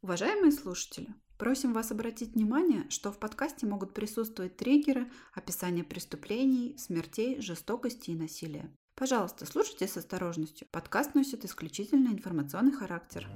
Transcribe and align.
Уважаемые 0.00 0.52
слушатели, 0.52 1.12
просим 1.38 1.72
вас 1.72 1.90
обратить 1.90 2.34
внимание, 2.34 2.88
что 2.88 3.10
в 3.10 3.18
подкасте 3.18 3.66
могут 3.66 3.94
присутствовать 3.94 4.56
триггеры, 4.56 5.10
описание 5.34 5.82
преступлений, 5.82 6.76
смертей, 6.78 7.40
жестокости 7.40 8.10
и 8.10 8.14
насилия. 8.14 8.70
Пожалуйста, 8.94 9.44
слушайте 9.44 9.88
с 9.88 9.96
осторожностью. 9.96 10.68
Подкаст 10.70 11.16
носит 11.16 11.44
исключительно 11.44 12.10
информационный 12.10 12.70
характер. 12.70 13.28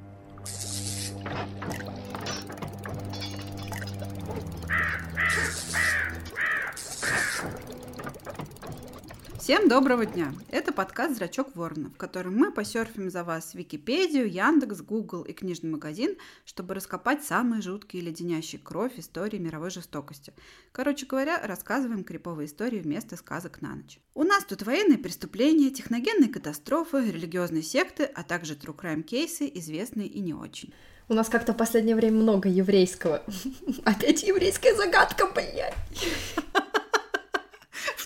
Всем 9.42 9.68
доброго 9.68 10.06
дня! 10.06 10.32
Это 10.50 10.72
подкаст 10.72 11.16
«Зрачок 11.16 11.56
Ворона», 11.56 11.90
в 11.90 11.96
котором 11.96 12.36
мы 12.36 12.52
посерфим 12.52 13.10
за 13.10 13.24
вас 13.24 13.54
Википедию, 13.54 14.30
Яндекс, 14.30 14.82
Google 14.82 15.22
и 15.22 15.32
книжный 15.32 15.68
магазин, 15.68 16.16
чтобы 16.44 16.74
раскопать 16.74 17.24
самые 17.24 17.60
жуткие 17.60 18.04
и 18.04 18.06
леденящие 18.06 18.60
кровь 18.62 18.92
истории 18.98 19.38
мировой 19.38 19.70
жестокости. 19.70 20.32
Короче 20.70 21.06
говоря, 21.06 21.44
рассказываем 21.44 22.04
криповые 22.04 22.46
истории 22.46 22.78
вместо 22.78 23.16
сказок 23.16 23.60
на 23.62 23.74
ночь. 23.74 23.98
У 24.14 24.22
нас 24.22 24.44
тут 24.44 24.62
военные 24.62 24.98
преступления, 24.98 25.70
техногенные 25.70 26.28
катастрофы, 26.28 27.10
религиозные 27.10 27.64
секты, 27.64 28.04
а 28.04 28.22
также 28.22 28.54
true 28.54 28.76
crime 28.76 29.02
кейсы, 29.02 29.50
известные 29.52 30.06
и 30.06 30.20
не 30.20 30.34
очень. 30.34 30.72
У 31.08 31.14
нас 31.14 31.28
как-то 31.28 31.52
в 31.52 31.56
последнее 31.56 31.96
время 31.96 32.18
много 32.18 32.48
еврейского. 32.48 33.24
Опять 33.84 34.22
еврейская 34.22 34.76
загадка, 34.76 35.26
блядь 35.34 35.74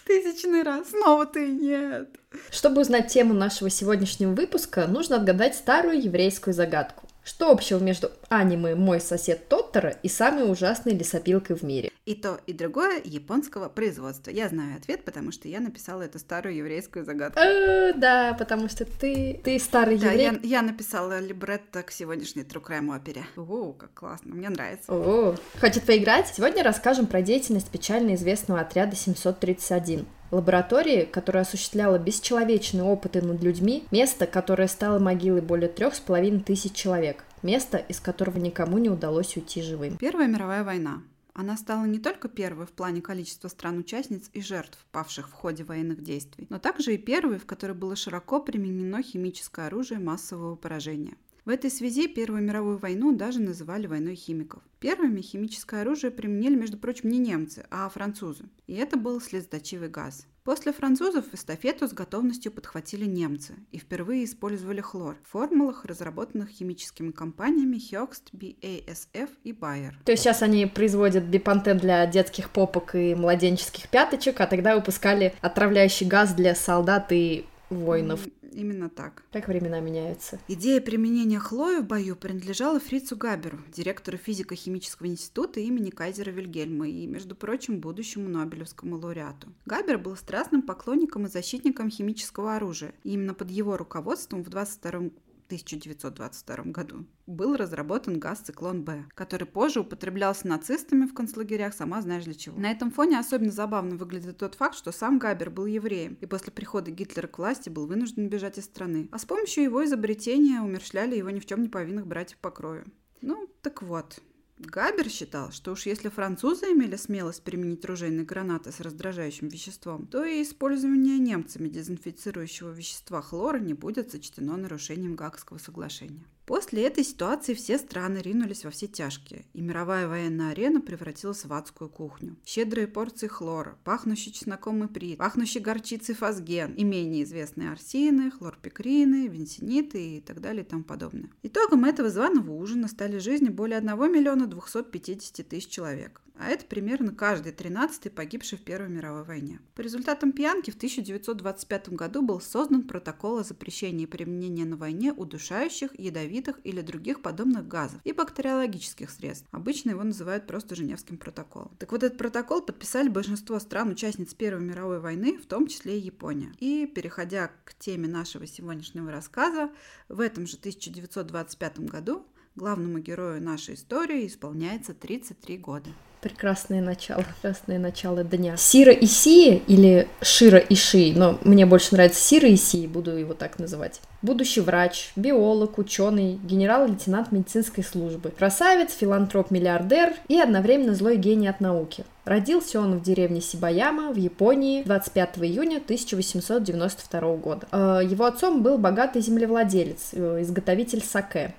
тысячный 0.06 0.62
раз. 0.62 0.91
Снова 0.91 1.27
ты 1.27 1.48
нет. 1.48 2.09
Чтобы 2.51 2.80
узнать 2.80 3.09
тему 3.09 3.34
нашего 3.34 3.70
сегодняшнего 3.70 4.33
выпуска, 4.33 4.87
нужно 4.87 5.16
отгадать 5.16 5.56
старую 5.56 6.02
еврейскую 6.02 6.55
загадку. 6.55 7.05
Что 7.26 7.50
общего 7.50 7.80
между 7.80 8.12
аниме 8.28 8.76
«Мой 8.76 9.00
сосед 9.00 9.48
Тоттера» 9.48 9.96
и 10.04 10.08
самой 10.08 10.48
ужасной 10.48 10.94
лесопилкой 10.94 11.56
в 11.56 11.62
мире? 11.64 11.90
И 12.05 12.14
то, 12.14 12.38
и 12.46 12.52
другое 12.52 13.00
японского 13.02 13.68
производства. 13.68 14.30
Я 14.30 14.48
знаю 14.48 14.77
ответ, 14.77 15.05
потому 15.05 15.33
что 15.33 15.48
я 15.48 15.58
написала 15.58 16.02
эту 16.02 16.20
старую 16.20 16.55
еврейскую 16.55 17.05
загадку. 17.05 17.41
Э, 17.41 17.94
да, 17.94 18.36
потому 18.38 18.68
что 18.68 18.84
ты, 18.84 19.41
ты 19.42 19.58
старый 19.58 19.98
да, 19.98 20.12
еврей. 20.12 20.38
Я, 20.44 20.58
я 20.58 20.62
написала 20.62 21.18
либретто 21.18 21.83
к 21.83 21.91
сегодняшней 21.91 22.42
True 22.42 22.64
Crime 22.64 22.94
опере. 22.94 23.27
О, 23.36 23.72
как 23.72 23.92
классно, 23.92 24.33
мне 24.33 24.48
нравится. 24.48 24.84
О, 24.92 25.34
хочет 25.61 25.83
поиграть? 25.83 26.33
Сегодня 26.33 26.62
расскажем 26.62 27.08
про 27.08 27.22
деятельность 27.22 27.70
печально 27.70 28.14
известного 28.14 28.61
отряда 28.61 28.94
731 28.94 30.06
лаборатории, 30.30 31.05
которая 31.05 31.42
осуществляла 31.44 31.98
бесчеловечные 31.98 32.84
опыты 32.84 33.22
над 33.22 33.42
людьми, 33.42 33.84
место, 33.91 34.27
которое 34.27 34.68
стало 34.68 34.98
могилой 34.98 35.41
более 35.41 35.68
трех 35.68 35.94
с 35.94 36.00
половиной 36.00 36.41
тысяч 36.41 36.72
человек, 36.72 37.24
место, 37.42 37.78
из 37.78 38.00
которого 38.00 38.38
никому 38.38 38.78
не 38.78 38.91
удалось 38.91 39.36
уйти 39.36 39.62
живым. 39.62 39.96
Первая 39.96 40.28
мировая 40.28 40.64
война. 40.64 41.02
Она 41.38 41.58
стала 41.58 41.84
не 41.84 41.98
только 41.98 42.28
первой 42.30 42.64
в 42.64 42.70
плане 42.70 43.02
количества 43.02 43.48
стран-участниц 43.48 44.30
и 44.33 44.41
жертв, 44.41 44.78
павших 44.91 45.28
в 45.28 45.33
ходе 45.33 45.64
военных 45.64 46.02
действий, 46.02 46.46
но 46.48 46.58
также 46.58 46.94
и 46.94 46.98
первой, 46.98 47.38
в 47.38 47.44
которой 47.44 47.72
было 47.72 47.94
широко 47.94 48.40
применено 48.40 49.02
химическое 49.02 49.66
оружие 49.66 50.00
массового 50.00 50.56
поражения. 50.56 51.14
В 51.47 51.48
этой 51.48 51.70
связи 51.70 52.08
Первую 52.08 52.42
мировую 52.42 52.77
войну 52.77 53.14
даже 53.14 53.41
называли 53.41 53.86
войной 53.86 54.16
химиков. 54.16 54.64
Первыми 54.80 55.20
химическое 55.20 55.83
оружие 55.83 56.11
применили, 56.11 56.56
между 56.56 56.77
прочим, 56.77 57.08
не 57.08 57.19
немцы, 57.19 57.64
а 57.70 57.89
французы. 57.89 58.47
И 58.66 58.75
это 58.75 58.97
был 58.97 59.20
слезоточивый 59.20 59.89
газ. 59.89 60.27
После 60.42 60.72
французов 60.72 61.27
эстафету 61.33 61.86
с 61.86 61.92
готовностью 61.92 62.50
подхватили 62.50 63.05
немцы 63.05 63.55
и 63.70 63.78
впервые 63.78 64.24
использовали 64.24 64.80
хлор 64.80 65.19
в 65.22 65.30
формулах, 65.30 65.84
разработанных 65.84 66.48
химическими 66.48 67.12
компаниями 67.12 67.77
Hoechst, 67.77 68.33
BASF 68.33 69.30
и 69.44 69.52
Bayer. 69.52 69.92
То 70.05 70.11
есть 70.11 70.24
сейчас 70.24 70.42
они 70.42 70.67
производят 70.67 71.22
бипантен 71.22 71.78
для 71.78 72.05
детских 72.06 72.50
попок 72.50 72.97
и 72.97 73.14
младенческих 73.14 73.89
пяточек, 73.89 74.41
а 74.41 74.48
тогда 74.48 74.74
выпускали 74.74 75.33
отравляющий 75.42 76.08
газ 76.08 76.34
для 76.34 76.57
солдат 76.57 77.13
и 77.13 77.46
воинов. 77.70 78.20
Именно 78.56 78.89
так. 78.89 79.22
Как 79.33 79.48
времена 79.48 79.80
меняются. 79.80 80.40
Идея 80.48 80.80
применения 80.80 81.39
хлоя 81.39 81.83
в 81.83 81.86
бою 81.86 82.17
принадлежала 82.17 82.80
Фрицу 82.80 83.14
Габеру, 83.14 83.58
директору 83.70 84.17
физико-химического 84.17 85.06
института 85.06 85.61
имени 85.61 85.90
Кайзера 85.90 86.30
Вильгельма 86.30 86.89
и, 86.89 87.06
между 87.06 87.34
прочим, 87.34 87.80
будущему 87.80 88.30
Нобелевскому 88.30 88.96
лауреату. 88.96 89.48
Габер 89.66 89.98
был 89.98 90.16
страстным 90.16 90.62
поклонником 90.62 91.27
и 91.27 91.28
защитником 91.28 91.90
химического 91.90 92.56
оружия. 92.56 92.95
И 93.05 93.11
именно 93.11 93.34
под 93.34 93.50
его 93.50 93.77
руководством 93.77 94.42
в 94.42 94.48
22 94.48 95.11
1922 95.46 96.57
году 96.73 97.07
был 97.27 97.57
разработан 97.57 98.18
газ 98.18 98.40
«Циклон-Б», 98.40 99.07
который 99.14 99.46
позже 99.46 99.80
употреблялся 99.80 100.46
нацистами 100.46 101.07
в 101.07 101.14
концлагерях, 101.14 101.74
сама 101.74 102.02
знаешь 102.02 102.24
для 102.24 102.34
чего. 102.34 102.58
На 102.58 102.70
этом 102.70 102.90
фоне 102.90 103.18
особенно 103.18 103.51
забавно 103.51 103.96
выглядит 103.96 104.39
тот 104.39 104.55
факт, 104.55 104.77
что 104.77 104.92
сам 104.92 105.18
Габер 105.18 105.51
был 105.51 105.67
евреем 105.67 106.18
и 106.20 106.27
после 106.27 106.52
прихода 106.52 106.90
Гитлера 106.90 107.27
к 107.27 107.39
власти 107.39 107.68
был 107.68 107.86
вынужден 107.86 108.29
бежать 108.29 108.58
из 108.58 108.64
страны. 108.64 109.08
А 109.12 109.18
с 109.18 109.24
помощью 109.24 109.64
его 109.64 109.84
изобретения 109.84 110.61
умершляли 110.61 111.17
его 111.17 111.30
ни 111.30 111.40
в 111.40 111.46
чем 111.46 111.63
не 111.63 111.68
повинных 111.68 112.07
братьев 112.07 112.39
по 112.39 112.51
крови. 112.51 112.84
Ну, 113.20 113.48
так 113.63 113.83
вот, 113.83 114.20
Габер 114.58 115.11
считал, 115.11 115.52
что 115.52 115.72
уж 115.72 115.84
если 115.84 116.08
французы 116.08 116.72
имели 116.72 116.96
смелость 116.96 117.42
применить 117.42 117.84
ружейные 117.84 118.24
гранаты 118.24 118.72
с 118.72 118.80
раздражающим 118.80 119.48
веществом, 119.48 120.06
то 120.06 120.24
и 120.24 120.42
использование 120.42 121.18
немцами 121.18 121.68
дезинфицирующего 121.68 122.70
вещества 122.70 123.20
хлора 123.20 123.58
не 123.58 123.74
будет 123.74 124.12
сочтено 124.12 124.56
нарушением 124.56 125.14
Гаагского 125.14 125.58
соглашения. 125.58 126.24
После 126.46 126.84
этой 126.84 127.02
ситуации 127.02 127.55
все 127.55 127.77
страны 127.77 128.19
ринулись 128.19 128.64
во 128.64 128.70
все 128.70 128.87
тяжкие, 128.87 129.44
и 129.52 129.61
мировая 129.61 130.06
военная 130.06 130.52
арена 130.52 130.81
превратилась 130.81 131.44
в 131.44 131.52
адскую 131.52 131.90
кухню. 131.90 132.37
Щедрые 132.44 132.87
порции 132.87 133.26
хлора, 133.26 133.76
пахнущий 133.82 134.31
чесноком 134.31 134.84
и 134.84 134.87
прит, 134.87 135.19
пахнущий 135.19 135.61
горчицей 135.61 136.14
фазген 136.14 136.73
и 136.75 136.84
менее 136.84 137.25
известные 137.25 137.73
арсины, 137.73 138.31
хлорпикрины, 138.31 139.26
венсиниты 139.26 140.19
и 140.19 140.20
так 140.20 140.40
далее 140.40 140.62
и 140.62 140.67
тому 140.67 140.84
подобное. 140.84 141.31
Итогом 141.43 141.84
этого 141.84 142.11
званого 142.11 142.52
ужина 142.52 142.87
стали 142.87 143.19
жизни 143.19 143.49
более 143.49 143.78
1 143.78 144.12
миллиона 144.12 144.46
250 144.46 145.49
тысяч 145.49 145.69
человек 145.69 146.23
а 146.38 146.49
это 146.49 146.67
примерно 146.67 147.12
каждый 147.12 147.52
тринадцатый 147.52 148.11
погибший 148.11 148.58
в 148.58 148.62
Первой 148.62 148.88
мировой 148.88 149.25
войне. 149.25 149.61
По 149.75 149.81
результатам 149.81 150.32
пьянки 150.32 150.70
в 150.70 150.76
1925 150.76 151.90
году 151.90 152.23
был 152.23 152.40
создан 152.40 152.82
протокол 152.82 153.38
о 153.38 153.44
запрещении 153.44 154.06
применения 154.06 154.64
на 154.64 154.76
войне 154.76 155.12
удушающих, 155.12 155.99
ядовитых 155.99 156.36
или 156.64 156.81
других 156.81 157.23
подобных 157.23 157.69
газов 157.69 158.00
и 158.05 158.12
бактериологических 158.12 159.11
средств. 159.11 159.47
Обычно 159.50 159.91
его 159.91 160.02
называют 160.05 160.47
просто 160.47 160.75
Женевским 160.75 161.19
протоколом. 161.19 161.70
Так 161.79 161.93
вот, 161.93 162.02
этот 162.02 162.19
протокол 162.19 162.62
подписали 162.62 163.08
большинство 163.08 163.58
стран-участниц 163.58 164.35
Первой 164.35 164.62
мировой 164.62 165.00
войны, 165.00 165.38
в 165.38 165.46
том 165.46 165.67
числе 165.67 165.99
и 165.99 166.02
Япония. 166.02 166.52
И, 166.58 166.87
переходя 166.87 167.50
к 167.64 167.75
теме 167.75 168.08
нашего 168.08 168.46
сегодняшнего 168.46 169.11
рассказа, 169.11 169.70
в 170.08 170.20
этом 170.20 170.46
же 170.46 170.56
1925 170.56 171.81
году 171.81 172.26
главному 172.56 172.99
герою 172.99 173.43
нашей 173.43 173.75
истории 173.75 174.26
исполняется 174.26 174.94
33 174.94 175.58
года. 175.58 175.91
Прекрасное 176.26 176.82
начало, 176.82 177.23
прекрасное 177.23 177.79
начало 177.79 178.25
дня. 178.25 178.56
Сира 178.56 178.93
Исии 178.93 179.62
или 179.69 180.09
Шира 180.20 180.59
Иши, 180.59 181.12
но 181.14 181.38
мне 181.44 181.67
больше 181.67 181.94
нравится 181.94 182.20
Сира 182.20 182.53
Исии, 182.53 182.88
буду 182.88 183.12
его 183.12 183.32
так 183.32 183.61
называть. 183.61 184.00
Будущий 184.23 184.61
врач, 184.61 185.12
биолог, 185.14 185.79
ученый, 185.79 186.41
генерал-лейтенант 186.43 187.31
медицинской 187.31 187.85
службы, 187.85 188.31
красавец, 188.37 188.93
филантроп-миллиардер 188.94 190.14
и 190.26 190.41
одновременно 190.41 190.97
злой 190.97 191.17
гений 191.17 191.47
от 191.47 191.61
науки. 191.61 192.05
Родился 192.25 192.81
он 192.81 192.99
в 192.99 193.03
деревне 193.05 193.41
Сибаяма 193.41 194.11
в 194.11 194.17
Японии 194.17 194.82
25 194.82 195.38
июня 195.38 195.76
1892 195.76 197.37
года. 197.37 197.69
Э, 197.70 198.00
его 198.03 198.25
отцом 198.25 198.64
был 198.64 198.79
богатый 198.79 199.23
землевладелец, 199.23 200.08
э, 200.11 200.43
изготовитель 200.43 201.05
саке. 201.05 201.55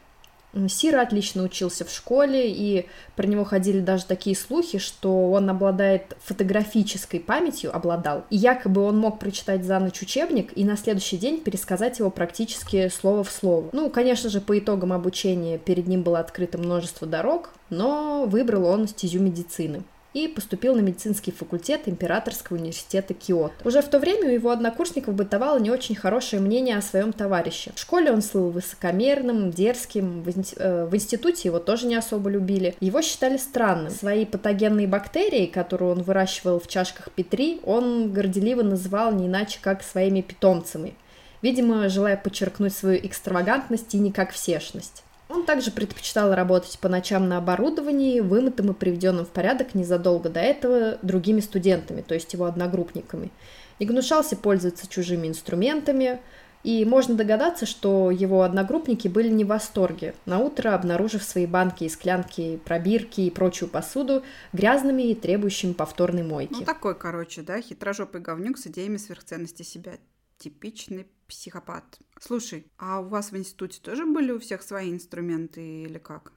Сира 0.68 1.02
отлично 1.02 1.44
учился 1.44 1.86
в 1.86 1.92
школе, 1.92 2.52
и 2.52 2.88
про 3.16 3.28
него 3.28 3.44
ходили 3.44 3.80
даже 3.80 4.06
такие 4.06 4.36
слухи, 4.36 4.80
что 4.80 5.32
он 5.32 5.50
обладает 5.50 6.18
фотографической 6.24 7.20
памятью, 7.20 7.76
обладал, 7.76 8.24
и 8.30 8.38
якобы 8.38 8.82
он 8.82 8.98
мог 8.98 9.20
прочитать 9.20 9.64
за 9.64 9.78
ночь 9.80 10.02
учебник 10.02 10.58
и 10.58 10.64
на 10.64 10.78
следующий 10.78 11.18
день 11.18 11.42
пересказать 11.42 12.00
его 12.00 12.10
практически 12.10 12.90
слово 12.90 13.24
в 13.24 13.32
слово. 13.32 13.70
Ну, 13.74 13.90
конечно 13.90 14.30
же, 14.30 14.42
по 14.42 14.58
итогам 14.58 14.94
обучения 14.94 15.58
перед 15.58 15.88
ним 15.88 16.02
было 16.02 16.20
открыто 16.20 16.58
множество 16.58 17.06
дорог, 17.06 17.52
но 17.70 18.26
выбрал 18.26 18.66
он 18.66 18.88
стезю 18.88 19.20
медицины 19.20 19.84
и 20.18 20.28
поступил 20.28 20.74
на 20.76 20.80
медицинский 20.80 21.32
факультет 21.32 21.82
Императорского 21.86 22.58
университета 22.58 23.14
Киото. 23.14 23.54
Уже 23.64 23.82
в 23.82 23.88
то 23.88 24.00
время 24.00 24.28
у 24.28 24.32
его 24.32 24.50
однокурсников 24.50 25.14
бытовало 25.14 25.60
не 25.60 25.70
очень 25.70 25.96
хорошее 25.96 26.42
мнение 26.42 26.78
о 26.78 26.82
своем 26.82 27.14
товарище. 27.14 27.72
В 27.76 27.80
школе 27.80 28.12
он 28.12 28.24
слыл 28.24 28.50
высокомерным, 28.50 29.52
дерзким, 29.52 30.24
в, 30.24 30.30
э, 30.30 30.86
в 30.86 30.96
институте 30.96 31.50
его 31.50 31.60
тоже 31.60 31.86
не 31.86 31.96
особо 31.96 32.32
любили. 32.32 32.76
Его 32.80 33.02
считали 33.04 33.38
странным. 33.38 33.92
Свои 33.92 34.26
патогенные 34.26 34.88
бактерии, 34.88 35.46
которые 35.46 35.92
он 35.92 36.02
выращивал 36.02 36.60
в 36.60 36.68
чашках 36.68 37.12
Петри, 37.12 37.62
он 37.64 38.12
горделиво 38.12 38.64
называл 38.64 39.12
не 39.12 39.28
иначе, 39.28 39.60
как 39.62 39.84
своими 39.84 40.22
питомцами. 40.22 40.96
Видимо, 41.44 41.88
желая 41.90 42.18
подчеркнуть 42.18 42.74
свою 42.74 42.98
экстравагантность 43.06 43.94
и 43.94 44.00
не 44.00 44.12
как 44.12 44.32
всешность. 44.32 45.04
Он 45.30 45.46
также 45.46 45.72
предпочитал 45.72 46.34
работать 46.34 46.78
по 46.80 46.88
ночам 46.90 47.28
на 47.28 47.38
оборудовании, 47.38 48.22
вымытым 48.22 48.72
и 48.72 48.74
приведенным 48.74 49.26
в 49.26 49.30
порядок 49.30 49.76
незадолго 49.76 50.30
до 50.30 50.40
этого 50.40 50.98
другими 51.02 51.42
студентами, 51.42 52.02
то 52.02 52.14
есть 52.14 52.32
его 52.34 52.46
одногруппниками. 52.46 53.32
Не 53.80 53.86
гнушался 53.86 54.36
пользоваться 54.36 54.88
чужими 54.88 55.28
инструментами, 55.28 56.20
и 56.64 56.84
можно 56.86 57.16
догадаться, 57.16 57.66
что 57.66 58.12
его 58.12 58.42
одногруппники 58.42 59.08
были 59.08 59.30
не 59.30 59.44
в 59.44 59.48
восторге, 59.48 60.16
на 60.26 60.40
утро 60.40 60.74
обнаружив 60.74 61.24
свои 61.24 61.46
банки 61.46 61.84
и 61.84 61.90
склянки, 61.90 62.60
пробирки 62.66 63.22
и 63.22 63.30
прочую 63.30 63.70
посуду 63.70 64.24
грязными 64.54 65.04
и 65.04 65.16
требующими 65.16 65.74
повторной 65.74 66.24
мойки. 66.24 66.58
Ну 66.60 66.66
такой, 66.66 66.96
короче, 66.96 67.42
да, 67.42 67.62
хитрожопый 67.62 68.22
говнюк 68.22 68.58
с 68.58 68.68
идеями 68.68 68.98
сверхценности 68.98 69.64
себя. 69.64 69.94
Типичный 70.38 71.08
психопат. 71.28 71.84
Слушай, 72.20 72.68
а 72.78 73.00
у 73.00 73.08
вас 73.08 73.32
в 73.32 73.38
институте 73.38 73.80
тоже 73.82 74.06
были 74.06 74.32
у 74.32 74.40
всех 74.40 74.62
свои 74.62 74.92
инструменты 74.92 75.62
или 75.84 75.98
как? 75.98 76.32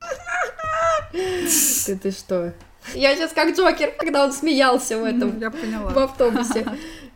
Ты, 1.13 1.97
ты 1.97 2.11
что? 2.11 2.55
Я 2.95 3.15
сейчас 3.15 3.33
как 3.33 3.57
Джокер, 3.57 3.93
когда 3.99 4.25
он 4.25 4.33
смеялся 4.33 4.99
в 4.99 5.05
этом. 5.05 5.39
Я 5.39 5.51
поняла. 5.51 5.91
В 5.91 5.99
автобусе. 5.99 6.65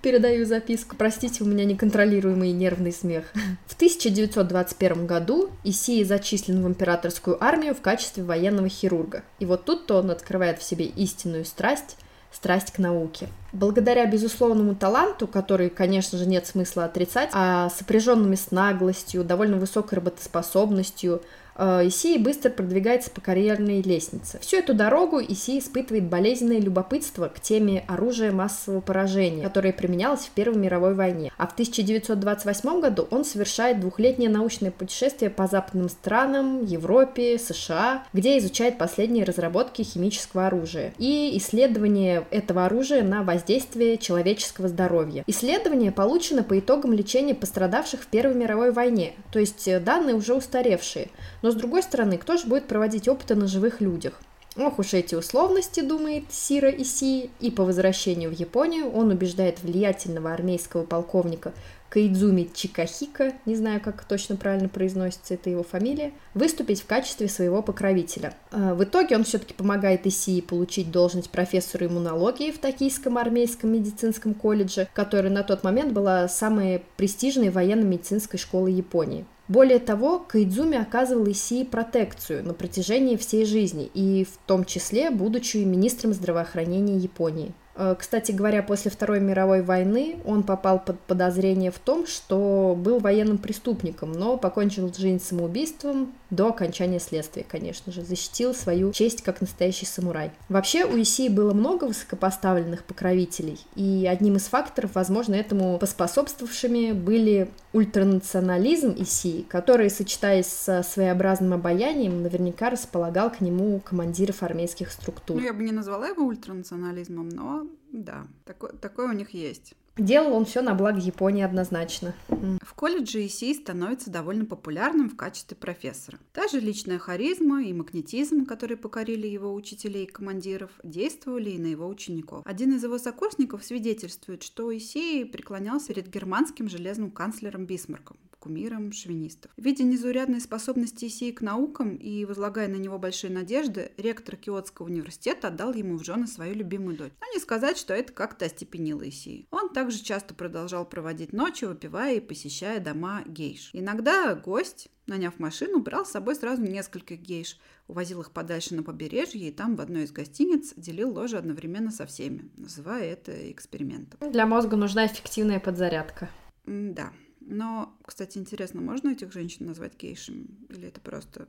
Передаю 0.03 0.45
записку. 0.45 0.97
Простите, 0.97 1.43
у 1.43 1.47
меня 1.47 1.65
неконтролируемый 1.65 2.53
нервный 2.53 2.93
смех. 2.93 3.33
В 3.67 3.75
1921 3.75 5.07
году 5.07 5.51
Исии 5.65 6.05
зачислен 6.05 6.63
в 6.63 6.69
императорскую 6.69 7.43
армию 7.43 7.75
в 7.75 7.81
качестве 7.81 8.25
военного 8.25 8.69
хирурга. 8.69 9.25
И 9.39 9.47
вот 9.47 9.65
тут-то 9.65 9.99
он 9.99 10.11
открывает 10.11 10.59
в 10.59 10.63
себе 10.63 10.85
истинную 10.85 11.47
страсть 11.47 11.97
страсть 12.35 12.73
к 12.73 12.79
науке. 12.79 13.29
Благодаря 13.53 14.07
безусловному 14.07 14.75
таланту, 14.75 15.27
который, 15.27 15.71
конечно 15.71 16.19
же, 16.19 16.27
нет 16.27 16.47
смысла 16.47 16.85
отрицать, 16.85 17.31
а 17.33 17.71
сопряженными 17.71 18.35
с 18.35 18.51
наглостью, 18.51 19.25
довольно 19.25 19.57
высокой 19.57 19.95
работоспособностью, 19.95 21.23
Э, 21.57 21.87
Исей 21.87 22.19
быстро 22.19 22.51
продвигается 22.51 23.11
по 23.11 23.21
карьерной 23.21 23.83
лестнице. 23.83 24.39
Всю 24.41 24.59
эту 24.59 24.75
дорогу 24.75 25.21
Исей 25.21 25.59
испытывает 25.59 26.05
болезненное 26.05 26.61
любопытство 26.61 27.29
к 27.29 27.41
теме 27.41 27.85
оружия 27.87 28.33
массового 28.33 28.81
поражения, 28.81 29.45
которое 29.45 29.73
применялось 29.73 30.21
в 30.21 30.31
Первой 30.31 30.57
мировой 30.57 30.95
войне. 30.95 31.33
А 31.37 31.47
в 31.47 31.53
1928 31.53 32.81
году 32.81 33.07
он 33.11 33.25
совершает 33.25 33.81
двухлетнее 33.81 34.31
научное 34.31 34.71
путешествие 34.71 35.31
по 35.31 35.47
западным 35.47 35.89
странам, 35.89 36.65
Европе, 36.65 37.39
США, 37.39 38.05
где 38.13 38.39
изучает 38.39 38.79
последние 38.79 39.25
разработки 39.25 39.83
химического 39.83 40.47
оружия 40.47 40.93
и 40.99 41.37
исследование 41.39 42.25
этого 42.31 42.67
оружия 42.67 43.03
на 43.03 43.23
воздействие 43.23 43.99
человеческого 43.99 44.69
здоровья. 44.69 45.25
Исследование 45.27 45.93
получено 45.93 46.43
по 46.43 46.59
итогам 46.59 46.93
лечения 46.93 47.35
пострадавших 47.35 48.03
в 48.03 48.07
Первой 48.07 48.35
мировой 48.35 48.73
войне, 48.73 49.13
то 49.33 49.39
есть 49.39 49.67
э, 49.69 49.81
данные 49.81 50.15
уже 50.15 50.35
устаревшие. 50.35 51.09
Но 51.45 51.51
с 51.51 51.55
другой 51.57 51.83
стороны, 51.83 52.17
кто 52.17 52.39
же 52.39 52.47
будет 52.47 52.65
проводить 52.65 53.07
опыты 53.07 53.35
на 53.35 53.47
живых 53.47 53.83
людях? 53.83 54.15
Ох 54.57 54.79
уж 54.79 54.95
эти 54.95 55.15
условности, 55.15 55.81
думает 55.81 56.25
Сира 56.31 56.71
Иси, 56.71 57.29
и 57.39 57.51
по 57.51 57.67
возвращению 57.67 58.31
в 58.31 58.33
Японию 58.33 58.91
он 58.91 59.11
убеждает 59.11 59.63
влиятельного 59.63 60.33
армейского 60.33 60.85
полковника 60.85 61.53
Каидзуми 61.91 62.49
Чикахика, 62.55 63.35
не 63.45 63.57
знаю, 63.57 63.83
как 63.83 64.05
точно 64.05 64.37
правильно 64.37 64.71
произносится 64.71 65.35
это 65.35 65.51
его 65.51 65.63
фамилия, 65.63 66.15
выступить 66.33 66.81
в 66.81 66.87
качестве 66.87 67.29
своего 67.29 67.61
покровителя. 67.61 68.33
А, 68.51 68.75
в 68.75 68.83
итоге 68.83 69.15
он 69.15 69.25
все-таки 69.25 69.53
помогает 69.53 70.07
Исии 70.07 70.41
получить 70.41 70.91
должность 70.91 71.29
профессора 71.29 71.89
иммунологии 71.89 72.53
в 72.53 72.59
Токийском 72.59 73.19
армейском 73.19 73.71
медицинском 73.71 74.33
колледже, 74.33 74.89
который 74.95 75.31
на 75.31 75.43
тот 75.43 75.63
момент 75.63 75.93
была 75.93 76.27
самой 76.27 76.83
престижной 76.97 77.51
военно-медицинской 77.51 78.39
школой 78.39 78.73
Японии. 78.73 79.27
Более 79.47 79.79
того, 79.79 80.21
Кайдзуми 80.21 80.79
оказывал 80.79 81.31
Исии 81.31 81.65
протекцию 81.65 82.45
на 82.45 82.55
протяжении 82.55 83.17
всей 83.17 83.45
жизни, 83.45 83.91
и 83.93 84.25
в 84.25 84.39
том 84.47 84.65
числе 84.65 85.11
будучи 85.11 85.59
министром 85.59 86.15
здравоохранения 86.15 86.97
Японии. 86.97 87.53
Э, 87.77 87.95
кстати 87.99 88.33
говоря, 88.33 88.63
после 88.63 88.91
Второй 88.91 89.21
мировой 89.21 89.63
войны 89.63 90.17
он 90.25 90.45
попал 90.45 90.79
под 90.79 90.99
подозрение 91.01 91.71
в 91.71 91.79
том, 91.79 92.07
что 92.07 92.75
был 92.79 93.01
военным 93.01 93.39
преступником, 93.39 94.13
но 94.13 94.39
покончил 94.39 94.93
жизнь 94.95 95.21
самоубийством 95.21 96.13
до 96.31 96.49
окончания 96.49 97.01
следствия, 97.01 97.45
конечно 97.49 97.93
же, 97.93 98.03
защитил 98.03 98.55
свою 98.55 98.93
честь 98.93 99.23
как 99.23 99.41
настоящий 99.41 99.87
самурай. 99.87 100.33
Вообще 100.49 100.85
у 100.85 101.01
Исии 101.01 101.29
было 101.29 101.53
много 101.53 101.85
высокопоставленных 101.85 102.85
покровителей, 102.85 103.59
и 103.77 104.09
одним 104.11 104.37
из 104.37 104.45
факторов, 104.45 104.95
возможно, 104.95 105.35
этому 105.35 105.79
поспособствовавшими 105.79 106.93
были 106.93 107.51
ультранационализм 107.73 108.95
Исии, 108.99 109.43
который, 109.49 109.91
сочетаясь 109.91 110.47
со 110.47 110.83
своеобразным 110.83 111.53
обаянием, 111.53 112.23
наверняка 112.23 112.71
располагал 112.71 113.31
к 113.31 113.41
нему 113.41 113.81
командиров 113.81 114.43
армейских 114.43 114.91
структур. 114.91 115.37
Ну, 115.37 115.43
я 115.43 115.53
бы 115.53 115.63
не 115.63 115.73
назвала 115.73 116.09
его 116.09 116.25
ультранационализмом, 116.25 117.29
но 117.29 117.67
да, 117.93 118.27
такое, 118.45 118.73
такое 118.73 119.09
у 119.09 119.13
них 119.13 119.31
есть. 119.31 119.75
Делал 119.97 120.35
он 120.35 120.45
все 120.45 120.61
на 120.61 120.75
благо 120.75 120.99
Японии 120.99 121.45
однозначно. 121.45 122.15
В 122.63 122.75
колледже 122.75 123.25
Исей 123.27 123.55
становится 123.55 124.11
довольно 124.11 124.45
популярным 124.45 125.09
в 125.09 125.17
качестве 125.17 125.57
профессора. 125.57 126.19
Та 126.33 126.49
же 126.49 126.59
личная 126.59 126.99
харизма 126.99 127.63
и 127.63 127.73
магнетизм, 127.73 128.45
которые 128.45 128.77
покорили 128.77 129.29
его 129.29 129.55
учителей 129.55 130.05
и 130.05 130.11
командиров, 130.11 130.73
действовали 130.83 131.51
и 131.51 131.59
на 131.59 131.67
его 131.67 131.87
учеников. 131.87 132.43
Один 132.45 132.75
из 132.75 132.83
его 132.83 132.99
сокурсников 132.99 133.65
свидетельствует, 133.65 134.43
что 134.43 134.77
Исей 134.77 135.25
преклонялся 135.25 135.95
перед 135.95 136.09
германским 136.09 136.69
железным 136.69 137.13
канцлером 137.13 137.65
Бисмарком, 137.65 138.17
кумиром 138.45 138.93
шовинистов. 138.93 139.51
Видя 139.57 139.85
незаурядные 139.85 140.41
способности 140.41 141.07
Исии 141.07 141.31
к 141.31 141.41
наукам 141.41 141.97
и 141.97 142.27
возлагая 142.27 142.69
на 142.69 142.77
него 142.77 142.99
большие 142.99 143.33
надежды, 143.33 143.93
ректор 143.97 144.37
Киотского 144.37 144.87
университета 144.87 145.49
отдал 145.49 145.73
ему 145.73 145.97
в 145.97 146.05
жены 146.05 146.27
свою 146.27 146.55
любимую 146.55 146.99
дочь. 146.99 147.13
Но 147.23 147.27
не 147.33 147.41
сказать, 147.41 147.79
что 147.79 147.95
это 147.95 148.13
как-то 148.13 148.45
остепенило 148.45 149.09
Исии. 149.09 149.49
Он 149.51 149.71
также 149.71 150.03
часто 150.03 150.35
продолжал 150.35 150.85
проводить 150.85 151.33
ночи, 151.33 151.65
выпивая 151.65 152.17
и 152.17 152.21
посещая 152.21 152.81
дома 152.81 153.23
гейш. 153.25 153.71
Иногда 153.73 154.35
гость, 154.35 154.91
наняв 155.07 155.39
машину, 155.39 155.81
брал 155.81 156.05
с 156.05 156.11
собой 156.11 156.35
сразу 156.35 156.61
несколько 156.61 157.17
гейш, 157.17 157.59
увозил 157.89 158.21
их 158.21 158.31
подальше 158.31 158.75
на 158.75 158.83
побережье 158.83 159.49
и 159.49 159.53
там 159.53 159.75
в 159.77 159.81
одной 159.81 160.05
из 160.05 160.13
гостиниц 160.13 160.75
делил 160.77 161.15
ложи 161.15 161.39
одновременно 161.39 161.91
со 161.91 162.05
всеми, 162.05 162.51
называя 162.59 163.05
это 163.05 163.51
экспериментом. 163.51 164.31
Для 164.31 164.45
мозга 164.45 164.77
нужна 164.77 165.07
эффективная 165.07 165.61
подзарядка. 165.61 166.29
Да. 166.67 167.13
Но, 167.47 167.97
кстати, 168.05 168.39
интересно, 168.39 168.81
можно 168.81 169.11
этих 169.11 169.33
женщин 169.33 169.67
назвать 169.67 169.97
гейшами? 169.99 170.47
Или 170.71 170.89
это 170.89 171.01
просто 171.01 171.49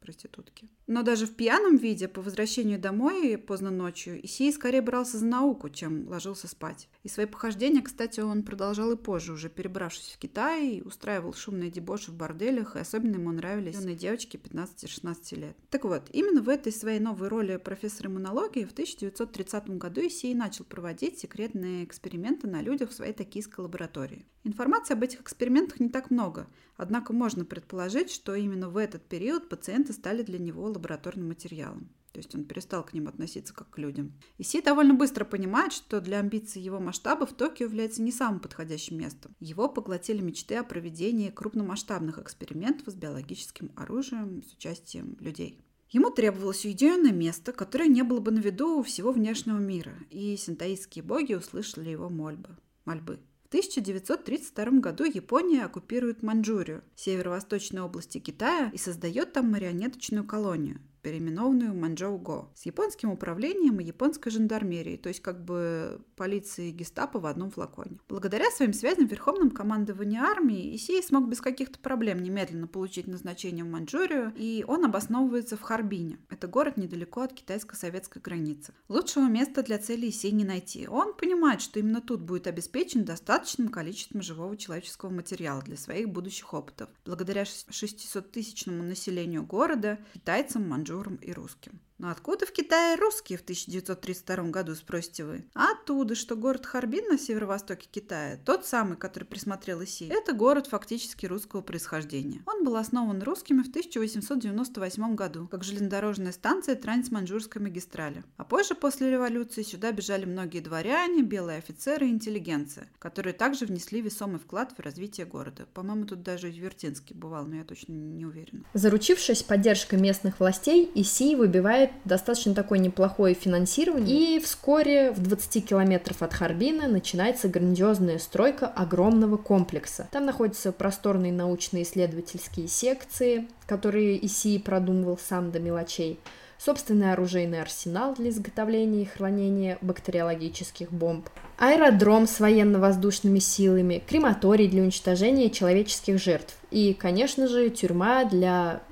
проститутки. 0.00 0.68
Но 0.86 1.02
даже 1.02 1.26
в 1.26 1.34
пьяном 1.34 1.76
виде 1.76 2.08
по 2.08 2.22
возвращению 2.22 2.78
домой 2.78 3.36
поздно 3.38 3.70
ночью 3.70 4.24
Исей 4.24 4.52
скорее 4.52 4.80
брался 4.80 5.18
за 5.18 5.26
науку, 5.26 5.68
чем 5.68 6.08
ложился 6.08 6.48
спать. 6.48 6.88
И 7.02 7.08
свои 7.08 7.26
похождения, 7.26 7.82
кстати, 7.82 8.20
он 8.20 8.42
продолжал 8.42 8.92
и 8.92 8.96
позже, 8.96 9.32
уже 9.32 9.48
перебравшись 9.48 10.12
в 10.14 10.18
Китай, 10.18 10.82
устраивал 10.84 11.32
шумные 11.34 11.70
дебоши 11.70 12.10
в 12.10 12.14
борделях, 12.14 12.76
и 12.76 12.80
особенно 12.80 13.16
ему 13.16 13.32
нравились 13.32 13.74
юные 13.74 13.96
девочки 13.96 14.36
15-16 14.36 15.36
лет. 15.36 15.56
Так 15.68 15.84
вот, 15.84 16.08
именно 16.12 16.42
в 16.42 16.48
этой 16.48 16.72
своей 16.72 17.00
новой 17.00 17.28
роли 17.28 17.56
профессора 17.56 18.08
иммунологии 18.08 18.64
в 18.64 18.72
1930 18.72 19.70
году 19.78 20.00
Исей 20.00 20.34
начал 20.34 20.64
проводить 20.64 21.18
секретные 21.18 21.84
эксперименты 21.84 22.48
на 22.48 22.62
людях 22.62 22.90
в 22.90 22.94
своей 22.94 23.12
токийской 23.12 23.64
лаборатории. 23.64 24.26
Информации 24.42 24.94
об 24.94 25.02
этих 25.02 25.20
экспериментах 25.20 25.80
не 25.80 25.90
так 25.90 26.10
много, 26.10 26.46
однако 26.76 27.12
можно 27.12 27.44
предположить, 27.44 28.10
что 28.10 28.34
именно 28.34 28.70
в 28.70 28.76
этот 28.78 29.02
период 29.04 29.39
пациенты 29.48 29.92
стали 29.92 30.22
для 30.22 30.38
него 30.38 30.64
лабораторным 30.64 31.28
материалом. 31.28 31.90
То 32.12 32.18
есть 32.18 32.34
он 32.34 32.44
перестал 32.44 32.84
к 32.84 32.92
ним 32.92 33.06
относиться 33.06 33.54
как 33.54 33.70
к 33.70 33.78
людям. 33.78 34.12
И 34.36 34.42
Си 34.42 34.60
довольно 34.60 34.94
быстро 34.94 35.24
понимает, 35.24 35.72
что 35.72 36.00
для 36.00 36.18
амбиций 36.18 36.60
его 36.60 36.80
масштабов 36.80 37.32
Токио 37.32 37.66
является 37.66 38.02
не 38.02 38.10
самым 38.10 38.40
подходящим 38.40 38.98
местом. 38.98 39.36
Его 39.38 39.68
поглотили 39.68 40.20
мечты 40.20 40.56
о 40.56 40.64
проведении 40.64 41.30
крупномасштабных 41.30 42.18
экспериментов 42.18 42.92
с 42.92 42.96
биологическим 42.96 43.70
оружием 43.76 44.42
с 44.42 44.52
участием 44.54 45.16
людей. 45.20 45.64
Ему 45.90 46.10
требовалось 46.10 46.64
уединенное 46.64 47.12
место, 47.12 47.52
которое 47.52 47.88
не 47.88 48.02
было 48.02 48.20
бы 48.20 48.30
на 48.30 48.38
виду 48.38 48.78
у 48.78 48.82
всего 48.82 49.12
внешнего 49.12 49.58
мира, 49.58 49.94
и 50.10 50.36
синтаистские 50.36 51.02
боги 51.02 51.34
услышали 51.34 51.90
его 51.90 52.08
мольбы. 52.08 52.56
мольбы. 52.84 53.20
1932 53.50 54.78
году 54.78 55.02
Япония 55.04 55.64
оккупирует 55.64 56.22
Маньчжурию, 56.22 56.84
северо-восточной 56.94 57.80
области 57.80 58.18
Китая, 58.18 58.70
и 58.72 58.78
создает 58.78 59.32
там 59.32 59.50
марионеточную 59.50 60.24
колонию. 60.24 60.80
Переименованную 61.02 61.74
Манчжоу-Го, 61.74 62.52
с 62.54 62.66
японским 62.66 63.10
управлением 63.10 63.80
и 63.80 63.84
японской 63.84 64.30
жандармерией, 64.30 64.98
то 64.98 65.08
есть 65.08 65.20
как 65.20 65.44
бы 65.44 66.00
полиции 66.16 66.68
и 66.68 66.72
гестапо 66.72 67.18
в 67.18 67.26
одном 67.26 67.50
флаконе. 67.50 67.98
Благодаря 68.08 68.50
своим 68.50 68.72
связям 68.72 69.08
в 69.08 69.10
Верховном 69.10 69.50
командовании 69.50 70.18
армии 70.18 70.74
Исей 70.76 71.02
смог 71.02 71.28
без 71.28 71.40
каких-то 71.40 71.78
проблем 71.78 72.22
немедленно 72.22 72.66
получить 72.66 73.06
назначение 73.06 73.64
в 73.64 73.68
Маньчжурию, 73.68 74.32
и 74.36 74.64
он 74.66 74.84
обосновывается 74.84 75.56
в 75.56 75.62
Харбине. 75.62 76.18
Это 76.28 76.46
город 76.46 76.76
недалеко 76.76 77.22
от 77.22 77.32
китайско-советской 77.32 78.20
границы. 78.20 78.72
Лучшего 78.88 79.28
места 79.28 79.62
для 79.62 79.78
цели 79.78 80.08
Исей 80.08 80.32
не 80.32 80.44
найти. 80.44 80.86
Он 80.88 81.14
понимает, 81.14 81.60
что 81.60 81.78
именно 81.80 82.00
тут 82.00 82.20
будет 82.20 82.46
обеспечен 82.46 83.04
достаточным 83.04 83.68
количеством 83.68 84.22
живого 84.22 84.56
человеческого 84.56 85.10
материала 85.10 85.62
для 85.62 85.76
своих 85.76 86.08
будущих 86.08 86.52
опытов. 86.52 86.88
Благодаря 87.04 87.42
600-тысячному 87.42 88.82
населению 88.82 89.44
города, 89.44 89.98
китайцам, 90.14 90.68
маньчжурам 90.90 91.16
и 91.16 91.32
русским. 91.32 91.80
Но 92.00 92.08
откуда 92.08 92.46
в 92.46 92.52
Китае 92.52 92.96
русские 92.96 93.36
в 93.36 93.42
1932 93.42 94.44
году, 94.44 94.74
спросите 94.74 95.22
вы? 95.22 95.44
А 95.54 95.72
оттуда, 95.72 96.14
что 96.14 96.34
город 96.34 96.64
Харбин 96.64 97.04
на 97.10 97.18
северо-востоке 97.18 97.88
Китая, 97.90 98.38
тот 98.42 98.64
самый, 98.64 98.96
который 98.96 99.24
присмотрел 99.24 99.84
Иси, 99.84 100.08
это 100.08 100.32
город 100.32 100.66
фактически 100.66 101.26
русского 101.26 101.60
происхождения. 101.60 102.40
Он 102.46 102.64
был 102.64 102.76
основан 102.76 103.22
русскими 103.22 103.62
в 103.62 103.68
1898 103.68 105.14
году, 105.14 105.46
как 105.48 105.62
железнодорожная 105.62 106.32
станция 106.32 106.74
Трансманьчжурской 106.74 107.60
магистрали. 107.60 108.24
А 108.38 108.44
позже, 108.44 108.74
после 108.74 109.10
революции, 109.10 109.62
сюда 109.62 109.92
бежали 109.92 110.24
многие 110.24 110.60
дворяне, 110.60 111.20
белые 111.22 111.58
офицеры 111.58 112.06
и 112.06 112.10
интеллигенция, 112.10 112.88
которые 112.98 113.34
также 113.34 113.66
внесли 113.66 114.00
весомый 114.00 114.38
вклад 114.38 114.72
в 114.74 114.80
развитие 114.80 115.26
города. 115.26 115.66
По-моему, 115.74 116.06
тут 116.06 116.22
даже 116.22 116.48
Вертинский 116.48 117.14
бывал, 117.14 117.44
но 117.44 117.56
я 117.56 117.64
точно 117.64 117.92
не 117.92 118.24
уверена. 118.24 118.64
Заручившись 118.72 119.42
поддержкой 119.42 120.00
местных 120.00 120.40
властей, 120.40 120.90
Иси 120.94 121.36
выбивает 121.36 121.89
получает 121.90 122.04
достаточно 122.04 122.54
такое 122.54 122.78
неплохое 122.78 123.34
финансирование. 123.34 124.36
И 124.36 124.40
вскоре 124.40 125.12
в 125.12 125.22
20 125.22 125.68
километров 125.68 126.22
от 126.22 126.34
Харбина 126.34 126.88
начинается 126.88 127.48
грандиозная 127.48 128.18
стройка 128.18 128.66
огромного 128.66 129.36
комплекса. 129.36 130.08
Там 130.10 130.26
находятся 130.26 130.72
просторные 130.72 131.32
научно-исследовательские 131.32 132.68
секции, 132.68 133.48
которые 133.66 134.24
ИСИ 134.24 134.58
продумывал 134.58 135.18
сам 135.18 135.50
до 135.50 135.60
мелочей 135.60 136.18
собственный 136.58 137.14
оружейный 137.14 137.62
арсенал 137.62 138.14
для 138.14 138.28
изготовления 138.28 139.02
и 139.02 139.06
хранения 139.06 139.78
бактериологических 139.80 140.92
бомб, 140.92 141.26
аэродром 141.56 142.26
с 142.26 142.38
военно-воздушными 142.38 143.38
силами, 143.38 144.02
крематорий 144.06 144.68
для 144.68 144.82
уничтожения 144.82 145.48
человеческих 145.48 146.20
жертв 146.20 146.54
и, 146.70 146.92
конечно 146.92 147.48
же, 147.48 147.70
тюрьма 147.70 148.24
для 148.24 148.82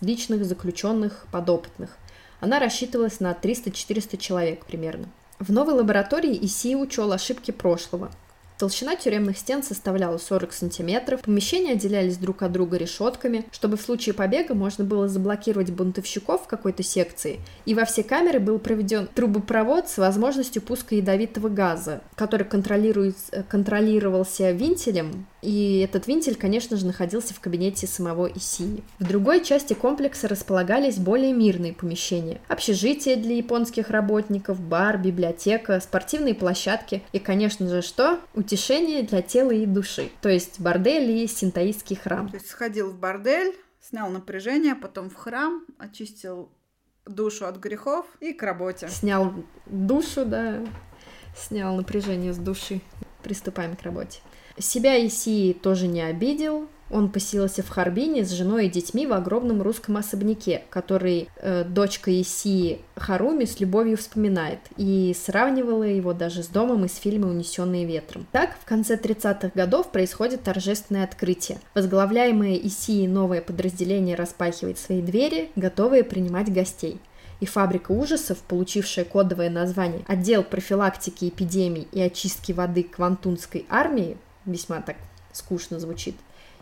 личных 0.00 0.44
заключенных 0.44 1.26
подопытных– 1.32 1.98
она 2.40 2.58
рассчитывалась 2.58 3.20
на 3.20 3.32
300-400 3.32 4.16
человек 4.16 4.64
примерно. 4.64 5.08
В 5.38 5.52
новой 5.52 5.74
лаборатории 5.74 6.38
ИСИ 6.44 6.74
учел 6.74 7.12
ошибки 7.12 7.50
прошлого. 7.50 8.10
Толщина 8.58 8.96
тюремных 8.96 9.38
стен 9.38 9.62
составляла 9.62 10.18
40 10.18 10.52
сантиметров, 10.52 11.22
помещения 11.22 11.74
отделялись 11.74 12.16
друг 12.16 12.42
от 12.42 12.50
друга 12.50 12.76
решетками, 12.76 13.46
чтобы 13.52 13.76
в 13.76 13.80
случае 13.80 14.14
побега 14.14 14.54
можно 14.54 14.82
было 14.82 15.06
заблокировать 15.06 15.70
бунтовщиков 15.70 16.42
в 16.42 16.48
какой-то 16.48 16.82
секции, 16.82 17.38
и 17.66 17.74
во 17.74 17.84
все 17.84 18.02
камеры 18.02 18.40
был 18.40 18.58
проведен 18.58 19.08
трубопровод 19.14 19.88
с 19.88 19.96
возможностью 19.96 20.60
пуска 20.60 20.96
ядовитого 20.96 21.48
газа, 21.48 22.02
который 22.16 22.46
контролировался 22.46 24.50
вентилем, 24.50 25.28
и 25.40 25.86
этот 25.88 26.08
вентиль, 26.08 26.34
конечно 26.34 26.76
же, 26.76 26.84
находился 26.84 27.32
в 27.32 27.38
кабинете 27.38 27.86
самого 27.86 28.26
ИСИ. 28.26 28.82
В 28.98 29.06
другой 29.06 29.44
части 29.44 29.72
комплекса 29.72 30.26
располагались 30.26 30.96
более 30.96 31.32
мирные 31.32 31.72
помещения. 31.72 32.40
Общежитие 32.48 33.14
для 33.14 33.36
японских 33.36 33.90
работников, 33.90 34.60
бар, 34.60 34.98
библиотека, 34.98 35.78
спортивные 35.78 36.34
площадки 36.34 37.04
и, 37.12 37.20
конечно 37.20 37.68
же, 37.68 37.82
что? 37.82 38.18
Утешение 38.48 39.02
для 39.02 39.20
тела 39.20 39.50
и 39.50 39.66
души. 39.66 40.10
То 40.22 40.30
есть 40.30 40.58
бордель 40.58 41.10
и 41.10 41.26
синтаистский 41.26 41.96
храм. 41.96 42.28
То 42.30 42.36
есть 42.36 42.48
сходил 42.48 42.90
в 42.90 42.98
бордель, 42.98 43.54
снял 43.78 44.08
напряжение, 44.08 44.74
потом 44.74 45.10
в 45.10 45.14
храм, 45.16 45.66
очистил 45.78 46.50
душу 47.04 47.46
от 47.46 47.58
грехов 47.58 48.06
и 48.20 48.32
к 48.32 48.42
работе. 48.42 48.88
Снял 48.88 49.34
душу, 49.66 50.24
да, 50.24 50.64
снял 51.36 51.76
напряжение 51.76 52.32
с 52.32 52.38
души. 52.38 52.80
Приступаем 53.22 53.76
к 53.76 53.82
работе. 53.82 54.20
Себя 54.56 54.96
Исии 55.06 55.52
тоже 55.52 55.86
не 55.86 56.00
обидел, 56.00 56.68
он 56.90 57.10
поселился 57.10 57.62
в 57.62 57.68
Харбине 57.68 58.24
с 58.24 58.30
женой 58.30 58.66
и 58.66 58.70
детьми 58.70 59.06
в 59.06 59.12
огромном 59.12 59.62
русском 59.62 59.96
особняке, 59.96 60.62
который 60.70 61.28
э, 61.36 61.64
дочка 61.64 62.10
Исии 62.20 62.80
Харуми 62.96 63.44
с 63.44 63.60
любовью 63.60 63.96
вспоминает 63.96 64.60
и 64.76 65.14
сравнивала 65.18 65.84
его 65.84 66.12
даже 66.12 66.42
с 66.42 66.46
домом 66.46 66.84
из 66.84 66.96
фильма 66.96 67.28
«Унесенные 67.28 67.84
ветром». 67.84 68.26
Так, 68.32 68.56
в 68.60 68.64
конце 68.64 68.96
30-х 68.96 69.50
годов 69.54 69.90
происходит 69.90 70.42
торжественное 70.42 71.04
открытие. 71.04 71.58
Возглавляемое 71.74 72.56
Исии 72.56 73.06
новое 73.06 73.40
подразделение 73.40 74.16
распахивает 74.16 74.78
свои 74.78 75.02
двери, 75.02 75.50
готовые 75.56 76.04
принимать 76.04 76.52
гостей 76.52 77.00
и 77.40 77.46
фабрика 77.46 77.92
ужасов, 77.92 78.38
получившая 78.38 79.04
кодовое 79.04 79.50
название 79.50 80.04
«Отдел 80.08 80.42
профилактики 80.42 81.28
эпидемий 81.28 81.86
и 81.92 82.00
очистки 82.00 82.52
воды 82.52 82.82
Квантунской 82.82 83.66
армии», 83.68 84.16
весьма 84.44 84.80
так 84.80 84.96
скучно 85.32 85.78
звучит, 85.78 86.16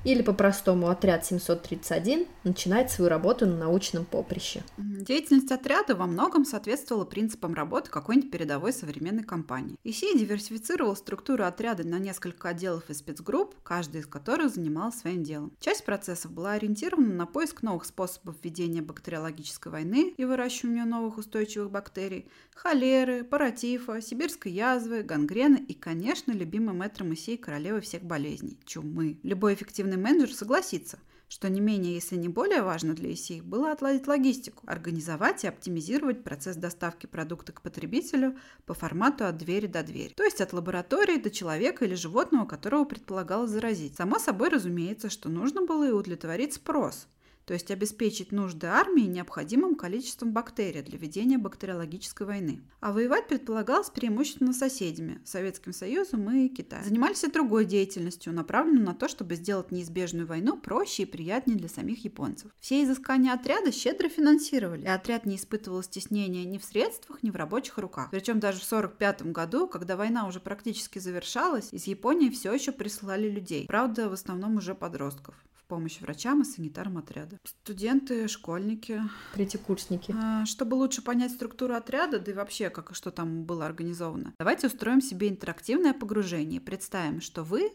или 0.06 0.22
по-простому 0.22 0.88
отряд 0.88 1.26
731 1.26 2.26
начинает 2.44 2.92
свою 2.92 3.10
работу 3.10 3.44
на 3.44 3.56
научном 3.56 4.04
поприще. 4.04 4.62
Деятельность 4.78 5.50
отряда 5.50 5.96
во 5.96 6.06
многом 6.06 6.44
соответствовала 6.44 7.04
принципам 7.04 7.54
работы 7.54 7.90
какой-нибудь 7.90 8.30
передовой 8.30 8.72
современной 8.72 9.24
компании. 9.24 9.76
ИСИ 9.82 10.16
диверсифицировал 10.16 10.94
структуру 10.94 11.42
отряда 11.42 11.84
на 11.84 11.98
несколько 11.98 12.50
отделов 12.50 12.88
и 12.88 12.94
спецгрупп, 12.94 13.56
каждый 13.64 14.02
из 14.02 14.06
которых 14.06 14.54
занимался 14.54 15.00
своим 15.00 15.24
делом. 15.24 15.52
Часть 15.58 15.84
процессов 15.84 16.30
была 16.30 16.52
ориентирована 16.52 17.12
на 17.12 17.26
поиск 17.26 17.62
новых 17.62 17.84
способов 17.84 18.36
ведения 18.44 18.82
бактериологической 18.82 19.72
войны 19.72 20.14
и 20.16 20.24
выращивания 20.24 20.84
новых 20.84 21.18
устойчивых 21.18 21.72
бактерий, 21.72 22.30
холеры, 22.54 23.24
паратифа, 23.24 24.00
сибирской 24.00 24.52
язвы, 24.52 25.02
гангрены 25.02 25.56
и, 25.56 25.74
конечно, 25.74 26.30
любимый 26.30 26.74
мэтром 26.76 27.12
Исей 27.12 27.36
королевы 27.36 27.80
всех 27.80 28.02
болезней– 28.02 28.56
чумы. 28.64 29.18
Любой 29.24 29.54
эффективный 29.54 29.95
креативный 29.96 30.02
менеджер 30.02 30.34
согласится, 30.34 30.98
что 31.28 31.48
не 31.48 31.60
менее, 31.60 31.94
если 31.94 32.16
не 32.16 32.28
более 32.28 32.62
важно 32.62 32.94
для 32.94 33.12
ИСИ 33.12 33.40
было 33.40 33.72
отладить 33.72 34.06
логистику, 34.06 34.62
организовать 34.66 35.44
и 35.44 35.48
оптимизировать 35.48 36.22
процесс 36.22 36.56
доставки 36.56 37.06
продукта 37.06 37.52
к 37.52 37.62
потребителю 37.62 38.36
по 38.64 38.74
формату 38.74 39.24
от 39.24 39.36
двери 39.38 39.66
до 39.66 39.82
двери, 39.82 40.12
то 40.14 40.22
есть 40.22 40.40
от 40.40 40.52
лаборатории 40.52 41.18
до 41.18 41.30
человека 41.30 41.84
или 41.84 41.94
животного, 41.94 42.46
которого 42.46 42.84
предполагалось 42.84 43.50
заразить. 43.50 43.96
Само 43.96 44.18
собой 44.18 44.50
разумеется, 44.50 45.10
что 45.10 45.28
нужно 45.28 45.62
было 45.62 45.88
и 45.88 45.92
удовлетворить 45.92 46.54
спрос, 46.54 47.08
то 47.46 47.54
есть 47.54 47.70
обеспечить 47.70 48.32
нужды 48.32 48.66
армии 48.66 49.02
необходимым 49.02 49.76
количеством 49.76 50.32
бактерий 50.32 50.82
для 50.82 50.98
ведения 50.98 51.38
бактериологической 51.38 52.26
войны. 52.26 52.60
А 52.80 52.92
воевать 52.92 53.28
предполагалось 53.28 53.90
преимущественно 53.90 54.52
с 54.52 54.58
соседями– 54.58 55.20
Советским 55.24 55.72
Союзом 55.72 56.28
и 56.28 56.48
Китаем. 56.48 56.84
Занимались 56.84 57.22
и 57.22 57.30
другой 57.30 57.64
деятельностью, 57.64 58.32
направленной 58.32 58.82
на 58.82 58.94
то, 58.94 59.08
чтобы 59.08 59.36
сделать 59.36 59.70
неизбежную 59.70 60.26
войну 60.26 60.58
проще 60.58 61.04
и 61.04 61.06
приятнее 61.06 61.56
для 61.56 61.68
самих 61.68 62.04
японцев. 62.04 62.50
Все 62.60 62.82
изыскания 62.82 63.32
отряда 63.32 63.70
щедро 63.70 64.08
финансировали, 64.08 64.82
и 64.82 64.88
отряд 64.88 65.24
не 65.24 65.36
испытывал 65.36 65.84
стеснения 65.84 66.44
ни 66.44 66.58
в 66.58 66.64
средствах, 66.64 67.22
ни 67.22 67.30
в 67.30 67.36
рабочих 67.36 67.78
руках. 67.78 68.10
Причем 68.10 68.40
даже 68.40 68.58
в 68.58 68.64
1945 68.64 69.32
году, 69.32 69.68
когда 69.68 69.96
война 69.96 70.26
уже 70.26 70.40
практически 70.40 70.98
завершалась, 70.98 71.72
из 71.72 71.86
Японии 71.86 72.30
все 72.30 72.52
еще 72.52 72.72
присылали 72.72 73.28
людей, 73.28 73.66
правда, 73.68 74.08
в 74.08 74.12
основном 74.12 74.56
уже 74.56 74.74
подростков 74.74 75.36
помощь 75.66 76.00
врачам 76.00 76.42
и 76.42 76.44
санитарам 76.44 76.98
отряда. 76.98 77.38
Студенты, 77.44 78.28
школьники. 78.28 79.02
Третьекурсники. 79.34 80.14
А, 80.16 80.46
чтобы 80.46 80.74
лучше 80.74 81.02
понять 81.02 81.32
структуру 81.32 81.74
отряда, 81.74 82.18
да 82.18 82.32
и 82.32 82.34
вообще, 82.34 82.70
как 82.70 82.90
и 82.90 82.94
что 82.94 83.10
там 83.10 83.44
было 83.44 83.66
организовано, 83.66 84.34
давайте 84.38 84.66
устроим 84.66 85.00
себе 85.00 85.28
интерактивное 85.28 85.92
погружение. 85.92 86.60
Представим, 86.60 87.20
что 87.20 87.42
вы 87.42 87.72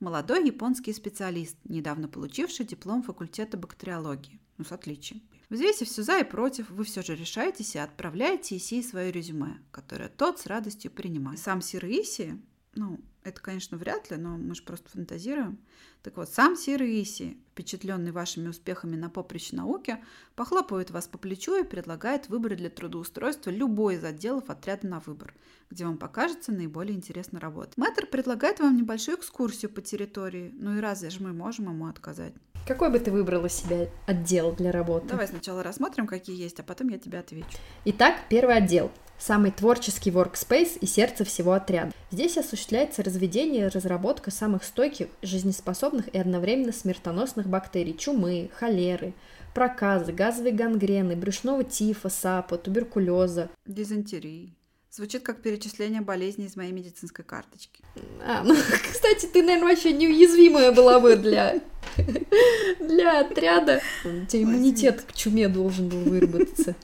молодой 0.00 0.44
японский 0.46 0.92
специалист, 0.92 1.56
недавно 1.64 2.08
получивший 2.08 2.66
диплом 2.66 3.02
факультета 3.02 3.56
бактериологии. 3.56 4.40
Ну, 4.58 4.64
с 4.64 4.72
отличием. 4.72 5.22
Взвесив 5.48 5.88
все 5.88 6.02
за 6.02 6.18
и 6.18 6.24
против, 6.24 6.70
вы 6.70 6.84
все 6.84 7.02
же 7.02 7.14
решаетесь 7.14 7.74
и 7.74 7.78
отправляете 7.78 8.56
Исии 8.56 8.80
свое 8.80 9.12
резюме, 9.12 9.58
которое 9.70 10.08
тот 10.08 10.40
с 10.40 10.46
радостью 10.46 10.90
принимает. 10.90 11.38
Сам 11.38 11.60
Сир 11.60 11.84
Иси, 11.84 12.40
ну, 12.74 13.00
это, 13.24 13.40
конечно, 13.40 13.76
вряд 13.76 14.10
ли, 14.10 14.16
но 14.16 14.36
мы 14.36 14.54
же 14.54 14.62
просто 14.62 14.88
фантазируем. 14.90 15.58
Так 16.02 16.16
вот, 16.16 16.28
сам 16.28 16.56
Сир 16.56 16.82
Иси 16.82 17.38
впечатленный 17.52 18.12
вашими 18.12 18.48
успехами 18.48 18.96
на 18.96 19.10
поприще 19.10 19.56
науки, 19.56 19.98
похлопывает 20.34 20.90
вас 20.90 21.06
по 21.06 21.18
плечу 21.18 21.60
и 21.60 21.64
предлагает 21.64 22.28
выбрать 22.28 22.58
для 22.58 22.70
трудоустройства 22.70 23.50
любой 23.50 23.96
из 23.96 24.04
отделов 24.04 24.48
отряда 24.48 24.86
на 24.86 25.00
выбор, 25.00 25.34
где 25.70 25.84
вам 25.84 25.98
покажется 25.98 26.50
наиболее 26.50 26.96
интересно 26.96 27.38
работать. 27.38 27.76
Мэтр 27.76 28.06
предлагает 28.06 28.60
вам 28.60 28.76
небольшую 28.76 29.18
экскурсию 29.18 29.70
по 29.70 29.82
территории, 29.82 30.52
ну 30.54 30.76
и 30.76 30.80
разве 30.80 31.10
же 31.10 31.22
мы 31.22 31.32
можем 31.32 31.66
ему 31.68 31.86
отказать? 31.86 32.32
Какой 32.66 32.90
бы 32.90 32.98
ты 33.00 33.10
выбрала 33.10 33.48
себе 33.48 33.90
отдел 34.06 34.52
для 34.54 34.70
работы? 34.72 35.08
Давай 35.08 35.26
сначала 35.26 35.62
рассмотрим, 35.62 36.06
какие 36.06 36.36
есть, 36.36 36.60
а 36.60 36.62
потом 36.62 36.88
я 36.88 36.98
тебе 36.98 37.18
отвечу. 37.18 37.58
Итак, 37.84 38.20
первый 38.30 38.56
отдел. 38.56 38.90
Самый 39.24 39.52
творческий 39.52 40.10
workspace 40.10 40.78
и 40.80 40.86
сердце 40.86 41.24
всего 41.24 41.52
отряда. 41.52 41.92
Здесь 42.10 42.36
осуществляется 42.38 43.04
разведение 43.04 43.66
и 43.66 43.68
разработка 43.68 44.32
самых 44.32 44.64
стойких, 44.64 45.06
жизнеспособных 45.22 46.08
и 46.08 46.18
одновременно 46.18 46.72
смертоносных 46.72 47.46
бактерий 47.46 47.96
чумы, 47.96 48.50
холеры, 48.52 49.14
проказы, 49.54 50.10
газовой 50.10 50.50
гангрены, 50.50 51.14
брюшного 51.14 51.62
тифа, 51.62 52.08
сапа, 52.08 52.58
туберкулеза. 52.58 53.48
Дизентерии. 53.64 54.56
Звучит 54.90 55.22
как 55.22 55.40
перечисление 55.40 56.00
болезней 56.00 56.46
из 56.46 56.56
моей 56.56 56.72
медицинской 56.72 57.24
карточки. 57.24 57.84
А, 58.26 58.42
ну, 58.42 58.56
кстати, 58.92 59.26
ты, 59.26 59.42
наверное, 59.42 59.68
вообще 59.68 59.92
неуязвимая 59.92 60.72
была 60.72 60.98
бы 60.98 61.14
для, 61.14 61.60
для 62.80 63.20
отряда. 63.20 63.82
У 64.04 64.26
тебя 64.26 64.42
иммунитет 64.42 65.02
к 65.02 65.12
чуме 65.12 65.46
должен 65.46 65.88
был 65.88 66.00
выработаться. 66.00 66.74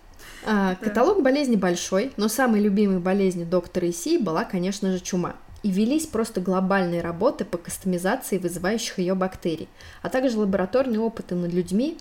А, 0.50 0.76
каталог 0.76 1.23
болезней 1.23 1.59
большой, 1.59 2.11
но 2.17 2.28
самой 2.28 2.62
любимой 2.62 3.00
болезнью 3.00 3.47
доктора 3.47 3.90
Иси 3.90 4.17
была, 4.17 4.45
конечно 4.45 4.90
же, 4.90 4.99
чума. 4.99 5.37
И 5.62 5.71
велись 5.71 6.07
просто 6.07 6.40
глобальные 6.40 7.02
работы 7.02 7.45
по 7.45 7.59
кастомизации 7.59 8.38
вызывающих 8.38 8.99
ее 8.99 9.14
бактерий, 9.14 9.69
а 10.00 10.09
также 10.09 10.38
лабораторные 10.38 11.00
опыты 11.00 11.35
над 11.35 11.52
людьми, 11.52 11.99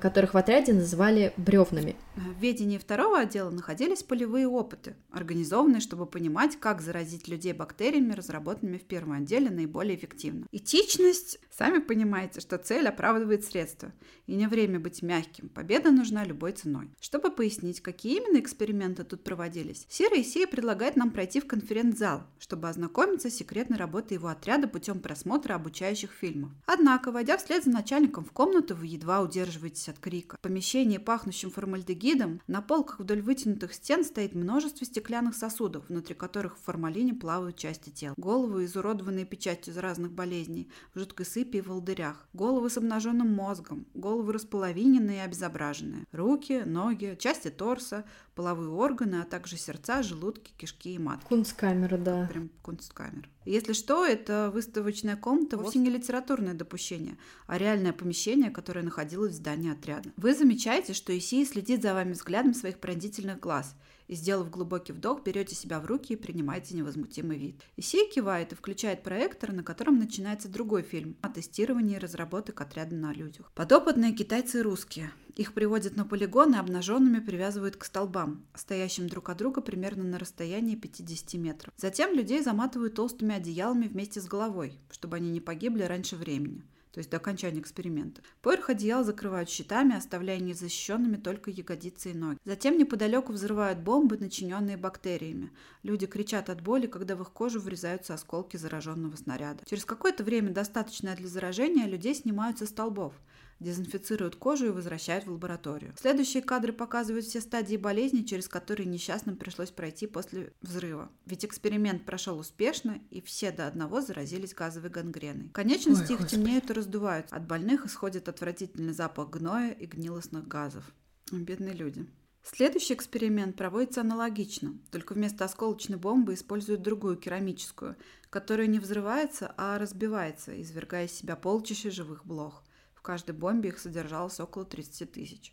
которых 0.00 0.34
в 0.34 0.36
отряде 0.36 0.72
называли 0.72 1.32
бревнами. 1.36 1.96
В 2.16 2.40
ведении 2.40 2.78
второго 2.78 3.18
отдела 3.18 3.50
находились 3.50 4.02
полевые 4.02 4.48
опыты, 4.48 4.96
организованные, 5.10 5.80
чтобы 5.80 6.06
понимать, 6.06 6.56
как 6.58 6.80
заразить 6.80 7.28
людей 7.28 7.52
бактериями, 7.52 8.14
разработанными 8.14 8.78
в 8.78 8.84
первом 8.84 9.12
отделе, 9.12 9.50
наиболее 9.50 9.96
эффективно. 9.96 10.46
Этичность, 10.50 11.38
сами 11.50 11.78
понимаете, 11.78 12.40
что 12.40 12.56
цель 12.56 12.88
оправдывает 12.88 13.44
средства, 13.44 13.92
и 14.26 14.34
не 14.34 14.46
время 14.48 14.80
быть 14.80 15.02
мягким, 15.02 15.48
победа 15.50 15.90
нужна 15.90 16.24
любой 16.24 16.52
ценой. 16.52 16.90
Чтобы 17.00 17.30
пояснить, 17.30 17.80
какие 17.80 18.16
именно 18.16 18.40
эксперименты 18.40 19.04
тут 19.04 19.24
проводились, 19.24 19.86
Сера 19.90 20.20
Исея 20.20 20.46
предлагает 20.46 20.96
нам 20.96 21.10
пройти 21.10 21.40
в 21.40 21.46
конференц-зал, 21.46 22.22
чтобы 22.38 22.68
ознакомиться 22.68 23.30
с 23.30 23.34
секретной 23.34 23.76
работой 23.76 24.14
его 24.14 24.28
отряда 24.28 24.68
путем 24.68 25.00
просмотра 25.00 25.54
обучающих 25.54 26.12
фильмов. 26.12 26.52
Однако, 26.66 27.12
войдя 27.12 27.36
вслед 27.36 27.64
за 27.64 27.70
начальником 27.70 28.24
в 28.24 28.32
комнату, 28.32 28.74
вы 28.74 28.86
едва 28.86 29.20
удерживаете 29.20 29.65
удерживаетесь 29.66 29.88
от 29.88 29.98
крика. 29.98 30.36
В 30.36 30.40
помещении, 30.40 30.98
пахнущем 30.98 31.50
формальдегидом, 31.50 32.40
на 32.46 32.62
полках 32.62 33.00
вдоль 33.00 33.20
вытянутых 33.20 33.74
стен 33.74 34.04
стоит 34.04 34.34
множество 34.34 34.86
стеклянных 34.86 35.34
сосудов, 35.34 35.88
внутри 35.88 36.14
которых 36.14 36.56
в 36.56 36.62
формалине 36.62 37.14
плавают 37.14 37.56
части 37.56 37.90
тел. 37.90 38.14
Головы, 38.16 38.64
изуродованные 38.64 39.24
печатью 39.24 39.72
из 39.74 39.78
разных 39.78 40.12
болезней, 40.12 40.70
в 40.94 40.98
жуткой 40.98 41.26
сыпи 41.26 41.58
и 41.58 41.60
волдырях. 41.60 42.26
Головы 42.32 42.70
с 42.70 42.76
обнаженным 42.76 43.32
мозгом, 43.32 43.86
головы 43.94 44.32
располовиненные 44.32 45.18
и 45.18 45.20
обезображенные. 45.20 46.04
Руки, 46.12 46.62
ноги, 46.64 47.16
части 47.18 47.48
торса, 47.48 48.04
половые 48.36 48.68
органы, 48.68 49.16
а 49.16 49.24
также 49.24 49.56
сердца, 49.56 50.02
желудки, 50.02 50.52
кишки 50.56 50.94
и 50.94 50.98
матки. 50.98 51.26
Кунсткамера, 51.26 51.96
да. 51.96 52.28
Прям 52.30 52.50
кунсткамера. 52.62 53.28
Если 53.46 53.72
что, 53.72 54.04
это 54.04 54.50
выставочная 54.52 55.16
комната 55.16 55.56
вовсе 55.56 55.78
не 55.78 55.90
литературное 55.90 56.54
допущение, 56.54 57.16
а 57.46 57.58
реальное 57.58 57.92
помещение, 57.92 58.50
которое 58.50 58.82
находилось 58.82 59.32
в 59.32 59.36
здании 59.36 59.72
отряда. 59.72 60.10
Вы 60.16 60.34
замечаете, 60.34 60.92
что 60.92 61.16
Исия 61.16 61.46
следит 61.46 61.82
за 61.82 61.94
вами 61.94 62.12
взглядом 62.12 62.54
своих 62.54 62.78
пронзительных 62.78 63.40
глаз– 63.40 63.74
и, 64.08 64.14
сделав 64.14 64.50
глубокий 64.50 64.92
вдох, 64.92 65.22
берете 65.22 65.54
себя 65.54 65.80
в 65.80 65.86
руки 65.86 66.12
и 66.12 66.16
принимаете 66.16 66.76
невозмутимый 66.76 67.38
вид. 67.38 67.62
Исей 67.76 68.08
кивает 68.10 68.52
и 68.52 68.54
включает 68.54 69.02
проектор, 69.02 69.52
на 69.52 69.62
котором 69.62 69.98
начинается 69.98 70.48
другой 70.48 70.82
фильм 70.82 71.16
о 71.22 71.28
тестировании 71.28 71.96
и 71.96 71.98
разработке 71.98 72.52
отряда 72.56 72.94
на 72.94 73.12
людях. 73.12 73.50
Подопытные 73.54 74.12
китайцы 74.12 74.58
и 74.58 74.62
русские. 74.62 75.10
Их 75.34 75.52
приводят 75.52 75.96
на 75.96 76.04
полигон 76.04 76.54
и 76.54 76.58
обнаженными 76.58 77.18
привязывают 77.18 77.76
к 77.76 77.84
столбам, 77.84 78.46
стоящим 78.54 79.08
друг 79.08 79.28
от 79.28 79.38
друга 79.38 79.60
примерно 79.60 80.04
на 80.04 80.18
расстоянии 80.18 80.76
50 80.76 81.34
метров. 81.34 81.74
Затем 81.76 82.14
людей 82.14 82.42
заматывают 82.42 82.94
толстыми 82.94 83.34
одеялами 83.34 83.86
вместе 83.86 84.20
с 84.20 84.26
головой, 84.26 84.78
чтобы 84.90 85.16
они 85.16 85.30
не 85.30 85.40
погибли 85.40 85.82
раньше 85.82 86.16
времени 86.16 86.64
то 86.96 87.00
есть 87.00 87.10
до 87.10 87.18
окончания 87.18 87.60
эксперимента. 87.60 88.22
Поверх 88.40 88.70
одеяла 88.70 89.04
закрывают 89.04 89.50
щитами, 89.50 89.94
оставляя 89.94 90.38
незащищенными 90.38 91.16
только 91.16 91.50
ягодицы 91.50 92.12
и 92.12 92.14
ноги. 92.14 92.38
Затем 92.46 92.78
неподалеку 92.78 93.34
взрывают 93.34 93.80
бомбы, 93.80 94.16
начиненные 94.16 94.78
бактериями. 94.78 95.50
Люди 95.82 96.06
кричат 96.06 96.48
от 96.48 96.62
боли, 96.62 96.86
когда 96.86 97.14
в 97.14 97.20
их 97.20 97.32
кожу 97.32 97.60
врезаются 97.60 98.14
осколки 98.14 98.56
зараженного 98.56 99.14
снаряда. 99.16 99.62
Через 99.66 99.84
какое-то 99.84 100.24
время, 100.24 100.54
достаточное 100.54 101.14
для 101.14 101.28
заражения, 101.28 101.84
людей 101.84 102.14
снимают 102.14 102.60
со 102.60 102.64
столбов 102.64 103.12
дезинфицируют 103.60 104.36
кожу 104.36 104.66
и 104.66 104.70
возвращают 104.70 105.26
в 105.26 105.32
лабораторию. 105.32 105.94
Следующие 105.98 106.42
кадры 106.42 106.72
показывают 106.72 107.24
все 107.24 107.40
стадии 107.40 107.76
болезни, 107.76 108.22
через 108.22 108.48
которые 108.48 108.86
несчастным 108.86 109.36
пришлось 109.36 109.70
пройти 109.70 110.06
после 110.06 110.52
взрыва. 110.60 111.10
Ведь 111.24 111.44
эксперимент 111.44 112.04
прошел 112.04 112.38
успешно, 112.38 113.00
и 113.10 113.20
все 113.20 113.50
до 113.50 113.66
одного 113.66 114.00
заразились 114.00 114.54
газовой 114.54 114.90
гангреной. 114.90 115.50
Конечности 115.50 116.12
Ой, 116.12 116.14
их 116.14 116.20
господи. 116.20 116.34
темнеют 116.34 116.70
и 116.70 116.72
раздуваются. 116.72 117.34
От 117.34 117.46
больных 117.46 117.86
исходит 117.86 118.28
отвратительный 118.28 118.92
запах 118.92 119.30
гноя 119.30 119.70
и 119.70 119.86
гнилостных 119.86 120.46
газов. 120.46 120.84
Бедные 121.32 121.74
люди. 121.74 122.06
Следующий 122.42 122.94
эксперимент 122.94 123.56
проводится 123.56 124.02
аналогично, 124.02 124.78
только 124.92 125.14
вместо 125.14 125.44
осколочной 125.44 125.96
бомбы 125.96 126.34
используют 126.34 126.80
другую 126.80 127.16
керамическую, 127.16 127.96
которая 128.30 128.68
не 128.68 128.78
взрывается, 128.78 129.52
а 129.56 129.76
разбивается, 129.78 130.60
извергая 130.62 131.06
из 131.06 131.12
себя 131.12 131.34
полчища 131.34 131.90
живых 131.90 132.24
блох 132.24 132.62
каждой 133.06 133.36
бомбе 133.36 133.68
их 133.68 133.78
содержалось 133.78 134.40
около 134.40 134.64
30 134.64 135.12
тысяч. 135.12 135.52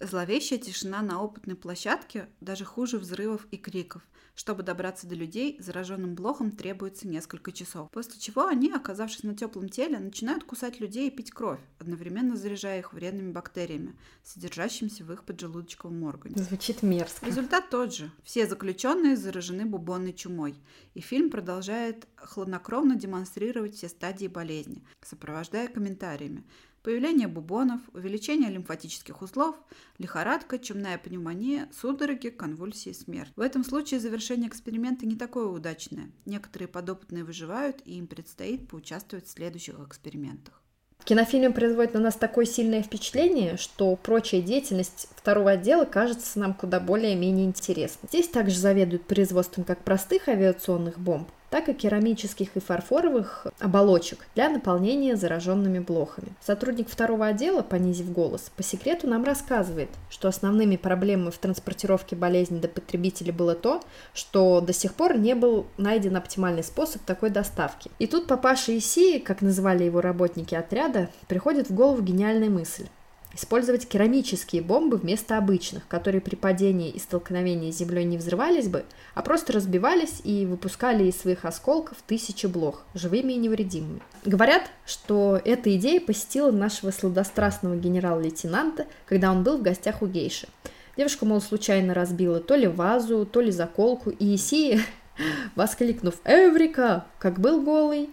Зловещая 0.00 0.58
тишина 0.58 1.02
на 1.02 1.22
опытной 1.22 1.54
площадке 1.54 2.28
даже 2.40 2.64
хуже 2.64 2.98
взрывов 2.98 3.46
и 3.52 3.58
криков. 3.58 4.02
Чтобы 4.34 4.62
добраться 4.62 5.06
до 5.06 5.14
людей, 5.14 5.58
зараженным 5.60 6.14
блохом 6.14 6.52
требуется 6.52 7.06
несколько 7.06 7.52
часов. 7.52 7.90
После 7.90 8.18
чего 8.18 8.46
они, 8.46 8.72
оказавшись 8.72 9.22
на 9.22 9.36
теплом 9.36 9.68
теле, 9.68 9.98
начинают 9.98 10.44
кусать 10.44 10.80
людей 10.80 11.08
и 11.08 11.10
пить 11.10 11.30
кровь, 11.30 11.60
одновременно 11.78 12.36
заряжая 12.36 12.78
их 12.78 12.94
вредными 12.94 13.32
бактериями, 13.32 13.94
содержащимися 14.24 15.04
в 15.04 15.12
их 15.12 15.24
поджелудочковом 15.24 16.02
органе. 16.04 16.42
Звучит 16.42 16.82
мерзко. 16.82 17.26
Результат 17.26 17.68
тот 17.68 17.94
же. 17.94 18.10
Все 18.24 18.46
заключенные 18.46 19.16
заражены 19.16 19.66
бубонной 19.66 20.14
чумой. 20.14 20.54
И 20.94 21.00
фильм 21.00 21.28
продолжает 21.28 22.08
хладнокровно 22.16 22.96
демонстрировать 22.96 23.74
все 23.74 23.90
стадии 23.90 24.28
болезни, 24.28 24.82
сопровождая 25.02 25.68
комментариями. 25.68 26.44
Появление 26.82 27.28
бубонов, 27.28 27.82
увеличение 27.92 28.48
лимфатических 28.48 29.20
узлов, 29.20 29.54
лихорадка, 29.98 30.58
чумная 30.58 30.96
пневмония, 30.96 31.68
судороги, 31.78 32.28
конвульсии, 32.28 32.92
смерть. 32.92 33.32
В 33.36 33.42
этом 33.42 33.64
случае 33.64 34.00
завершение 34.00 34.48
эксперимента 34.48 35.04
не 35.04 35.16
такое 35.16 35.46
удачное. 35.46 36.10
Некоторые 36.24 36.68
подопытные 36.68 37.22
выживают, 37.22 37.82
и 37.84 37.98
им 37.98 38.06
предстоит 38.06 38.66
поучаствовать 38.66 39.26
в 39.26 39.30
следующих 39.30 39.78
экспериментах. 39.78 40.62
Кинофильм 41.04 41.52
производит 41.52 41.94
на 41.94 42.00
нас 42.00 42.14
такое 42.14 42.46
сильное 42.46 42.82
впечатление, 42.82 43.56
что 43.56 43.96
прочая 43.96 44.42
деятельность 44.42 45.08
второго 45.16 45.52
отдела 45.52 45.84
кажется 45.84 46.38
нам 46.38 46.54
куда 46.54 46.80
более-менее 46.80 47.46
интересной. 47.46 48.08
Здесь 48.08 48.28
также 48.28 48.58
заведуют 48.58 49.06
производством 49.06 49.64
как 49.64 49.82
простых 49.82 50.28
авиационных 50.28 50.98
бомб, 50.98 51.28
так 51.50 51.68
и 51.68 51.74
керамических 51.74 52.56
и 52.56 52.60
фарфоровых 52.60 53.46
оболочек 53.58 54.26
для 54.34 54.48
наполнения 54.48 55.16
зараженными 55.16 55.80
блохами. 55.80 56.28
Сотрудник 56.40 56.88
второго 56.88 57.26
отдела, 57.26 57.62
понизив 57.62 58.12
голос, 58.12 58.50
по 58.56 58.62
секрету 58.62 59.08
нам 59.08 59.24
рассказывает, 59.24 59.90
что 60.08 60.28
основными 60.28 60.76
проблемами 60.76 61.30
в 61.30 61.38
транспортировке 61.38 62.16
болезни 62.16 62.58
до 62.58 62.68
потребителя 62.68 63.32
было 63.32 63.54
то, 63.54 63.82
что 64.14 64.60
до 64.60 64.72
сих 64.72 64.94
пор 64.94 65.18
не 65.18 65.34
был 65.34 65.66
найден 65.76 66.16
оптимальный 66.16 66.64
способ 66.64 67.02
такой 67.02 67.30
доставки. 67.30 67.90
И 67.98 68.06
тут 68.06 68.26
папаша 68.26 68.76
Исии, 68.78 69.18
как 69.18 69.42
называли 69.42 69.84
его 69.84 70.00
работники 70.00 70.54
отряда, 70.54 71.10
приходит 71.28 71.68
в 71.68 71.74
голову 71.74 72.02
гениальная 72.02 72.50
мысль 72.50 72.86
использовать 73.34 73.88
керамические 73.88 74.62
бомбы 74.62 74.96
вместо 74.96 75.38
обычных, 75.38 75.86
которые 75.88 76.20
при 76.20 76.34
падении 76.34 76.90
и 76.90 76.98
столкновении 76.98 77.70
с 77.70 77.78
землей 77.78 78.04
не 78.04 78.18
взрывались 78.18 78.68
бы, 78.68 78.84
а 79.14 79.22
просто 79.22 79.52
разбивались 79.52 80.20
и 80.24 80.46
выпускали 80.46 81.04
из 81.04 81.18
своих 81.18 81.44
осколков 81.44 81.98
тысячи 82.06 82.46
блох, 82.46 82.82
живыми 82.94 83.32
и 83.32 83.36
невредимыми. 83.36 84.00
Говорят, 84.24 84.70
что 84.84 85.40
эта 85.44 85.74
идея 85.76 86.00
посетила 86.00 86.50
нашего 86.50 86.90
сладострастного 86.90 87.76
генерал-лейтенанта, 87.76 88.86
когда 89.06 89.30
он 89.30 89.42
был 89.42 89.58
в 89.58 89.62
гостях 89.62 90.02
у 90.02 90.06
гейши. 90.06 90.48
Девушка, 90.96 91.24
мол, 91.24 91.40
случайно 91.40 91.94
разбила 91.94 92.40
то 92.40 92.56
ли 92.56 92.66
вазу, 92.66 93.24
то 93.24 93.40
ли 93.40 93.50
заколку, 93.50 94.10
и 94.10 94.34
Исия, 94.34 94.80
воскликнув 95.54 96.16
«Эврика!», 96.24 97.06
как 97.18 97.40
был 97.40 97.62
голый, 97.62 98.10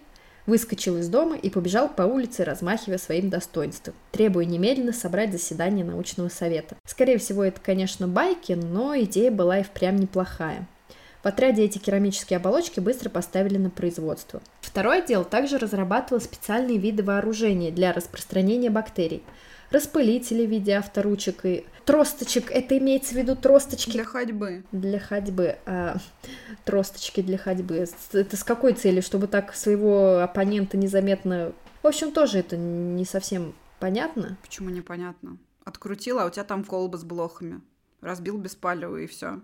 выскочил 0.48 0.96
из 0.96 1.08
дома 1.08 1.36
и 1.36 1.50
побежал 1.50 1.88
по 1.88 2.02
улице, 2.02 2.42
размахивая 2.42 2.98
своим 2.98 3.28
достоинством, 3.28 3.94
требуя 4.10 4.46
немедленно 4.46 4.92
собрать 4.92 5.30
заседание 5.30 5.84
научного 5.84 6.30
совета. 6.30 6.76
Скорее 6.86 7.18
всего, 7.18 7.44
это, 7.44 7.60
конечно, 7.60 8.08
байки, 8.08 8.52
но 8.52 8.98
идея 8.98 9.30
была 9.30 9.58
и 9.58 9.62
впрямь 9.62 9.98
неплохая. 9.98 10.66
В 11.22 11.26
отряде 11.26 11.64
эти 11.64 11.78
керамические 11.78 12.38
оболочки 12.38 12.80
быстро 12.80 13.10
поставили 13.10 13.58
на 13.58 13.70
производство. 13.70 14.40
Второй 14.62 15.02
отдел 15.02 15.24
также 15.24 15.58
разрабатывал 15.58 16.20
специальные 16.20 16.78
виды 16.78 17.02
вооружения 17.02 17.70
для 17.70 17.92
распространения 17.92 18.70
бактерий. 18.70 19.22
Распылители 19.70 20.46
в 20.46 20.50
виде 20.50 20.76
авторучек 20.76 21.44
и 21.44 21.66
тросточек. 21.88 22.50
Это 22.50 22.76
имеется 22.76 23.14
в 23.14 23.16
виду 23.16 23.34
тросточки... 23.34 23.92
Для 23.92 24.04
ходьбы. 24.04 24.62
Для 24.72 25.00
ходьбы. 25.00 25.56
А, 25.64 25.96
тросточки 26.66 27.22
для 27.22 27.38
ходьбы. 27.38 27.86
Это 28.12 28.36
с 28.36 28.44
какой 28.44 28.74
целью? 28.74 29.02
Чтобы 29.02 29.26
так 29.26 29.54
своего 29.54 30.18
оппонента 30.18 30.76
незаметно... 30.76 31.52
В 31.82 31.86
общем, 31.86 32.12
тоже 32.12 32.40
это 32.40 32.58
не 32.58 33.06
совсем 33.06 33.54
понятно. 33.80 34.36
Почему 34.42 34.68
непонятно? 34.68 35.38
Открутила, 35.64 36.24
а 36.24 36.26
у 36.26 36.30
тебя 36.30 36.44
там 36.44 36.62
колба 36.62 36.98
с 36.98 37.04
блохами. 37.04 37.62
Разбил 38.02 38.36
беспалевый 38.36 39.04
и 39.04 39.06
все. 39.06 39.40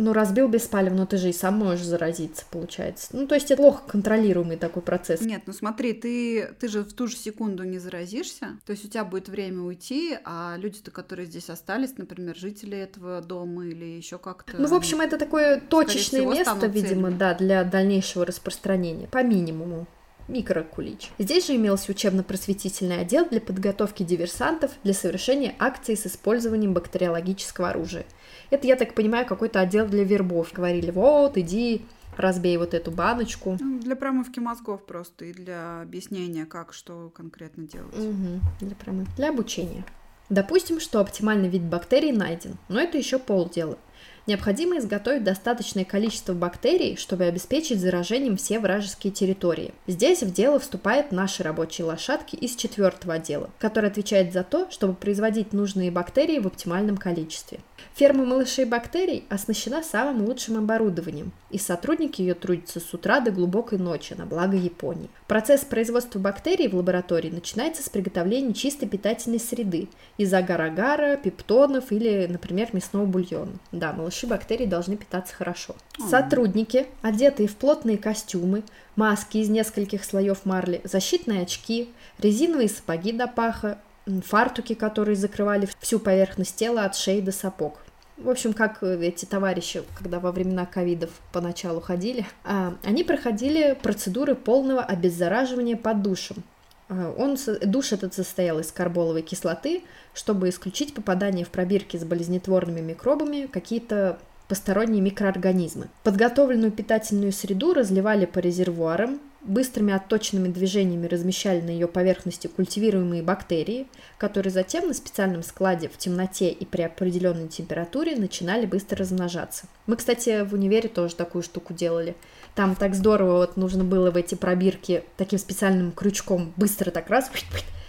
Ну, 0.00 0.12
разбил 0.14 0.48
беспалев, 0.48 0.94
но 0.94 1.04
ты 1.04 1.18
же 1.18 1.28
и 1.28 1.32
сам 1.32 1.54
можешь 1.54 1.84
заразиться, 1.84 2.44
получается. 2.50 3.08
Ну, 3.12 3.26
то 3.26 3.34
есть 3.34 3.50
это 3.50 3.62
плохо 3.62 3.82
контролируемый 3.86 4.56
такой 4.56 4.82
процесс. 4.82 5.20
Нет, 5.20 5.42
ну 5.46 5.52
смотри, 5.52 5.92
ты, 5.92 6.54
ты 6.58 6.68
же 6.68 6.82
в 6.82 6.92
ту 6.92 7.06
же 7.06 7.16
секунду 7.16 7.64
не 7.64 7.78
заразишься, 7.78 8.58
то 8.64 8.72
есть 8.72 8.84
у 8.84 8.88
тебя 8.88 9.04
будет 9.04 9.28
время 9.28 9.62
уйти, 9.62 10.16
а 10.24 10.56
люди-то, 10.56 10.90
которые 10.90 11.26
здесь 11.26 11.50
остались, 11.50 11.98
например, 11.98 12.34
жители 12.34 12.78
этого 12.78 13.20
дома 13.20 13.66
или 13.66 13.84
еще 13.84 14.18
как-то... 14.18 14.56
Ну, 14.56 14.68
в 14.68 14.74
общем, 14.74 15.00
это 15.00 15.18
такое 15.18 15.60
точечное 15.60 16.20
всего, 16.20 16.32
место, 16.32 16.66
видимо, 16.66 17.08
целью. 17.08 17.18
да, 17.18 17.34
для 17.34 17.64
дальнейшего 17.64 18.24
распространения, 18.24 19.06
по 19.06 19.22
минимуму 19.22 19.86
микрокулич. 20.30 21.10
Здесь 21.18 21.46
же 21.46 21.56
имелся 21.56 21.90
учебно-просветительный 21.90 23.00
отдел 23.00 23.28
для 23.28 23.40
подготовки 23.40 24.02
диверсантов 24.02 24.70
для 24.82 24.94
совершения 24.94 25.54
акций 25.58 25.96
с 25.96 26.06
использованием 26.06 26.72
бактериологического 26.72 27.70
оружия. 27.70 28.06
Это, 28.50 28.66
я 28.66 28.76
так 28.76 28.94
понимаю, 28.94 29.26
какой-то 29.26 29.60
отдел 29.60 29.86
для 29.86 30.04
вербов. 30.04 30.52
Говорили, 30.52 30.90
вот, 30.90 31.38
иди, 31.38 31.82
разбей 32.16 32.56
вот 32.56 32.74
эту 32.74 32.90
баночку. 32.90 33.56
Ну, 33.60 33.78
для 33.80 33.96
промывки 33.96 34.40
мозгов 34.40 34.84
просто 34.84 35.26
и 35.26 35.32
для 35.32 35.82
объяснения, 35.82 36.46
как 36.46 36.72
что 36.72 37.10
конкретно 37.14 37.64
делать. 37.64 37.96
Угу, 37.96 38.66
для 38.66 38.76
промывки, 38.76 39.12
для 39.16 39.30
обучения. 39.30 39.84
Допустим, 40.28 40.78
что 40.78 41.00
оптимальный 41.00 41.48
вид 41.48 41.62
бактерий 41.62 42.12
найден, 42.12 42.56
но 42.68 42.80
это 42.80 42.98
еще 42.98 43.18
полдела. 43.18 43.78
Необходимо 44.26 44.78
изготовить 44.78 45.24
достаточное 45.24 45.84
количество 45.84 46.34
бактерий, 46.34 46.96
чтобы 46.96 47.24
обеспечить 47.24 47.80
заражением 47.80 48.36
все 48.36 48.60
вражеские 48.60 49.12
территории. 49.12 49.72
Здесь 49.86 50.22
в 50.22 50.32
дело 50.32 50.58
вступают 50.58 51.10
наши 51.10 51.42
рабочие 51.42 51.86
лошадки 51.86 52.36
из 52.36 52.54
четвертого 52.54 53.14
отдела, 53.14 53.50
который 53.58 53.90
отвечает 53.90 54.32
за 54.32 54.44
то, 54.44 54.70
чтобы 54.70 54.94
производить 54.94 55.52
нужные 55.52 55.90
бактерии 55.90 56.38
в 56.38 56.46
оптимальном 56.46 56.96
количестве. 56.96 57.60
Ферма 57.94 58.24
малышей 58.24 58.66
бактерий 58.66 59.24
оснащена 59.30 59.82
самым 59.82 60.24
лучшим 60.24 60.58
оборудованием, 60.58 61.32
и 61.50 61.58
сотрудники 61.58 62.20
ее 62.20 62.34
трудятся 62.34 62.78
с 62.78 62.92
утра 62.94 63.20
до 63.20 63.30
глубокой 63.30 63.78
ночи 63.78 64.14
на 64.14 64.26
благо 64.26 64.56
Японии. 64.56 65.10
Процесс 65.26 65.64
производства 65.64 66.18
бактерий 66.18 66.68
в 66.68 66.74
лаборатории 66.74 67.30
начинается 67.30 67.82
с 67.82 67.88
приготовления 67.88 68.54
чистой 68.54 68.86
питательной 68.86 69.40
среды 69.40 69.88
из 70.18 70.32
агар-агара, 70.32 71.16
пептонов 71.16 71.90
или, 71.90 72.26
например, 72.26 72.68
мясного 72.72 73.06
бульона. 73.06 73.52
Да, 73.72 73.92
малыши 73.92 74.09
бактерий 74.26 74.66
должны 74.66 74.96
питаться 74.96 75.34
хорошо. 75.34 75.74
Сотрудники, 76.08 76.86
одетые 77.02 77.48
в 77.48 77.56
плотные 77.56 77.98
костюмы, 77.98 78.62
маски 78.96 79.38
из 79.38 79.48
нескольких 79.48 80.04
слоев 80.04 80.44
марли, 80.44 80.80
защитные 80.84 81.42
очки, 81.42 81.90
резиновые 82.18 82.68
сапоги 82.68 83.12
до 83.12 83.26
паха, 83.26 83.78
фартуки, 84.24 84.74
которые 84.74 85.16
закрывали 85.16 85.68
всю 85.80 85.98
поверхность 85.98 86.56
тела 86.56 86.84
от 86.84 86.96
шеи 86.96 87.20
до 87.20 87.32
сапог. 87.32 87.78
В 88.16 88.28
общем, 88.28 88.52
как 88.52 88.82
эти 88.82 89.24
товарищи, 89.24 89.82
когда 89.96 90.20
во 90.20 90.30
времена 90.30 90.66
ковидов 90.66 91.10
поначалу 91.32 91.80
ходили, 91.80 92.26
а, 92.44 92.74
они 92.82 93.02
проходили 93.02 93.78
процедуры 93.82 94.34
полного 94.34 94.82
обеззараживания 94.82 95.76
под 95.76 96.02
душем. 96.02 96.42
А, 96.90 97.14
он, 97.16 97.38
душ 97.62 97.92
этот 97.92 98.12
состоял 98.12 98.58
из 98.58 98.72
карболовой 98.72 99.22
кислоты, 99.22 99.84
чтобы 100.12 100.48
исключить 100.48 100.92
попадание 100.92 101.46
в 101.46 101.48
пробирки 101.48 101.96
с 101.96 102.04
болезнетворными 102.04 102.80
микробами 102.80 103.46
какие-то 103.46 104.18
посторонние 104.48 105.00
микроорганизмы. 105.00 105.88
Подготовленную 106.02 106.72
питательную 106.72 107.32
среду 107.32 107.72
разливали 107.72 108.26
по 108.26 108.40
резервуарам, 108.40 109.20
быстрыми 109.42 109.94
отточенными 109.94 110.48
движениями 110.48 111.06
размещали 111.06 111.60
на 111.60 111.70
ее 111.70 111.86
поверхности 111.86 112.48
культивируемые 112.48 113.22
бактерии, 113.22 113.86
которые 114.18 114.50
затем 114.50 114.88
на 114.88 114.94
специальном 114.94 115.44
складе 115.44 115.88
в 115.88 115.96
темноте 115.96 116.50
и 116.50 116.66
при 116.66 116.82
определенной 116.82 117.46
температуре 117.48 118.16
начинали 118.16 118.66
быстро 118.66 118.98
размножаться. 118.98 119.66
Мы, 119.86 119.96
кстати, 119.96 120.44
в 120.44 120.52
универе 120.52 120.88
тоже 120.88 121.14
такую 121.14 121.42
штуку 121.42 121.72
делали. 121.72 122.16
Там 122.54 122.74
так 122.74 122.94
здорово 122.94 123.38
вот 123.38 123.56
нужно 123.56 123.84
было 123.84 124.10
в 124.10 124.16
эти 124.16 124.34
пробирки 124.34 125.04
таким 125.16 125.38
специальным 125.38 125.92
крючком 125.92 126.52
быстро 126.56 126.90
так 126.90 127.08
раз, 127.08 127.30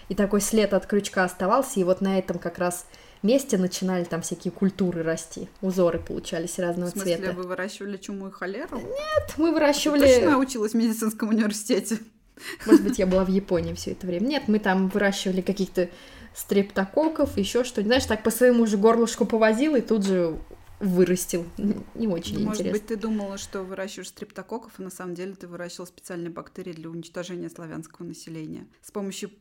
и 0.09 0.15
такой 0.15 0.41
след 0.41 0.73
от 0.73 0.85
крючка 0.85 1.23
оставался, 1.23 1.79
и 1.79 1.83
вот 1.83 2.01
на 2.01 2.19
этом 2.19 2.37
как 2.37 2.57
раз 2.57 2.85
месте 3.23 3.57
начинали 3.57 4.03
там 4.03 4.21
всякие 4.21 4.51
культуры 4.51 5.03
расти. 5.03 5.49
Узоры 5.61 5.99
получались 5.99 6.59
разного 6.59 6.91
цвета. 6.91 6.99
В 6.99 7.03
смысле, 7.03 7.25
цвета. 7.25 7.33
вы 7.37 7.43
выращивали 7.47 7.97
чуму 7.97 8.27
и 8.27 8.31
холеру? 8.31 8.77
Нет, 8.77 9.33
мы 9.37 9.51
выращивали... 9.51 10.05
Ты 10.05 10.21
точно 10.21 10.37
училась 10.37 10.71
в 10.71 10.75
медицинском 10.75 11.29
университете? 11.29 11.99
Может 12.65 12.83
быть, 12.83 12.99
я 12.99 13.07
была 13.07 13.23
в 13.23 13.29
Японии 13.29 13.73
все 13.73 13.91
это 13.91 14.07
время. 14.07 14.27
Нет, 14.27 14.43
мы 14.47 14.59
там 14.59 14.89
выращивали 14.89 15.41
каких-то 15.41 15.89
стрептококков, 16.35 17.37
еще 17.37 17.63
что-нибудь. 17.63 17.87
Знаешь, 17.87 18.05
так 18.05 18.23
по 18.23 18.31
своему 18.31 18.65
же 18.65 18.77
горлышку 18.77 19.25
повозил 19.25 19.75
и 19.75 19.81
тут 19.81 20.05
же 20.05 20.37
вырастил. 20.81 21.45
Не 21.95 22.07
очень 22.07 22.39
ну, 22.39 22.45
Может 22.45 22.61
интересно. 22.61 22.71
быть, 22.71 22.87
ты 22.87 22.95
думала, 22.95 23.37
что 23.37 23.63
выращиваешь 23.63 24.09
стрептококков, 24.09 24.73
а 24.77 24.81
на 24.81 24.89
самом 24.89 25.15
деле 25.15 25.35
ты 25.35 25.47
выращивал 25.47 25.87
специальные 25.87 26.31
бактерии 26.31 26.73
для 26.73 26.89
уничтожения 26.89 27.49
славянского 27.49 28.05
населения 28.05 28.67
с 28.81 28.91
помощью 28.91 29.31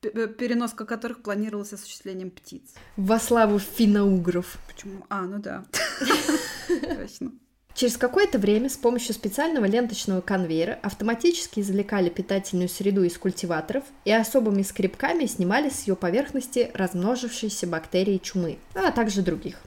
переноска 0.00 0.84
которых 0.84 1.22
планировалась 1.22 1.72
осуществлением 1.72 2.30
птиц. 2.30 2.74
Во 2.96 3.18
славу 3.18 3.58
финоугров. 3.58 4.58
Почему? 4.68 5.04
А, 5.08 5.22
ну 5.22 5.38
да. 5.38 5.64
Точно. 6.68 7.32
Через 7.74 7.98
какое-то 7.98 8.38
время 8.38 8.70
с 8.70 8.76
помощью 8.76 9.14
специального 9.14 9.66
ленточного 9.66 10.22
конвейера 10.22 10.78
автоматически 10.82 11.60
извлекали 11.60 12.08
питательную 12.08 12.70
среду 12.70 13.02
из 13.02 13.18
культиваторов 13.18 13.84
и 14.06 14.12
особыми 14.12 14.62
скребками 14.62 15.26
снимали 15.26 15.68
с 15.68 15.86
ее 15.86 15.94
поверхности 15.94 16.70
размножившиеся 16.72 17.66
бактерии 17.66 18.16
чумы, 18.16 18.58
а 18.74 18.90
также 18.92 19.20
других. 19.20 19.60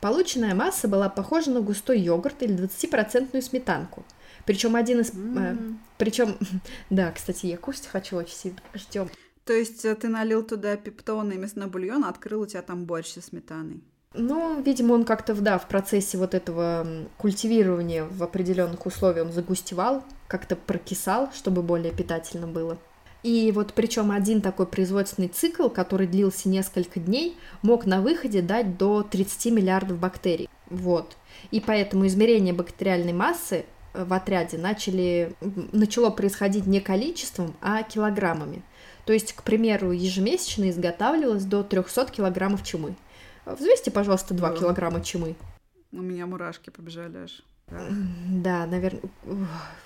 Полученная 0.00 0.54
масса 0.54 0.88
была 0.88 1.08
похожа 1.08 1.50
на 1.50 1.60
густой 1.60 2.00
йогурт 2.00 2.42
или 2.42 2.54
20% 2.54 3.40
сметанку. 3.40 4.04
Причем 4.44 4.76
один 4.76 5.00
из... 5.00 5.10
Mm. 5.10 5.38
Э, 5.38 5.74
причем, 5.98 6.36
да, 6.90 7.10
кстати, 7.12 7.46
я 7.46 7.56
кушать 7.56 7.86
хочу 7.86 8.16
очень 8.16 8.34
сильно. 8.34 8.60
Ждем. 8.74 9.10
То 9.44 9.52
есть 9.52 9.84
э, 9.84 9.94
ты 9.94 10.08
налил 10.08 10.42
туда 10.42 10.76
пептоны 10.76 11.34
и 11.34 11.38
мясной 11.38 11.66
бульон, 11.66 12.04
а 12.04 12.08
открыл 12.08 12.42
у 12.42 12.46
тебя 12.46 12.62
там 12.62 12.84
борщ 12.84 13.14
со 13.14 13.22
сметаной. 13.22 13.82
Ну, 14.14 14.62
видимо, 14.62 14.94
он 14.94 15.04
как-то, 15.04 15.34
да, 15.34 15.58
в 15.58 15.68
процессе 15.68 16.16
вот 16.16 16.34
этого 16.34 16.86
культивирования 17.18 18.04
в 18.04 18.22
определенных 18.22 18.86
условиях 18.86 19.26
он 19.26 19.32
загустевал, 19.32 20.04
как-то 20.26 20.56
прокисал, 20.56 21.30
чтобы 21.34 21.62
более 21.62 21.92
питательно 21.92 22.46
было. 22.46 22.78
И 23.26 23.50
вот 23.50 23.72
причем 23.74 24.12
один 24.12 24.40
такой 24.40 24.68
производственный 24.68 25.26
цикл, 25.26 25.68
который 25.68 26.06
длился 26.06 26.48
несколько 26.48 27.00
дней, 27.00 27.36
мог 27.60 27.84
на 27.84 28.00
выходе 28.00 28.40
дать 28.40 28.78
до 28.78 29.02
30 29.02 29.52
миллиардов 29.52 29.98
бактерий. 29.98 30.48
Вот. 30.70 31.16
И 31.50 31.58
поэтому 31.58 32.06
измерение 32.06 32.54
бактериальной 32.54 33.12
массы 33.12 33.66
э, 33.94 34.04
в 34.04 34.12
отряде 34.12 34.58
начали, 34.58 35.34
начало 35.72 36.10
происходить 36.10 36.66
не 36.68 36.80
количеством, 36.80 37.56
а 37.60 37.82
килограммами. 37.82 38.62
То 39.06 39.12
есть, 39.12 39.32
к 39.32 39.42
примеру, 39.42 39.90
ежемесячно 39.90 40.70
изготавливалось 40.70 41.46
до 41.46 41.64
300 41.64 42.06
килограммов 42.12 42.62
чумы. 42.62 42.94
Взвесьте, 43.44 43.90
пожалуйста, 43.90 44.34
2 44.34 44.50
да. 44.50 44.56
килограмма 44.56 45.02
чумы. 45.02 45.34
У 45.90 46.00
меня 46.00 46.26
мурашки 46.26 46.70
побежали 46.70 47.24
аж. 47.24 47.42
Да, 47.68 48.64
наверное, 48.66 49.02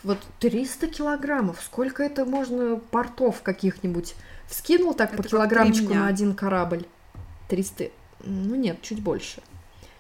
вот 0.03 0.19
300 0.41 0.89
килограммов. 0.89 1.63
Сколько 1.65 2.03
это 2.03 2.27
можно 2.27 2.77
портов 2.77 3.41
каких-нибудь? 3.43 4.15
Вскинул 4.49 4.95
так 4.95 5.15
это 5.15 5.23
по 5.23 5.29
килограммчику 5.29 5.95
на 5.95 6.07
один 6.07 6.35
корабль. 6.35 6.85
300, 7.49 7.91
ну 8.25 8.55
нет, 8.55 8.83
чуть 8.83 9.03
больше. 9.03 9.43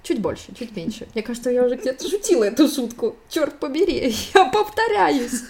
Чуть 0.02 0.20
больше, 0.20 0.54
чуть 0.54 0.76
меньше. 0.76 1.08
Мне 1.14 1.22
кажется, 1.22 1.50
я 1.50 1.64
уже 1.64 1.76
где-то 1.76 2.08
шутила 2.08 2.44
эту 2.44 2.68
шутку. 2.68 3.16
Черт 3.28 3.58
побери, 3.58 4.14
я 4.34 4.44
повторяюсь. 4.46 5.42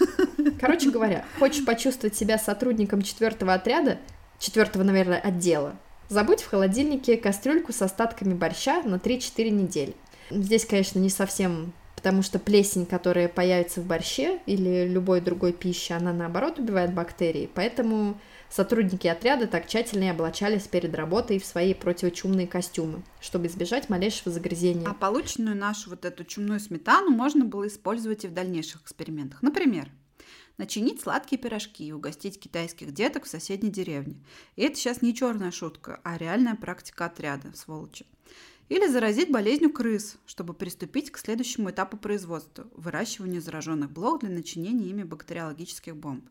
Короче 0.59 0.89
говоря, 0.89 1.25
хочешь 1.39 1.65
почувствовать 1.65 2.15
себя 2.15 2.37
сотрудником 2.37 3.01
четвертого 3.01 3.53
отряда, 3.53 3.97
четвертого, 4.39 4.83
наверное, 4.83 5.19
отдела, 5.19 5.75
забудь 6.09 6.41
в 6.41 6.49
холодильнике 6.49 7.17
кастрюльку 7.17 7.71
с 7.71 7.81
остатками 7.81 8.33
борща 8.33 8.81
на 8.83 8.95
3-4 8.95 9.49
недели. 9.49 9.95
Здесь, 10.29 10.65
конечно, 10.65 10.99
не 10.99 11.09
совсем 11.09 11.73
потому 12.01 12.23
что 12.23 12.39
плесень, 12.39 12.87
которая 12.87 13.29
появится 13.29 13.79
в 13.79 13.85
борще 13.85 14.39
или 14.47 14.87
любой 14.87 15.21
другой 15.21 15.53
пище, 15.53 15.93
она 15.93 16.11
наоборот 16.11 16.57
убивает 16.57 16.95
бактерии, 16.95 17.47
поэтому 17.53 18.19
сотрудники 18.49 19.05
отряда 19.05 19.45
так 19.45 19.67
тщательно 19.67 20.09
облачались 20.09 20.63
перед 20.63 20.95
работой 20.95 21.37
в 21.37 21.45
свои 21.45 21.75
противочумные 21.75 22.47
костюмы, 22.47 23.03
чтобы 23.19 23.45
избежать 23.45 23.87
малейшего 23.89 24.31
загрязнения. 24.31 24.87
А 24.87 24.95
полученную 24.95 25.55
нашу 25.55 25.91
вот 25.91 26.03
эту 26.03 26.23
чумную 26.23 26.59
сметану 26.59 27.11
можно 27.11 27.45
было 27.45 27.67
использовать 27.67 28.25
и 28.25 28.27
в 28.27 28.33
дальнейших 28.33 28.81
экспериментах. 28.81 29.43
Например, 29.43 29.87
начинить 30.57 31.01
сладкие 31.01 31.39
пирожки 31.39 31.85
и 31.85 31.91
угостить 31.91 32.39
китайских 32.39 32.95
деток 32.95 33.25
в 33.25 33.29
соседней 33.29 33.69
деревне. 33.69 34.15
И 34.55 34.63
это 34.63 34.75
сейчас 34.75 35.03
не 35.03 35.13
черная 35.13 35.51
шутка, 35.51 35.99
а 36.03 36.17
реальная 36.17 36.55
практика 36.55 37.05
отряда, 37.05 37.55
сволочи. 37.55 38.07
Или 38.71 38.87
заразить 38.87 39.29
болезнью 39.29 39.73
крыс, 39.73 40.15
чтобы 40.25 40.53
приступить 40.53 41.11
к 41.11 41.17
следующему 41.17 41.71
этапу 41.71 41.97
производства– 41.97 42.67
выращиванию 42.73 43.41
зараженных 43.41 43.91
блох 43.91 44.21
для 44.21 44.29
начинения 44.29 44.87
ими 44.87 45.03
бактериологических 45.03 45.93
бомб. 45.93 46.23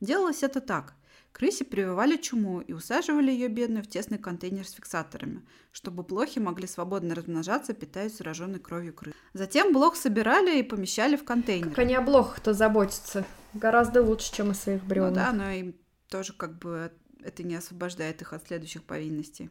Делалось 0.00 0.42
это 0.42 0.62
так. 0.62 0.94
Крысе 1.32 1.66
прививали 1.66 2.16
чуму 2.16 2.62
и 2.62 2.72
усаживали 2.72 3.30
ее 3.30 3.48
бедную 3.48 3.84
в 3.84 3.86
тесный 3.86 4.16
контейнер 4.16 4.66
с 4.66 4.70
фиксаторами, 4.70 5.42
чтобы 5.72 6.04
блохи 6.04 6.38
могли 6.38 6.66
свободно 6.66 7.14
размножаться, 7.14 7.74
питаясь 7.74 8.16
зараженной 8.16 8.60
кровью 8.60 8.94
крыс. 8.94 9.14
Затем 9.34 9.74
блох 9.74 9.94
собирали 9.96 10.60
и 10.60 10.62
помещали 10.62 11.16
в 11.16 11.24
контейнер. 11.24 11.68
Как 11.68 11.80
они 11.80 11.96
о 11.96 12.00
блохах-то 12.00 12.54
заботятся. 12.54 13.26
Гораздо 13.52 14.02
лучше, 14.02 14.32
чем 14.32 14.52
о 14.52 14.54
своих 14.54 14.82
бревнах. 14.84 15.10
Ну 15.10 15.16
да, 15.16 15.32
но 15.32 15.50
им 15.50 15.76
тоже 16.08 16.32
как 16.32 16.58
бы 16.58 16.92
это 17.22 17.42
не 17.42 17.56
освобождает 17.56 18.22
их 18.22 18.32
от 18.32 18.46
следующих 18.46 18.84
повинностей. 18.84 19.50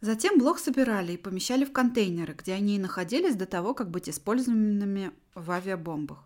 Затем 0.00 0.38
блок 0.38 0.58
собирали 0.58 1.12
и 1.12 1.18
помещали 1.18 1.64
в 1.64 1.72
контейнеры, 1.72 2.34
где 2.34 2.54
они 2.54 2.76
и 2.76 2.78
находились 2.78 3.36
до 3.36 3.44
того, 3.44 3.74
как 3.74 3.90
быть 3.90 4.08
использованными 4.08 5.12
в 5.34 5.50
авиабомбах. 5.50 6.24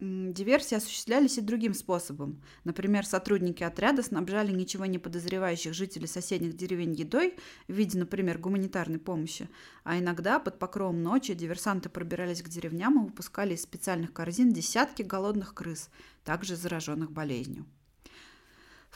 Диверсии 0.00 0.76
осуществлялись 0.76 1.38
и 1.38 1.42
другим 1.42 1.74
способом. 1.74 2.40
Например, 2.62 3.04
сотрудники 3.04 3.64
отряда 3.64 4.02
снабжали 4.04 4.52
ничего 4.52 4.86
не 4.86 4.98
подозревающих 4.98 5.74
жителей 5.74 6.06
соседних 6.06 6.56
деревень 6.56 6.94
едой 6.94 7.34
в 7.66 7.72
виде, 7.72 7.98
например, 7.98 8.38
гуманитарной 8.38 9.00
помощи, 9.00 9.48
а 9.82 9.98
иногда 9.98 10.38
под 10.38 10.60
покровом 10.60 11.02
ночи 11.02 11.34
диверсанты 11.34 11.88
пробирались 11.88 12.42
к 12.42 12.48
деревням 12.48 13.00
и 13.00 13.08
выпускали 13.08 13.54
из 13.54 13.62
специальных 13.62 14.12
корзин 14.12 14.52
десятки 14.52 15.02
голодных 15.02 15.52
крыс, 15.52 15.90
также 16.22 16.54
зараженных 16.54 17.10
болезнью. 17.10 17.66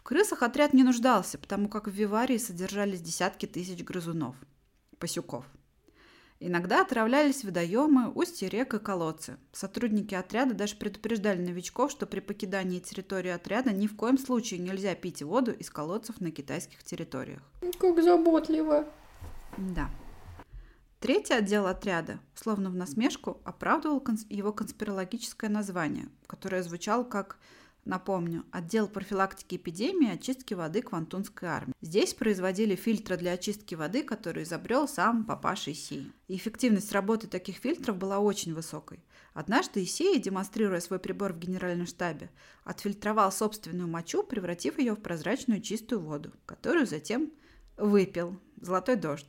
В 0.03 0.05
крысах 0.05 0.43
отряд 0.43 0.75
не 0.75 0.83
нуждался, 0.83 1.39
потому 1.39 1.69
как 1.69 1.87
в 1.87 1.93
виварии 1.93 2.37
содержались 2.37 3.01
десятки 3.01 3.47
тысяч 3.47 3.83
грызунов, 3.83 4.37
пасюков– 4.99 5.47
Иногда 6.45 6.83
отравлялись 6.83 7.45
водоемы, 7.45 8.11
устья 8.11 8.49
рек 8.49 8.75
и 8.75 8.81
колодцы. 8.81 9.37
Сотрудники 9.53 10.17
отряда 10.17 10.55
даже 10.55 10.75
предупреждали 10.75 11.41
новичков, 11.41 11.93
что 11.93 12.05
при 12.05 12.19
покидании 12.19 12.81
территории 12.81 13.31
отряда 13.31 13.73
ни 13.73 13.87
в 13.87 13.95
коем 13.95 14.19
случае 14.19 14.59
нельзя 14.59 14.97
пить 14.97 15.23
воду 15.23 15.53
из 15.53 15.71
колодцев 15.71 16.21
на 16.21 16.33
китайских 16.33 16.83
территориях. 16.83 17.43
Как 17.79 18.03
заботливо. 18.03 18.89
Да. 19.57 19.89
Третий 20.99 21.35
отдел 21.35 21.69
отряда, 21.69 22.19
словно 22.35 22.71
в 22.71 22.75
насмешку, 22.75 23.41
оправдывал 23.45 24.03
его 24.29 24.53
конспирологическое 24.53 25.49
название, 25.49 26.09
которое 26.27 26.65
звучало 26.65 27.05
как 27.05 27.39
Напомню, 27.85 28.45
отдел 28.53 28.87
профилактики 28.87 29.57
эпидемии 29.57 30.09
и 30.09 30.15
очистки 30.15 30.55
воды 30.55 30.83
Квантунской 30.83 31.49
армии. 31.49 31.75
Здесь 31.81 32.15
производили 32.15 32.77
фильтры 32.77 33.17
для 33.17 33.33
очистки 33.33 33.75
воды, 33.75 34.05
которые 34.05 34.45
изобрел 34.45 34.87
сам 34.87 35.25
папаша 35.25 35.73
Исии. 35.73 36.13
И 36.29 36.37
эффективность 36.37 36.93
работы 36.93 37.27
таких 37.27 37.57
фильтров 37.57 37.97
была 37.97 38.21
очень 38.21 38.55
высокой. 38.55 39.05
Однажды 39.35 39.83
Исея, 39.83 40.21
демонстрируя 40.21 40.79
свой 40.79 41.01
прибор 41.01 41.33
в 41.33 41.39
генеральном 41.39 41.87
штабе, 41.87 42.31
отфильтровал 42.65 43.33
собственную 43.33 43.89
мочу, 43.89 44.23
превратив 44.23 44.79
ее 44.79 44.95
в 44.95 45.01
прозрачную 45.01 45.61
чистую 45.61 46.03
воду, 46.03 46.33
которую 46.47 46.87
затем 46.87 47.33
выпил. 47.77 48.39
Золотой 48.61 48.95
дождь. 48.95 49.27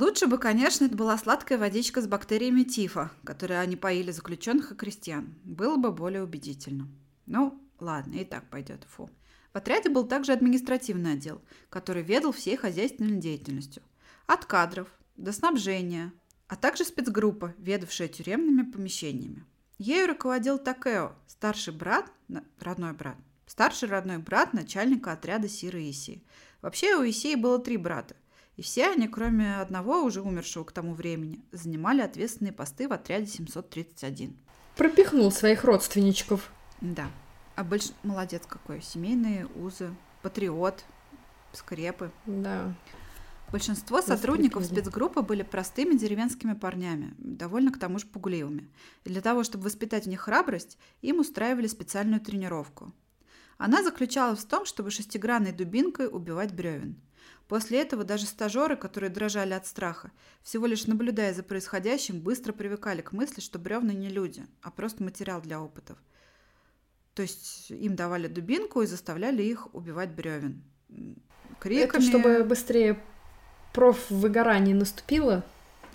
Лучше 0.00 0.28
бы, 0.28 0.38
конечно, 0.38 0.84
это 0.84 0.96
была 0.96 1.18
сладкая 1.18 1.58
водичка 1.58 2.00
с 2.00 2.06
бактериями 2.06 2.62
тифа, 2.62 3.10
которые 3.24 3.58
они 3.58 3.74
поили 3.74 4.12
заключенных 4.12 4.70
и 4.70 4.76
крестьян. 4.76 5.34
Было 5.42 5.76
бы 5.76 5.90
более 5.90 6.22
убедительно. 6.22 6.86
Ну, 7.26 7.60
ладно, 7.80 8.14
и 8.14 8.24
так 8.24 8.48
пойдет, 8.48 8.86
фу. 8.88 9.10
В 9.52 9.56
отряде 9.56 9.88
был 9.88 10.06
также 10.06 10.30
административный 10.30 11.14
отдел, 11.14 11.42
который 11.68 12.04
ведал 12.04 12.30
всей 12.30 12.56
хозяйственной 12.56 13.18
деятельностью. 13.18 13.82
От 14.28 14.44
кадров 14.44 14.86
до 15.16 15.32
снабжения, 15.32 16.12
а 16.46 16.54
также 16.54 16.84
спецгруппа, 16.84 17.56
ведавшая 17.58 18.06
тюремными 18.06 18.70
помещениями. 18.70 19.44
Ею 19.78 20.06
руководил 20.06 20.58
Такео, 20.58 21.16
старший 21.26 21.74
брат, 21.74 22.08
родной 22.60 22.92
брат, 22.92 23.16
старший 23.46 23.88
родной 23.88 24.18
брат 24.18 24.52
начальника 24.52 25.10
отряда 25.10 25.48
Сиры 25.48 25.90
Исии. 25.90 26.22
Вообще 26.62 26.94
у 26.94 27.02
Исии 27.02 27.34
было 27.34 27.58
три 27.58 27.76
брата– 27.76 28.14
и 28.58 28.62
все 28.62 28.88
они, 28.88 29.06
кроме 29.06 29.60
одного, 29.60 30.02
уже 30.02 30.20
умершего 30.20 30.64
к 30.64 30.72
тому 30.72 30.92
времени, 30.92 31.40
занимали 31.52 32.00
ответственные 32.00 32.52
посты 32.52 32.88
в 32.88 32.92
отряде 32.92 33.26
731. 33.26 34.36
Пропихнул 34.76 35.30
своих 35.30 35.62
родственничков. 35.62 36.50
Да. 36.80 37.08
А 37.54 37.62
больше 37.62 37.92
молодец 38.02 38.42
какой. 38.48 38.82
Семейные 38.82 39.46
узы, 39.54 39.94
патриот, 40.22 40.84
скрепы. 41.52 42.10
Да. 42.26 42.74
Большинство 43.52 44.02
сотрудников 44.02 44.64
спецгруппы 44.64 45.22
были 45.22 45.42
простыми 45.42 45.96
деревенскими 45.96 46.54
парнями, 46.54 47.14
довольно 47.16 47.72
к 47.72 47.78
тому 47.78 48.00
же 48.00 48.06
пугливыми. 48.06 48.68
И 49.04 49.08
для 49.08 49.20
того, 49.20 49.44
чтобы 49.44 49.66
воспитать 49.66 50.06
в 50.06 50.08
них 50.08 50.22
храбрость, 50.22 50.78
им 51.00 51.20
устраивали 51.20 51.68
специальную 51.68 52.20
тренировку. 52.20 52.92
Она 53.56 53.84
заключалась 53.84 54.40
в 54.40 54.48
том, 54.48 54.66
чтобы 54.66 54.90
шестигранной 54.90 55.52
дубинкой 55.52 56.08
убивать 56.08 56.52
бревен– 56.52 57.00
После 57.48 57.80
этого 57.80 58.04
даже 58.04 58.26
стажеры, 58.26 58.76
которые 58.76 59.10
дрожали 59.10 59.54
от 59.54 59.66
страха, 59.66 60.12
всего 60.42 60.66
лишь 60.66 60.86
наблюдая 60.86 61.32
за 61.32 61.42
происходящим, 61.42 62.20
быстро 62.20 62.52
привыкали 62.52 63.00
к 63.00 63.12
мысли, 63.12 63.40
что 63.40 63.58
бревна 63.58 63.92
не 63.92 64.08
люди, 64.08 64.46
а 64.62 64.70
просто 64.70 65.02
материал 65.02 65.40
для 65.40 65.60
опытов. 65.60 65.98
То 67.14 67.22
есть 67.22 67.70
им 67.70 67.96
давали 67.96 68.28
дубинку 68.28 68.82
и 68.82 68.86
заставляли 68.86 69.42
их 69.42 69.74
убивать 69.74 70.10
бревен. 70.10 70.62
Криками... 71.58 72.00
Это 72.00 72.00
чтобы 72.02 72.44
быстрее 72.44 73.02
профвыгорание 73.72 74.74
наступило, 74.74 75.44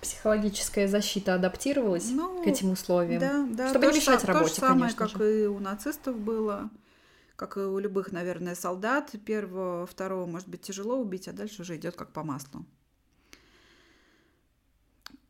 психологическая 0.01 0.87
защита 0.87 1.35
адаптировалась 1.35 2.09
ну, 2.09 2.43
к 2.43 2.47
этим 2.47 2.71
условиям, 2.71 3.21
да, 3.21 3.45
да, 3.49 3.69
чтобы 3.69 3.87
не 3.87 3.95
мешать 3.95 4.23
работе, 4.25 4.55
самое, 4.55 4.73
конечно 4.73 4.97
как 4.97 5.17
же. 5.17 5.43
и 5.43 5.45
у 5.45 5.59
нацистов 5.59 6.17
было 6.17 6.69
как 7.35 7.57
и 7.57 7.61
у 7.61 7.79
любых, 7.79 8.11
наверное, 8.11 8.55
солдат, 8.55 9.11
первого, 9.25 9.85
второго, 9.85 10.25
может 10.25 10.47
быть, 10.47 10.61
тяжело 10.61 10.99
убить, 10.99 11.27
а 11.27 11.33
дальше 11.33 11.61
уже 11.61 11.75
идет 11.77 11.95
как 11.95 12.13
по 12.13 12.23
маслу. 12.23 12.65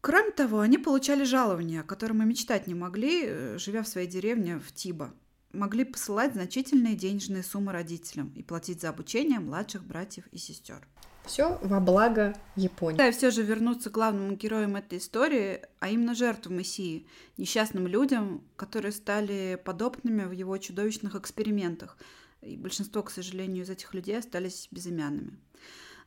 Кроме 0.01 0.31
того, 0.31 0.59
они 0.59 0.77
получали 0.77 1.23
жалования, 1.23 1.79
о 1.79 1.85
котором 1.85 2.21
и 2.21 2.25
мечтать 2.25 2.67
не 2.67 2.75
могли, 2.75 3.23
э, 3.25 3.57
живя 3.57 3.83
в 3.83 3.87
своей 3.87 4.07
деревне 4.07 4.59
в 4.59 4.73
Тиба. 4.73 5.13
Могли 5.53 5.85
посылать 5.85 6.33
значительные 6.33 6.95
денежные 6.95 7.41
суммы 7.41 7.71
родителям 7.71 8.33
и 8.35 8.43
платить 8.43 8.81
за 8.81 8.89
обучение 8.89 9.39
младших 9.39 9.85
братьев 9.85 10.27
и 10.31 10.37
сестер. 10.37 10.85
Все 11.25 11.57
во 11.61 11.79
благо 11.79 12.35
Японии. 12.55 12.97
Да, 12.97 13.07
и 13.07 13.11
все 13.11 13.31
же 13.31 13.43
вернуться 13.43 13.89
к 13.89 13.93
главному 13.93 14.35
героям 14.35 14.75
этой 14.75 14.97
истории, 14.97 15.61
а 15.79 15.89
именно 15.89 16.15
жертвам 16.15 16.57
Мессии, 16.57 17.07
несчастным 17.37 17.87
людям, 17.87 18.43
которые 18.55 18.91
стали 18.91 19.59
подопытными 19.63 20.25
в 20.25 20.31
его 20.31 20.57
чудовищных 20.57 21.15
экспериментах. 21.15 21.97
И 22.41 22.57
большинство, 22.57 23.01
к 23.03 23.09
сожалению, 23.09 23.63
из 23.63 23.69
этих 23.69 23.93
людей 23.93 24.17
остались 24.17 24.67
безымянными. 24.69 25.39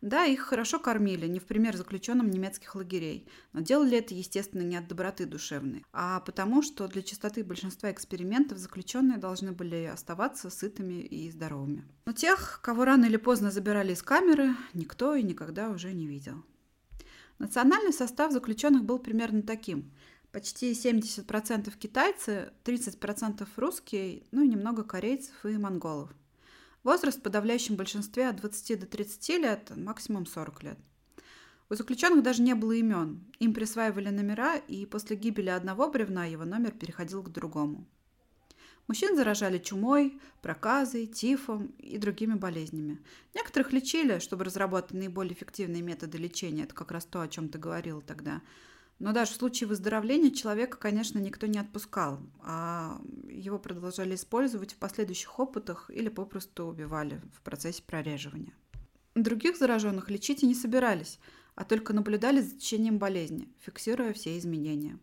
Да, 0.01 0.25
их 0.25 0.41
хорошо 0.41 0.79
кормили, 0.79 1.27
не 1.27 1.41
в 1.41 1.47
пример 1.47 1.77
заключенным 1.77 2.31
немецких 2.31 2.75
лагерей, 2.75 3.29
но 3.53 3.61
делали 3.61 3.99
это, 3.99 4.15
естественно, 4.15 4.63
не 4.63 4.77
от 4.77 4.89
доброты 4.89 5.27
душевной, 5.27 5.85
а 5.93 6.21
потому, 6.21 6.63
что 6.63 6.87
для 6.89 7.03
чистоты 7.03 7.43
большинства 7.45 7.91
экспериментов 7.91 8.59
заключенные 8.59 9.19
должны 9.19 9.53
были 9.53 9.85
оставаться 9.85 10.51
сытыми 10.51 11.01
и 11.03 11.31
здоровыми. 11.31 11.85
Но 12.05 12.13
тех, 12.13 12.61
кого 12.63 12.85
рано 12.85 13.07
или 13.07 13.17
поздно 13.17 13.51
забирали 13.51 13.93
из 13.93 14.03
камеры, 14.03 14.55
никто 14.75 15.15
и 15.15 15.23
никогда 15.23 15.71
уже 15.71 15.93
не 15.93 16.07
видел. 16.07 16.45
Национальный 17.39 17.93
состав 17.93 18.33
заключенных 18.33 18.85
был 18.85 18.99
примерно 18.99 19.43
таким. 19.43 19.93
Почти 20.33 20.73
70% 20.73 21.73
китайцы, 21.79 22.53
30% 22.65 23.47
русские, 23.57 24.25
ну 24.31 24.43
и 24.43 24.49
немного 24.49 24.85
корейцев 24.85 25.45
и 25.45 25.57
монголов– 25.57 26.11
Возраст 26.87 27.19
в 27.19 27.23
подавляющем 27.23 27.75
большинстве 27.75 28.29
от 28.29 28.37
20 28.37 28.79
до 28.79 28.87
30 28.87 29.29
лет, 29.41 29.73
максимум 29.75 30.25
40 30.25 30.63
лет. 30.63 30.79
У 31.69 31.75
заключенных 31.75 32.23
даже 32.23 32.43
не 32.43 32.55
было 32.55 32.71
имен. 32.71 33.25
Им 33.41 33.55
присваивали 33.55 34.11
номера, 34.11 34.55
и 34.55 34.87
после 34.87 35.17
гибели 35.17 35.49
одного 35.49 35.91
бревна 35.91 36.27
его 36.27 36.45
номер 36.45 36.71
переходил 36.71 37.25
к 37.25 37.33
другому. 37.33 37.89
Мужчин 38.87 39.17
заражали 39.17 39.59
чумой, 39.59 40.21
проказой, 40.43 41.09
тифом 41.09 41.75
и 41.81 41.99
другими 41.99 42.35
болезнями. 42.35 43.01
Некоторых 43.35 43.73
лечили, 43.73 44.21
чтобы 44.21 44.45
разработать 44.45 44.93
наиболее 44.93 45.35
эффективные 45.35 45.83
методы 45.83 46.19
лечения. 46.19 46.63
Это 46.63 46.75
как 46.77 46.93
раз 46.93 47.05
то, 47.05 47.21
о 47.21 47.27
чем 47.27 47.49
ты 47.49 47.59
говорила 47.59 48.01
тогда. 48.01 48.43
Но 48.99 49.13
даже 49.13 49.33
в 49.33 49.37
случае 49.37 49.69
выздоровления 49.69 50.31
человека, 50.31 50.79
конечно, 50.79 51.19
никто 51.19 51.47
не 51.47 51.59
отпускал, 51.59 52.19
а 52.43 53.01
его 53.29 53.59
продолжали 53.59 54.15
использовать 54.15 54.73
в 54.73 54.77
последующих 54.77 55.39
опытах 55.39 55.91
или 55.91 56.09
попросту 56.09 56.65
убивали 56.65 57.21
в 57.35 57.43
процессе 57.43 57.83
прореживания. 57.83 58.55
Других 59.15 59.59
зараженных 59.59 60.11
лечить 60.11 60.43
и 60.43 60.47
не 60.47 60.55
собирались, 60.55 61.19
а 61.55 61.65
только 61.65 61.93
наблюдали 61.93 62.41
за 62.41 62.57
течением 62.57 62.99
болезни, 62.99 63.49
фиксируя 63.61 64.13
все 64.13 64.39
изменения. 64.39 64.99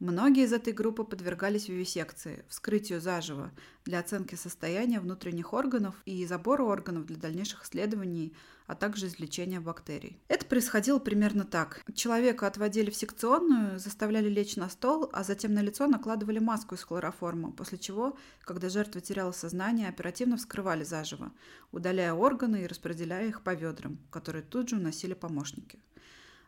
Многие 0.00 0.44
из 0.44 0.52
этой 0.54 0.72
группы 0.72 1.04
подвергались 1.04 1.68
вивисекции, 1.68 2.46
вскрытию 2.48 3.02
заживо, 3.02 3.52
для 3.84 3.98
оценки 3.98 4.34
состояния 4.34 4.98
внутренних 4.98 5.52
органов 5.52 5.94
и 6.06 6.24
забора 6.24 6.62
органов 6.62 7.04
для 7.04 7.18
дальнейших 7.18 7.64
исследований, 7.64 8.34
а 8.66 8.74
также 8.74 9.08
излечения 9.08 9.60
бактерий. 9.60 10.18
Это 10.28 10.46
происходило 10.46 11.00
примерно 11.00 11.44
так. 11.44 11.82
Человека 11.94 12.46
отводили 12.46 12.88
в 12.88 12.96
секционную, 12.96 13.78
заставляли 13.78 14.30
лечь 14.30 14.56
на 14.56 14.70
стол, 14.70 15.10
а 15.12 15.22
затем 15.22 15.52
на 15.52 15.60
лицо 15.60 15.86
накладывали 15.86 16.38
маску 16.38 16.76
из 16.76 16.82
хлороформа, 16.82 17.52
после 17.52 17.76
чего, 17.76 18.16
когда 18.40 18.70
жертва 18.70 19.02
теряла 19.02 19.32
сознание, 19.32 19.90
оперативно 19.90 20.38
вскрывали 20.38 20.82
заживо, 20.82 21.30
удаляя 21.72 22.14
органы 22.14 22.62
и 22.62 22.66
распределяя 22.66 23.28
их 23.28 23.42
по 23.42 23.52
ведрам, 23.52 23.98
которые 24.10 24.44
тут 24.44 24.70
же 24.70 24.76
уносили 24.76 25.12
помощники. 25.12 25.78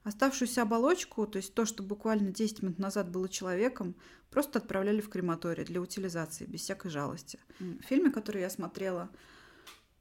Оставшуюся 0.05 0.63
оболочку, 0.63 1.27
то 1.27 1.37
есть 1.37 1.55
то, 1.55 1.65
что 1.65 1.83
буквально 1.83 2.33
10 2.33 2.63
минут 2.63 2.79
назад 2.79 3.11
было 3.11 3.29
человеком, 3.29 3.95
просто 4.31 4.59
отправляли 4.59 5.01
в 5.01 5.09
крематорий 5.09 5.65
для 5.65 5.81
утилизации, 5.81 6.45
без 6.45 6.63
всякой 6.63 6.91
жалости. 6.91 7.39
В 7.61 7.83
фильме, 7.83 8.11
который 8.11 8.41
я 8.41 8.51
смотрела, 8.51 9.11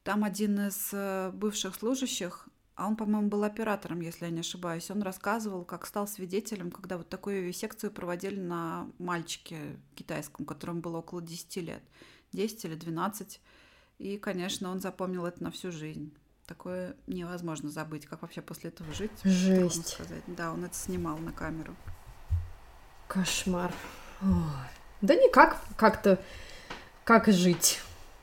там 0.04 0.24
один 0.24 0.60
из 0.68 0.90
э, 0.92 1.32
бывших 1.32 1.76
служащих, 1.76 2.50
а 2.74 2.88
он, 2.88 2.96
по-моему, 2.96 3.28
был 3.30 3.44
оператором, 3.44 4.02
если 4.02 4.26
я 4.26 4.32
не 4.32 4.40
ошибаюсь, 4.40 4.90
он 4.90 5.04
рассказывал, 5.04 5.66
как 5.66 5.86
стал 5.86 6.08
свидетелем, 6.08 6.72
когда 6.72 6.98
вот 6.98 7.10
такую 7.10 7.54
секцию 7.54 7.92
проводили 7.92 8.40
на 8.40 8.90
мальчике 8.98 9.80
китайском, 9.94 10.48
которому 10.48 10.82
было 10.82 10.98
около 10.98 11.22
10 11.22 11.58
лет. 11.58 11.84
10 12.32 12.66
или 12.66 12.76
12. 12.76 13.40
И, 14.00 14.18
конечно, 14.18 14.72
он 14.72 14.80
запомнил 14.80 15.28
это 15.28 15.44
на 15.44 15.52
всю 15.52 15.72
жизнь. 15.72 16.12
Такое 16.52 16.98
невозможно 17.08 17.70
забыть, 17.70 18.06
как 18.06 18.24
вообще 18.24 18.42
после 18.42 18.72
этого 18.72 18.94
жить. 18.94 19.10
Жесть. 19.24 19.88
Сказать. 19.88 20.22
Да, 20.28 20.52
он 20.52 20.66
это 20.66 20.76
снимал 20.76 21.18
на 21.18 21.32
камеру. 21.32 21.74
Кошмар. 23.08 23.72
Ой. 24.22 24.30
Да 25.00 25.16
никак 25.16 25.62
как-то, 25.78 26.22
как 27.06 27.28
жить. 27.28 27.80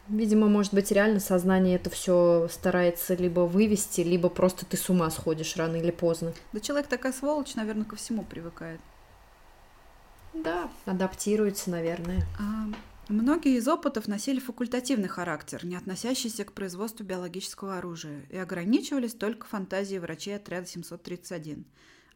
Видимо, 0.09 0.47
может 0.47 0.75
быть, 0.75 0.91
реально 0.91 1.21
сознание 1.21 1.77
это 1.77 1.89
все 1.89 2.49
старается 2.51 3.15
либо 3.15 3.41
вывести, 3.41 4.03
либо 4.03 4.29
просто 4.29 4.67
ты 4.67 4.77
с 4.77 4.91
ума 4.91 5.09
сходишь 5.09 5.57
рано 5.57 5.77
или 5.77 5.91
поздно. 5.91 6.35
Да 6.53 6.61
человек 6.61 6.89
такая 6.89 7.15
сволочь, 7.15 7.55
наверное, 7.55 7.87
ко 7.87 7.97
всему 7.97 8.25
привыкает. 8.25 8.81
Да, 10.35 10.69
адаптируется, 10.85 11.71
наверное. 11.71 12.27
А, 12.39 12.67
Многие 13.09 13.57
из 13.57 13.67
опытов 13.67 14.07
носили 14.07 14.39
факультативный 14.39 15.09
характер, 15.09 15.65
не 15.65 15.77
относящийся 15.77 16.45
к 16.45 16.53
производству 16.53 17.07
биологического 17.07 17.79
оружия, 17.79 18.27
и 18.29 18.37
ограничивались 18.37 19.15
только 19.15 19.47
фантазией 19.47 19.99
врачей 19.99 20.37
отряда 20.37 20.67
731. 20.67 21.65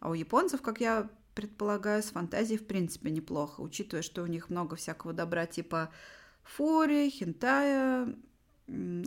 А 0.00 0.10
у 0.10 0.14
японцев, 0.14 0.60
как 0.60 0.82
я 0.82 1.08
предполагаю, 1.34 2.02
с 2.02 2.10
фантазией 2.10 2.58
в 2.58 2.66
принципе 2.66 3.10
неплохо, 3.10 3.62
учитывая, 3.62 4.02
что 4.02 4.22
у 4.22 4.26
них 4.26 4.50
много 4.50 4.76
всякого 4.76 5.14
добра 5.14 5.46
типа 5.46 5.90
фури, 6.42 7.08
хентая, 7.08 8.14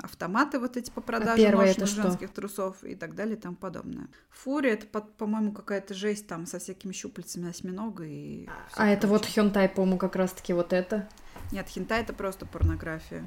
автоматы 0.01 0.59
вот 0.59 0.77
эти 0.77 0.91
по 0.91 1.01
продаже 1.01 1.47
а 1.47 1.65
это 1.65 1.85
женских 1.85 2.31
трусов 2.31 2.83
и 2.83 2.95
так 2.95 3.15
далее 3.15 3.35
и 3.35 3.39
тому 3.39 3.55
подобное. 3.55 4.07
Фури 4.29 4.69
это, 4.71 4.85
по-моему, 4.87 5.51
какая-то 5.51 5.93
жесть 5.93 6.27
там 6.27 6.45
со 6.45 6.59
всякими 6.59 6.91
щупальцами 6.91 7.49
осьминога 7.49 8.03
и... 8.05 8.47
А 8.75 8.87
это 8.87 9.07
вот 9.07 9.25
хентай, 9.25 9.69
по-моему, 9.69 9.97
как 9.97 10.15
раз-таки 10.15 10.53
вот 10.53 10.73
это. 10.73 11.07
Нет, 11.51 11.67
хентай 11.67 12.01
это 12.01 12.13
просто 12.13 12.45
порнография 12.45 13.23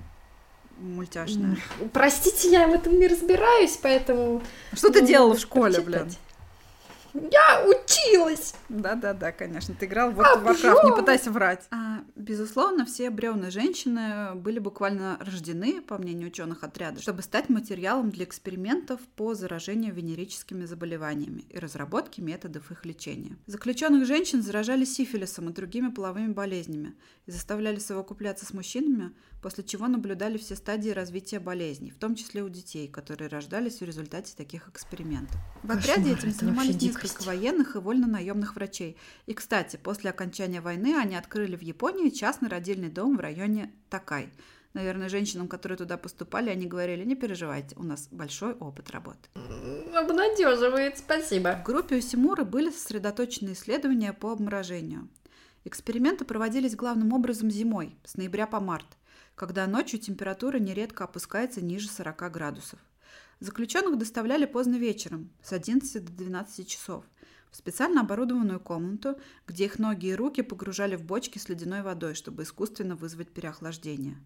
мультяшная. 0.79 1.57
Простите, 1.93 2.51
я 2.51 2.69
в 2.69 2.73
этом 2.73 2.99
не 2.99 3.09
разбираюсь, 3.09 3.79
поэтому... 3.83 4.43
Что 4.73 4.91
ты 4.91 5.05
делала 5.05 5.35
в 5.35 5.41
школе, 5.41 5.81
блин? 5.81 6.11
Я 7.31 7.65
училась! 7.67 8.55
Да-да-да, 8.69 9.33
конечно. 9.33 9.75
Ты 9.75 9.87
играл 9.87 10.11
в 10.11 10.21
World 10.21 10.45
of 10.45 10.45
Warcraft, 10.45 10.85
не 10.85 10.97
пытайся 10.97 11.31
врать. 11.31 11.67
А, 11.71 12.01
безусловно, 12.17 12.85
все 12.85 13.11
бревны 13.11 13.51
женщины 13.51 14.35
были 14.35 14.59
буквально 14.59 15.19
рождены, 15.21 15.81
по 15.83 15.99
мнению 15.99 16.29
ученых 16.29 16.65
отряда, 16.65 17.01
чтобы 17.01 17.23
стать 17.23 17.49
материалом 17.49 18.11
для 18.11 18.25
экспериментов 18.25 19.01
по 19.17 19.35
заражению 19.35 19.95
венерическими 19.95 20.65
заболеваниями 20.65 21.45
и 21.49 21.59
разработке 21.59 22.23
методов 22.23 22.71
их 22.71 22.85
лечения. 22.85 23.37
Заключенных 23.47 24.07
женщин 24.07 24.43
заражали 24.43 24.85
сифилисом 24.85 25.51
и 25.51 25.53
другими 25.53 25.89
половыми 25.89 26.33
болезнями 26.33 26.95
и 27.27 27.31
заставляли 27.31 27.79
совокупляться 27.79 28.47
с 28.47 28.53
мужчинами, 28.53 29.13
после 29.43 29.65
чего 29.65 29.87
наблюдали 29.87 30.37
все 30.37 30.57
стадии 30.57 30.91
развития 30.91 31.41
болезней, 31.41 31.91
в 31.91 31.97
том 31.97 32.15
числе 32.15 32.43
у 32.43 32.49
детей, 32.49 32.89
которые 32.89 33.29
рождались 33.29 33.81
в 33.81 33.85
результате 33.85 34.35
таких 34.37 34.69
экспериментов. 34.69 35.37
В 35.63 35.71
отряде 35.71 36.13
этим 36.13 36.33
занимались 36.33 36.81
несколько 36.81 37.08
военных 37.25 37.77
и 37.77 37.79
вольно-наемных 37.79 38.55
врачей. 38.55 38.97
И, 39.27 39.35
кстати, 39.35 39.77
после 39.77 40.11
окончания 40.11 40.61
войны 40.61 40.97
они 40.97 41.17
открыли 41.17 41.57
в 41.57 41.63
Японии 41.63 42.11
частный 42.11 42.49
родильный 42.49 42.89
дом 42.89 43.17
в 43.17 43.21
районе 43.21 43.73
Такай. 43.91 44.31
Наверное, 44.75 45.09
женщинам, 45.09 45.49
которые 45.49 45.79
туда 45.79 45.97
поступали, 45.97 46.51
они 46.51 46.67
говорили, 46.67 47.05
не 47.05 47.17
переживайте, 47.17 47.75
у 47.77 47.83
нас 47.83 48.09
большой 48.11 48.53
опыт 48.53 48.91
работы. 48.91 49.29
Обнадеживает, 49.95 50.99
спасибо. 50.99 51.57
В 51.57 51.65
группе 51.65 51.97
у 51.97 52.01
Симуры 52.01 52.45
были 52.45 52.71
сосредоточены 52.71 53.53
исследования 53.53 54.13
по 54.13 54.31
обморожению. 54.31 55.09
Эксперименты 55.65 56.25
проводились 56.25 56.77
главным 56.77 57.13
образом 57.13 57.51
зимой, 57.51 57.97
с 58.05 58.17
ноября 58.17 58.47
по 58.47 58.61
март, 58.61 58.87
когда 59.35 59.67
ночью 59.67 59.99
температура 59.99 60.59
нередко 60.59 61.05
опускается 61.05 61.61
ниже 61.61 61.89
40 61.89 62.31
градусов. 62.31 62.79
Заключенных 63.41 63.99
доставляли 63.99 64.47
поздно 64.47 64.77
вечером, 64.77 65.31
с 65.43 65.53
11 65.53 66.05
до 66.05 66.13
12 66.13 66.69
часов, 66.69 67.05
в 67.51 67.57
специально 67.57 68.01
оборудованную 68.01 68.59
комнату, 68.59 69.17
где 69.47 69.67
их 69.67 69.79
ноги 69.79 70.09
и 70.09 70.15
руки 70.15 70.43
погружали 70.43 70.97
в 70.97 71.05
бочки 71.05 71.39
с 71.39 71.49
ледяной 71.49 71.83
водой, 71.83 72.15
чтобы 72.15 72.43
искусственно 72.43 72.97
вызвать 72.97 73.31
переохлаждение. 73.31 74.19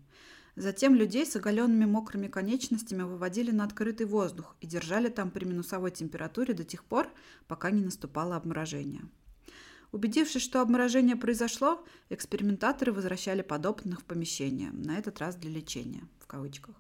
Затем 0.57 0.95
людей 0.95 1.25
с 1.27 1.37
оголенными 1.37 1.85
мокрыми 1.85 2.27
конечностями 2.27 3.03
выводили 3.03 3.51
на 3.51 3.65
открытый 3.65 4.07
воздух 4.07 4.57
и 4.61 4.67
держали 4.67 5.09
там 5.09 5.31
при 5.31 5.45
минусовой 5.45 5.91
температуре 5.91 6.53
до 6.53 6.65
тех 6.65 6.85
пор, 6.85 7.09
пока 7.49 7.71
не 7.71 7.83
наступало 7.83 8.37
обморожение. 8.37 9.03
Убедившись, 9.93 10.43
что 10.43 10.63
обморожение 10.63 11.17
произошло, 11.17 11.85
экспериментаторы 12.09 12.93
возвращали 12.93 13.43
подопытных 13.43 14.01
в 14.01 14.05
помещение, 14.05 14.71
на 14.73 14.99
этот 14.99 15.19
раз 15.19 15.37
для 15.37 15.51
лечения, 15.51 16.03
в 16.19 16.27
кавычках. 16.27 16.75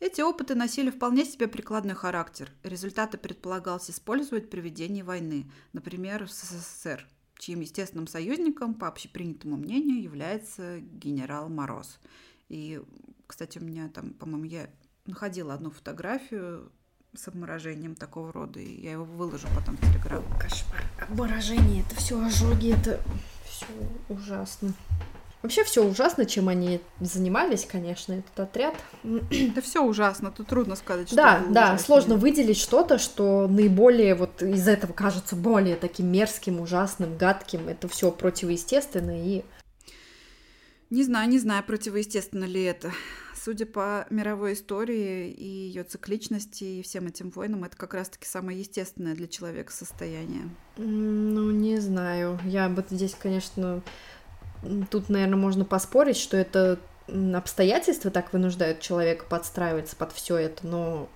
Эти 0.00 0.20
опыты 0.20 0.54
носили 0.54 0.90
вполне 0.90 1.24
себе 1.24 1.48
прикладной 1.48 1.94
характер. 1.94 2.52
Результаты 2.62 3.18
предполагалось 3.18 3.90
использовать 3.90 4.48
при 4.48 4.60
ведении 4.60 5.02
войны, 5.02 5.50
например, 5.72 6.26
в 6.26 6.30
СССР, 6.30 7.04
чьим 7.38 7.60
естественным 7.60 8.06
союзником, 8.06 8.74
по 8.74 8.86
общепринятому 8.86 9.56
мнению, 9.56 10.00
является 10.00 10.78
генерал 10.78 11.48
Мороз. 11.48 11.98
И, 12.48 12.80
кстати, 13.26 13.58
у 13.58 13.64
меня 13.64 13.88
там, 13.88 14.14
по-моему, 14.14 14.44
я 14.44 14.70
находила 15.06 15.54
одну 15.54 15.70
фотографию 15.70 16.70
с 17.14 17.26
обморожением 17.26 17.96
такого 17.96 18.32
рода, 18.32 18.60
и 18.60 18.80
я 18.80 18.92
его 18.92 19.04
выложу 19.04 19.48
потом 19.56 19.76
в 19.76 19.80
Телеграм. 19.80 20.22
Кошмар. 20.38 20.82
Обморожение, 21.00 21.82
это 21.82 21.96
все 21.96 22.20
ожоги, 22.22 22.72
это 22.72 23.00
все 23.44 23.66
ужасно. 24.08 24.72
Вообще 25.42 25.62
все 25.62 25.84
ужасно, 25.84 26.26
чем 26.26 26.48
они 26.48 26.80
занимались, 27.00 27.64
конечно, 27.64 28.14
этот 28.14 28.40
отряд. 28.40 28.74
Это 29.30 29.60
все 29.62 29.84
ужасно, 29.84 30.32
тут 30.32 30.48
трудно 30.48 30.74
сказать, 30.74 31.06
что 31.06 31.16
Да, 31.16 31.44
да, 31.48 31.62
ужаснее. 31.62 31.78
сложно 31.78 32.16
выделить 32.16 32.58
что-то, 32.58 32.98
что 32.98 33.46
наиболее 33.46 34.16
вот 34.16 34.42
из 34.42 34.66
этого 34.66 34.92
кажется 34.92 35.36
более 35.36 35.76
таким 35.76 36.10
мерзким, 36.10 36.60
ужасным, 36.60 37.16
гадким. 37.16 37.68
Это 37.68 37.88
все 37.88 38.10
противоестественно 38.10 39.12
и... 39.16 39.44
Не 40.90 41.04
знаю, 41.04 41.28
не 41.28 41.38
знаю, 41.38 41.62
противоестественно 41.64 42.44
ли 42.44 42.62
это. 42.64 42.92
Судя 43.36 43.66
по 43.66 44.06
мировой 44.10 44.54
истории 44.54 45.30
и 45.30 45.46
ее 45.46 45.84
цикличности 45.84 46.64
и 46.64 46.82
всем 46.82 47.06
этим 47.06 47.30
войнам, 47.30 47.64
это 47.64 47.76
как 47.76 47.94
раз-таки 47.94 48.26
самое 48.26 48.58
естественное 48.58 49.14
для 49.14 49.28
человека 49.28 49.72
состояние. 49.72 50.48
Ну, 50.76 51.50
не 51.50 51.78
знаю. 51.78 52.40
Я 52.44 52.68
бы 52.68 52.84
здесь, 52.90 53.14
конечно, 53.14 53.82
Тут, 54.90 55.08
наверное, 55.08 55.36
можно 55.36 55.64
поспорить, 55.64 56.16
что 56.16 56.36
это 56.36 56.78
обстоятельства 57.34 58.10
так 58.10 58.32
вынуждают 58.32 58.80
человека 58.80 59.24
подстраиваться 59.28 59.96
под 59.96 60.12
все 60.12 60.36
это, 60.36 60.66
но 60.66 61.08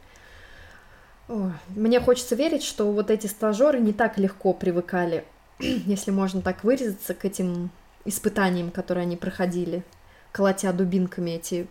мне 1.69 2.01
хочется 2.01 2.35
верить, 2.35 2.63
что 2.63 2.91
вот 2.93 3.11
эти 3.11 3.27
стажеры 3.27 3.79
не 3.81 3.93
так 3.93 4.19
легко 4.19 4.53
привыкали, 4.53 5.25
если 5.59 6.11
можно 6.11 6.43
так 6.43 6.65
выразиться, 6.65 7.15
к 7.15 7.25
этим 7.25 7.71
испытаниям, 8.05 8.71
которые 8.71 9.03
они 9.03 9.17
проходили. 9.17 9.85
колотя 10.33 10.73
дубинками 10.73 11.33
эти, 11.33 11.67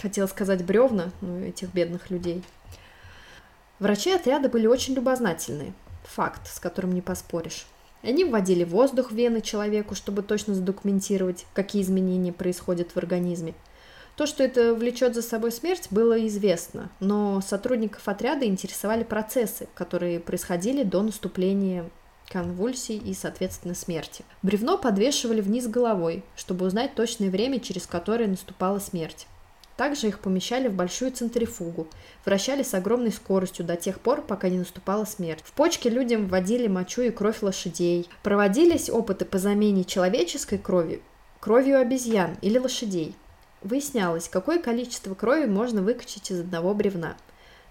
хотела 0.00 0.26
сказать, 0.26 0.64
бревна, 0.64 1.10
ну, 1.20 1.40
этих 1.40 1.72
бедных 1.72 2.10
людей. 2.10 2.44
Врачи 3.78 4.12
отряда 4.12 4.48
были 4.48 4.66
очень 4.66 4.94
любознательные. 4.94 5.72
Факт, 6.04 6.46
с 6.46 6.60
которым 6.60 6.92
не 6.92 7.00
поспоришь. 7.00 7.66
Они 8.04 8.24
вводили 8.24 8.64
воздух 8.64 9.10
в 9.10 9.14
вены 9.14 9.40
человеку, 9.40 9.94
чтобы 9.94 10.22
точно 10.22 10.54
задокументировать, 10.54 11.46
какие 11.54 11.82
изменения 11.82 12.32
происходят 12.32 12.90
в 12.90 12.96
организме. 12.98 13.54
То, 14.16 14.26
что 14.26 14.44
это 14.44 14.74
влечет 14.74 15.14
за 15.14 15.22
собой 15.22 15.50
смерть, 15.50 15.88
было 15.90 16.24
известно, 16.26 16.90
но 17.00 17.40
сотрудников 17.40 18.06
отряда 18.06 18.46
интересовали 18.46 19.02
процессы, 19.02 19.66
которые 19.74 20.20
происходили 20.20 20.84
до 20.84 21.02
наступления 21.02 21.90
конвульсий 22.28 22.96
и, 22.96 23.12
соответственно, 23.12 23.74
смерти. 23.74 24.24
Бревно 24.42 24.78
подвешивали 24.78 25.40
вниз 25.40 25.66
головой, 25.66 26.24
чтобы 26.36 26.66
узнать 26.66 26.94
точное 26.94 27.30
время, 27.30 27.58
через 27.58 27.86
которое 27.86 28.28
наступала 28.28 28.78
смерть. 28.78 29.26
Также 29.76 30.08
их 30.08 30.20
помещали 30.20 30.68
в 30.68 30.74
большую 30.74 31.10
центрифугу, 31.10 31.88
вращали 32.24 32.62
с 32.62 32.74
огромной 32.74 33.10
скоростью 33.10 33.64
до 33.64 33.76
тех 33.76 34.00
пор, 34.00 34.22
пока 34.22 34.48
не 34.48 34.58
наступала 34.58 35.04
смерть. 35.04 35.42
В 35.44 35.52
почки 35.52 35.88
людям 35.88 36.28
вводили 36.28 36.68
мочу 36.68 37.02
и 37.02 37.10
кровь 37.10 37.42
лошадей. 37.42 38.08
Проводились 38.22 38.88
опыты 38.88 39.24
по 39.24 39.38
замене 39.38 39.84
человеческой 39.84 40.58
крови 40.58 41.02
кровью 41.44 41.78
обезьян 41.78 42.38
или 42.40 42.56
лошадей. 42.56 43.14
Выяснялось, 43.60 44.30
какое 44.30 44.58
количество 44.58 45.14
крови 45.14 45.44
можно 45.44 45.82
выкачать 45.82 46.30
из 46.30 46.40
одного 46.40 46.72
бревна. 46.72 47.18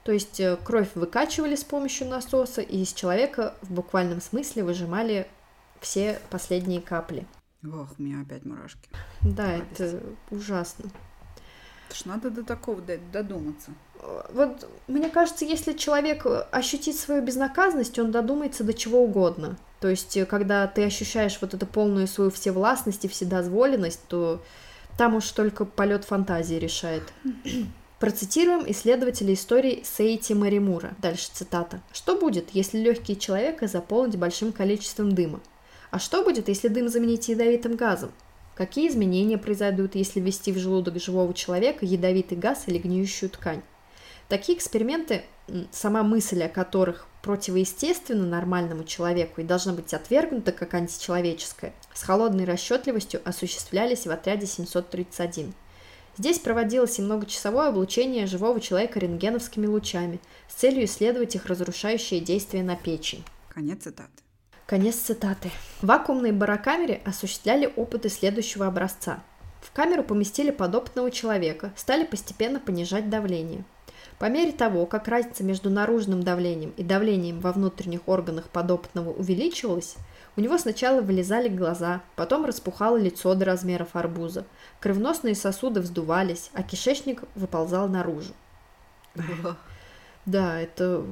То 0.04 0.12
есть 0.12 0.40
э, 0.40 0.58
кровь 0.64 0.90
выкачивали 0.94 1.56
с 1.56 1.64
помощью 1.64 2.08
насоса, 2.08 2.62
и 2.62 2.84
из 2.84 2.94
человека 2.94 3.56
в 3.64 3.74
буквальном 3.74 4.22
смысле 4.22 4.64
выжимали 4.64 5.26
все 5.80 6.20
последние 6.30 6.82
капли. 6.82 7.26
Ох, 7.66 7.90
у 7.98 8.04
меня 8.04 8.22
опять 8.22 8.46
мурашки. 8.46 8.88
Да, 9.22 9.58
Гадость. 9.58 9.72
это 9.72 10.04
ужасно. 10.30 10.92
Это 11.94 12.00
ж 12.00 12.06
надо 12.06 12.30
до 12.32 12.44
такого 12.44 12.82
додуматься. 13.12 13.72
Вот 14.34 14.68
мне 14.88 15.10
кажется, 15.10 15.46
если 15.46 15.74
человек 15.74 16.26
ощутит 16.52 16.96
свою 16.96 17.22
безнаказанность, 17.22 18.00
он 18.00 18.12
додумается 18.12 18.64
до 18.64 18.74
чего 18.74 19.04
угодно. 19.04 19.58
То 19.80 19.90
есть, 19.90 20.18
когда 20.28 20.66
ты 20.66 20.86
ощущаешь 20.86 21.38
вот 21.40 21.54
эту 21.54 21.68
полную 21.68 22.08
свою 22.08 22.32
всевластность 22.32 23.06
и 23.06 23.08
вседозволенность, 23.08 24.02
то 24.08 24.42
там 24.98 25.16
уж 25.16 25.30
только 25.30 25.66
полет 25.66 26.04
фантазии 26.04 26.56
решает. 26.56 27.04
Процитируем 28.00 28.64
исследователя 28.70 29.34
истории 29.34 29.84
Сейти 29.86 30.34
Маримура. 30.34 30.96
Дальше 31.00 31.30
цитата. 31.32 31.80
Что 31.92 32.18
будет, 32.18 32.50
если 32.54 32.80
легкие 32.80 33.18
человека 33.18 33.68
заполнить 33.68 34.18
большим 34.18 34.52
количеством 34.52 35.14
дыма? 35.14 35.42
А 35.92 36.00
что 36.00 36.24
будет, 36.24 36.48
если 36.48 36.70
дым 36.70 36.90
заменить 36.90 37.30
ядовитым 37.30 37.76
газом? 37.76 38.12
Какие 38.56 38.88
изменения 38.88 39.38
произойдут, 39.38 39.96
если 39.96 40.20
ввести 40.20 40.52
в 40.52 40.58
желудок 40.60 41.02
живого 41.02 41.34
человека 41.34 41.86
ядовитый 41.86 42.38
газ 42.38 42.64
или 42.68 42.78
гниющую 42.78 43.30
ткань? 43.30 43.64
Такие 44.30 44.58
эксперименты, 44.58 45.24
сама 45.72 46.04
мысль 46.04 46.44
о 46.44 46.50
которых 46.50 47.08
противоестественно 47.22 48.26
нормальному 48.26 48.84
человеку 48.84 49.42
и 49.42 49.44
должна 49.44 49.74
быть 49.74 49.94
отвергнута 49.94 50.52
как 50.52 50.74
античеловеческая, 50.74 51.74
с 51.94 52.04
холодной 52.04 52.46
расчетливостью 52.46 53.22
осуществлялись 53.26 54.06
в 54.06 54.12
отряде 54.12 54.46
731. 54.46 55.54
Здесь 56.18 56.40
проводилось 56.40 57.00
и 57.00 57.02
многочасовое 57.02 57.70
облучение 57.70 58.28
живого 58.28 58.62
человека 58.62 59.00
рентгеновскими 59.00 59.66
лучами 59.66 60.20
с 60.48 60.54
целью 60.54 60.86
исследовать 60.86 61.36
их 61.36 61.48
разрушающие 61.48 62.20
действия 62.20 62.62
на 62.62 62.76
печень. 62.76 63.24
Конец 63.50 63.84
цитаты. 63.84 64.23
Конец 64.66 64.96
цитаты. 64.96 65.52
В 65.82 65.88
вакуумной 65.88 66.32
барокамере 66.32 67.02
осуществляли 67.04 67.72
опыты 67.76 68.08
следующего 68.08 68.66
образца. 68.66 69.22
В 69.62 69.74
камеру 69.74 70.04
поместили 70.04 70.52
подопытного 70.52 71.12
человека, 71.12 71.74
стали 71.76 72.06
постепенно 72.06 72.62
понижать 72.62 73.10
давление. 73.10 73.66
По 74.20 74.30
мере 74.30 74.54
того, 74.54 74.86
как 74.86 75.10
разница 75.10 75.44
между 75.44 75.70
наружным 75.70 76.24
давлением 76.24 76.74
и 76.78 76.84
давлением 76.84 77.42
во 77.42 77.52
внутренних 77.52 78.08
органах 78.08 78.46
подопытного 78.46 79.12
увеличивалась, 79.12 79.96
у 80.38 80.42
него 80.42 80.58
сначала 80.58 81.02
вылезали 81.02 81.50
глаза, 81.50 82.02
потом 82.16 82.46
распухало 82.46 82.96
лицо 82.96 83.36
до 83.36 83.44
размеров 83.44 83.90
арбуза, 83.98 84.46
кровеносные 84.80 85.36
сосуды 85.36 85.82
вздувались, 85.82 86.52
а 86.54 86.64
кишечник 86.64 87.24
выползал 87.36 87.90
наружу. 87.90 88.34
Да, 90.26 90.58
это, 90.62 91.04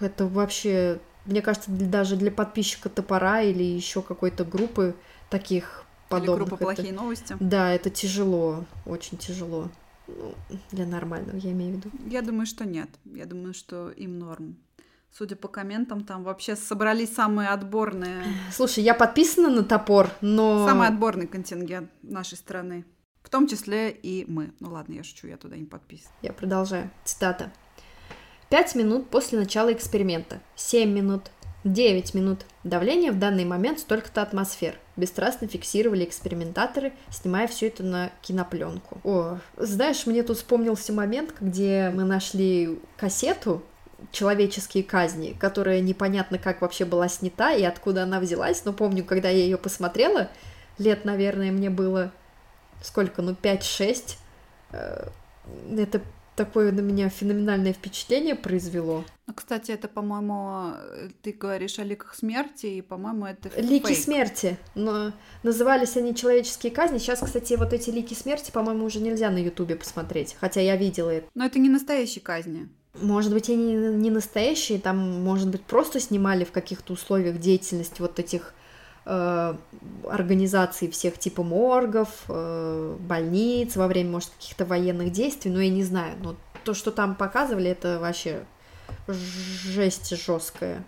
это 0.00 0.26
вообще 0.26 1.00
мне 1.24 1.42
кажется, 1.42 1.70
даже 1.70 2.16
для 2.16 2.30
подписчика 2.30 2.88
топора 2.88 3.42
или 3.42 3.62
еще 3.62 4.02
какой-то 4.02 4.44
группы 4.44 4.94
таких 5.30 5.84
подобных. 6.08 6.36
Или 6.36 6.48
группа 6.48 6.56
«Плохие 6.56 6.92
новости». 6.92 7.36
Да, 7.40 7.72
это 7.72 7.90
тяжело, 7.90 8.64
очень 8.86 9.18
тяжело. 9.18 9.70
Ну, 10.08 10.34
для 10.72 10.86
нормального, 10.86 11.36
я 11.36 11.52
имею 11.52 11.74
в 11.74 11.76
виду. 11.76 11.90
Я 12.06 12.22
думаю, 12.22 12.46
что 12.46 12.64
нет. 12.64 12.88
Я 13.04 13.24
думаю, 13.24 13.54
что 13.54 13.90
им 13.90 14.18
норм. 14.18 14.56
Судя 15.10 15.36
по 15.36 15.46
комментам, 15.46 16.04
там 16.04 16.24
вообще 16.24 16.56
собрались 16.56 17.14
самые 17.14 17.50
отборные... 17.50 18.24
Слушай, 18.50 18.82
я 18.82 18.94
подписана 18.94 19.50
на 19.50 19.62
топор, 19.62 20.10
но... 20.22 20.66
Самый 20.66 20.88
отборный 20.88 21.26
контингент 21.26 21.90
нашей 22.02 22.38
страны. 22.38 22.86
В 23.22 23.28
том 23.28 23.46
числе 23.46 23.90
и 23.90 24.24
мы. 24.26 24.52
Ну 24.60 24.72
ладно, 24.72 24.94
я 24.94 25.04
шучу, 25.04 25.26
я 25.28 25.36
туда 25.36 25.56
не 25.56 25.66
подписан. 25.66 26.10
Я 26.22 26.32
продолжаю. 26.32 26.90
Цитата. 27.04 27.52
Пять 28.52 28.74
минут 28.74 29.08
после 29.08 29.38
начала 29.38 29.72
эксперимента, 29.72 30.38
семь 30.56 30.90
минут, 30.90 31.30
девять 31.64 32.12
минут. 32.12 32.40
Давление 32.64 33.10
в 33.10 33.18
данный 33.18 33.46
момент 33.46 33.78
столько-то 33.78 34.20
атмосфер. 34.20 34.74
Бесстрастно 34.94 35.48
фиксировали 35.48 36.04
экспериментаторы, 36.04 36.92
снимая 37.10 37.46
все 37.46 37.68
это 37.68 37.82
на 37.82 38.10
кинопленку. 38.20 39.00
О, 39.04 39.38
знаешь, 39.56 40.04
мне 40.04 40.22
тут 40.22 40.36
вспомнился 40.36 40.92
момент, 40.92 41.32
где 41.40 41.90
мы 41.94 42.04
нашли 42.04 42.78
кассету 42.98 43.62
человеческие 44.10 44.84
казни, 44.84 45.34
которая 45.40 45.80
непонятно 45.80 46.36
как 46.36 46.60
вообще 46.60 46.84
была 46.84 47.08
снята 47.08 47.54
и 47.54 47.62
откуда 47.62 48.02
она 48.02 48.20
взялась, 48.20 48.66
но 48.66 48.74
помню, 48.74 49.02
когда 49.02 49.30
я 49.30 49.44
ее 49.44 49.56
посмотрела, 49.56 50.28
лет, 50.76 51.06
наверное, 51.06 51.52
мне 51.52 51.70
было 51.70 52.12
сколько, 52.82 53.22
ну, 53.22 53.32
5-6, 53.32 54.18
э, 54.72 55.08
это 55.74 56.02
такое 56.36 56.72
на 56.72 56.80
меня 56.80 57.08
феноменальное 57.08 57.72
впечатление 57.72 58.34
произвело. 58.34 59.04
Ну, 59.26 59.34
кстати, 59.34 59.70
это, 59.70 59.88
по-моему, 59.88 60.74
ты 61.22 61.32
говоришь 61.32 61.78
о 61.78 61.84
ликах 61.84 62.14
смерти, 62.14 62.66
и, 62.66 62.82
по-моему, 62.82 63.26
это 63.26 63.48
Лики 63.60 63.86
фейк. 63.86 63.98
смерти. 63.98 64.58
Но 64.74 65.12
назывались 65.42 65.96
они 65.96 66.14
человеческие 66.14 66.72
казни. 66.72 66.98
Сейчас, 66.98 67.20
кстати, 67.20 67.54
вот 67.54 67.72
эти 67.72 67.90
лики 67.90 68.14
смерти, 68.14 68.50
по-моему, 68.50 68.84
уже 68.84 69.00
нельзя 69.00 69.30
на 69.30 69.38
Ютубе 69.38 69.76
посмотреть, 69.76 70.36
хотя 70.40 70.60
я 70.60 70.76
видела 70.76 71.10
это. 71.10 71.28
Но 71.34 71.44
это 71.44 71.58
не 71.58 71.68
настоящие 71.68 72.22
казни. 72.22 72.68
Может 73.00 73.32
быть, 73.32 73.48
они 73.48 73.74
не 73.74 74.10
настоящие, 74.10 74.78
там, 74.78 75.22
может 75.22 75.48
быть, 75.48 75.62
просто 75.62 75.98
снимали 75.98 76.44
в 76.44 76.52
каких-то 76.52 76.92
условиях 76.92 77.38
деятельность 77.38 78.00
вот 78.00 78.18
этих 78.18 78.54
э, 79.04 79.54
организаций 80.08 80.90
всех 80.90 81.18
типа 81.18 81.42
моргов, 81.42 82.08
э, 82.28 82.96
больниц 83.00 83.76
во 83.76 83.86
время, 83.86 84.10
может, 84.10 84.30
каких-то 84.30 84.64
военных 84.64 85.12
действий, 85.12 85.50
но 85.50 85.60
я 85.60 85.70
не 85.70 85.84
знаю. 85.84 86.16
Но 86.22 86.36
то, 86.64 86.74
что 86.74 86.90
там 86.90 87.14
показывали, 87.14 87.70
это 87.70 87.98
вообще 87.98 88.44
жесть 89.08 90.16
жесткая. 90.16 90.84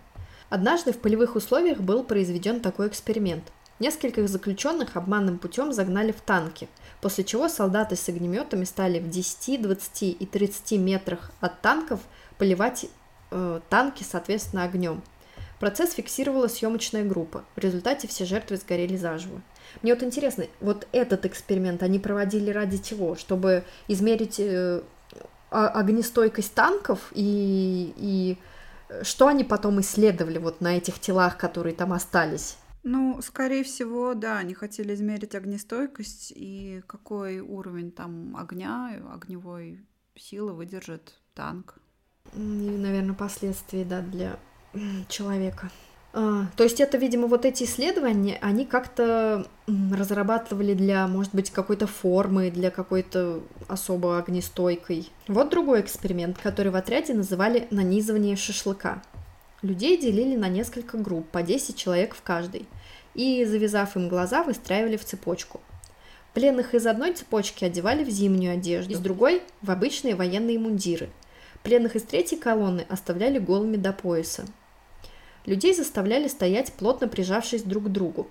Однажды 0.49 0.93
в 0.93 0.99
полевых 0.99 1.35
условиях 1.35 1.79
был 1.79 2.03
произведен 2.03 2.59
такой 2.61 2.87
эксперимент. 2.87 3.51
Нескольких 3.79 4.29
заключенных 4.29 4.95
обманным 4.95 5.37
путем 5.37 5.73
загнали 5.73 6.13
в 6.13 6.21
танки, 6.21 6.69
после 7.01 7.25
чего 7.25 7.49
солдаты 7.49 7.97
с 7.97 8.07
огнеметами 8.07 8.63
стали 8.63 8.99
в 8.99 9.09
10, 9.09 9.61
20 9.61 10.03
и 10.03 10.25
30 10.25 10.79
метрах 10.79 11.31
от 11.41 11.59
танков 11.61 11.99
поливать 12.37 12.85
э, 13.31 13.59
танки, 13.69 14.03
соответственно, 14.09 14.63
огнем. 14.63 15.01
Процесс 15.59 15.93
фиксировала 15.93 16.47
съемочная 16.47 17.05
группа. 17.05 17.45
В 17.55 17.59
результате 17.59 18.07
все 18.07 18.25
жертвы 18.25 18.57
сгорели 18.57 18.97
заживо. 18.97 19.41
Мне 19.81 19.93
вот 19.93 20.03
интересно, 20.03 20.45
вот 20.59 20.87
этот 20.91 21.25
эксперимент 21.25 21.81
они 21.83 21.99
проводили 21.99 22.51
ради 22.51 22.77
чего? 22.77 23.15
Чтобы 23.15 23.63
измерить 23.87 24.39
э, 24.39 24.81
огнестойкость 25.49 26.53
танков 26.53 27.11
и, 27.13 27.93
и 27.97 28.37
что 29.03 29.27
они 29.27 29.43
потом 29.43 29.79
исследовали 29.81 30.37
вот 30.37 30.61
на 30.61 30.77
этих 30.77 30.99
телах, 30.99 31.37
которые 31.37 31.75
там 31.75 31.93
остались? 31.93 32.57
Ну, 32.83 33.19
скорее 33.23 33.63
всего, 33.63 34.13
да, 34.13 34.37
они 34.37 34.53
хотели 34.53 34.93
измерить 34.93 35.33
огнестойкость 35.33 36.31
и 36.35 36.83
какой 36.85 37.39
уровень 37.39 37.91
там 37.91 38.37
огня, 38.37 39.01
огневой 39.11 39.83
силы 40.15 40.53
выдержит 40.53 41.19
танк. 41.33 41.79
И, 42.35 42.39
наверное, 42.39 43.15
последствия, 43.15 43.85
да, 43.85 44.01
для 44.01 44.37
человека. 45.07 45.69
А, 46.17 46.45
то 46.55 46.63
есть 46.63 46.79
это, 46.79 46.97
видимо, 46.97 47.27
вот 47.27 47.43
эти 47.43 47.63
исследования, 47.63 48.37
они 48.41 48.65
как-то 48.65 49.45
разрабатывали 49.67 50.73
для, 50.73 51.07
может 51.07 51.35
быть, 51.35 51.51
какой-то 51.51 51.87
формы, 51.87 52.51
для 52.51 52.71
какой-то 52.71 53.41
особо 53.67 54.17
огнестойкой. 54.17 55.11
Вот 55.27 55.49
другой 55.49 55.81
эксперимент, 55.81 56.37
который 56.37 56.71
в 56.71 56.77
отряде 56.77 57.13
называли 57.13 57.67
нанизывание 57.69 58.37
шашлыка. 58.37 59.01
Людей 59.61 59.97
делили 59.97 60.37
на 60.37 60.47
несколько 60.47 60.97
групп, 60.97 61.27
по 61.29 61.41
10 61.41 61.75
человек 61.75 62.15
в 62.15 62.21
каждой, 62.21 62.65
и, 63.13 63.43
завязав 63.43 63.97
им 63.97 64.07
глаза, 64.07 64.43
выстраивали 64.43 64.95
в 64.95 65.03
цепочку. 65.03 65.59
Пленных 66.33 66.73
из 66.75 66.85
одной 66.87 67.13
цепочки 67.13 67.65
одевали 67.65 68.05
в 68.05 68.09
зимнюю 68.09 68.53
одежду, 68.53 68.93
из 68.93 68.99
другой– 68.99 69.41
в 69.61 69.69
обычные 69.71 70.15
военные 70.15 70.59
мундиры. 70.59 71.09
Пленных 71.63 71.95
из 71.97 72.03
третьей 72.03 72.37
колонны 72.37 72.85
оставляли 72.87 73.39
голыми 73.39 73.75
до 73.75 73.91
пояса. 73.91 74.45
Людей 75.45 75.73
заставляли 75.73 76.27
стоять, 76.27 76.73
плотно 76.73 77.07
прижавшись 77.07 77.63
друг 77.63 77.85
к 77.85 77.89
другу. 77.89 78.27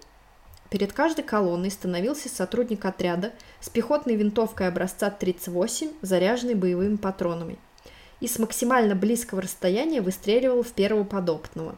Перед 0.70 0.92
каждой 0.92 1.22
колонной 1.22 1.70
становился 1.70 2.28
сотрудник 2.28 2.84
отряда 2.84 3.32
с 3.60 3.68
пехотной 3.68 4.16
винтовкой 4.16 4.66
образца 4.66 5.10
38, 5.10 5.90
заряженной 6.02 6.54
боевыми 6.54 6.96
патронами, 6.96 7.58
и 8.20 8.26
с 8.26 8.38
максимально 8.38 8.96
близкого 8.96 9.42
расстояния 9.42 10.00
выстреливал 10.00 10.62
в 10.64 10.72
первого 10.72 11.04
подопытного. 11.04 11.76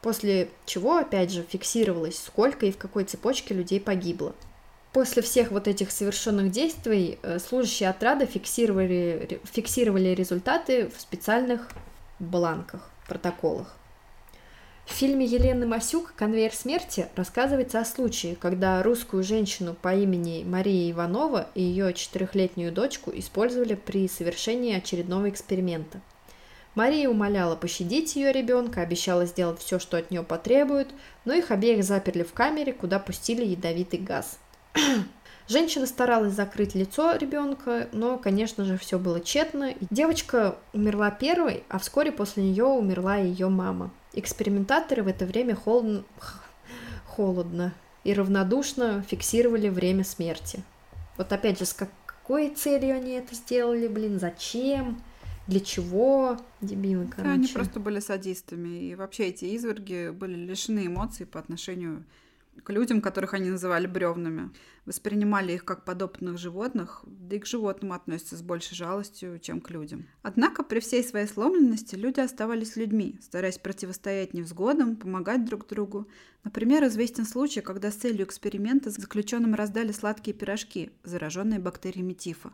После 0.00 0.48
чего, 0.64 0.96
опять 0.96 1.30
же, 1.30 1.42
фиксировалось, 1.42 2.18
сколько 2.18 2.64
и 2.64 2.72
в 2.72 2.78
какой 2.78 3.04
цепочке 3.04 3.52
людей 3.52 3.80
погибло. 3.80 4.34
После 4.92 5.20
всех 5.20 5.50
вот 5.50 5.68
этих 5.68 5.90
совершенных 5.90 6.50
действий 6.50 7.18
э, 7.22 7.38
служащие 7.38 7.90
отряда 7.90 8.24
фиксировали, 8.24 9.40
фиксировали 9.44 10.08
результаты 10.08 10.88
в 10.88 11.00
специальных 11.00 11.68
бланках, 12.18 12.90
протоколах. 13.06 13.76
В 14.86 14.92
фильме 14.92 15.24
Елены 15.24 15.66
Масюк 15.66 16.12
«Конвейер 16.16 16.52
смерти» 16.52 17.08
рассказывается 17.16 17.80
о 17.80 17.84
случае, 17.84 18.36
когда 18.36 18.82
русскую 18.82 19.22
женщину 19.22 19.74
по 19.80 19.94
имени 19.94 20.44
Мария 20.44 20.90
Иванова 20.90 21.48
и 21.54 21.62
ее 21.62 21.94
четырехлетнюю 21.94 22.72
дочку 22.72 23.10
использовали 23.14 23.74
при 23.74 24.08
совершении 24.08 24.76
очередного 24.76 25.30
эксперимента. 25.30 26.00
Мария 26.74 27.08
умоляла 27.08 27.56
пощадить 27.56 28.14
ее 28.14 28.32
ребенка, 28.32 28.82
обещала 28.82 29.26
сделать 29.26 29.60
все, 29.60 29.78
что 29.78 29.96
от 29.96 30.10
нее 30.10 30.22
потребуют, 30.22 30.88
но 31.24 31.34
их 31.34 31.50
обеих 31.50 31.82
заперли 31.82 32.22
в 32.22 32.32
камере, 32.32 32.72
куда 32.72 32.98
пустили 32.98 33.44
ядовитый 33.44 33.98
газ. 33.98 34.38
Женщина 35.48 35.86
старалась 35.86 36.34
закрыть 36.34 36.76
лицо 36.76 37.16
ребенка, 37.16 37.88
но, 37.92 38.18
конечно 38.18 38.64
же, 38.64 38.78
все 38.78 39.00
было 39.00 39.20
тщетно. 39.20 39.74
Девочка 39.90 40.56
умерла 40.72 41.10
первой, 41.10 41.64
а 41.68 41.80
вскоре 41.80 42.12
после 42.12 42.44
нее 42.44 42.64
умерла 42.64 43.16
ее 43.16 43.48
мама. 43.48 43.90
Экспериментаторы 44.12 45.02
в 45.02 45.08
это 45.08 45.24
время 45.26 45.54
холодно, 45.54 46.04
холодно 47.06 47.74
и 48.04 48.12
равнодушно 48.12 49.02
фиксировали 49.02 49.68
время 49.68 50.04
смерти. 50.04 50.62
Вот 51.16 51.32
опять 51.32 51.58
же, 51.58 51.64
с 51.66 51.72
какой 51.72 52.50
целью 52.50 52.96
они 52.96 53.12
это 53.12 53.34
сделали, 53.34 53.88
блин, 53.88 54.18
зачем? 54.18 55.02
Для 55.46 55.60
чего? 55.60 56.38
Дебилы, 56.60 57.06
короче. 57.06 57.24
Да, 57.24 57.32
они 57.32 57.48
просто 57.48 57.80
были 57.80 58.00
садистами. 58.00 58.90
И 58.90 58.94
вообще 58.94 59.28
эти 59.28 59.44
изверги 59.56 60.10
были 60.10 60.34
лишены 60.34 60.86
эмоций 60.86 61.26
по 61.26 61.40
отношению 61.40 62.04
к 62.62 62.70
людям, 62.70 63.00
которых 63.00 63.34
они 63.34 63.50
называли 63.50 63.86
бревнами. 63.86 64.50
Воспринимали 64.86 65.52
их 65.52 65.64
как 65.64 65.84
подопытных 65.84 66.38
животных, 66.38 67.02
да 67.06 67.36
и 67.36 67.38
к 67.38 67.46
животным 67.46 67.92
относятся 67.92 68.36
с 68.36 68.42
большей 68.42 68.76
жалостью, 68.76 69.38
чем 69.38 69.60
к 69.60 69.70
людям. 69.70 70.06
Однако 70.22 70.62
при 70.62 70.80
всей 70.80 71.04
своей 71.04 71.26
сломленности 71.26 71.94
люди 71.94 72.20
оставались 72.20 72.76
людьми, 72.76 73.18
стараясь 73.22 73.58
противостоять 73.58 74.34
невзгодам, 74.34 74.96
помогать 74.96 75.44
друг 75.44 75.66
другу. 75.66 76.08
Например, 76.44 76.84
известен 76.86 77.26
случай, 77.26 77.60
когда 77.60 77.90
с 77.90 77.96
целью 77.96 78.24
эксперимента 78.24 78.90
заключенным 78.90 79.54
раздали 79.54 79.92
сладкие 79.92 80.34
пирожки, 80.34 80.90
зараженные 81.04 81.58
бактериями 81.58 82.14
тифа 82.14 82.52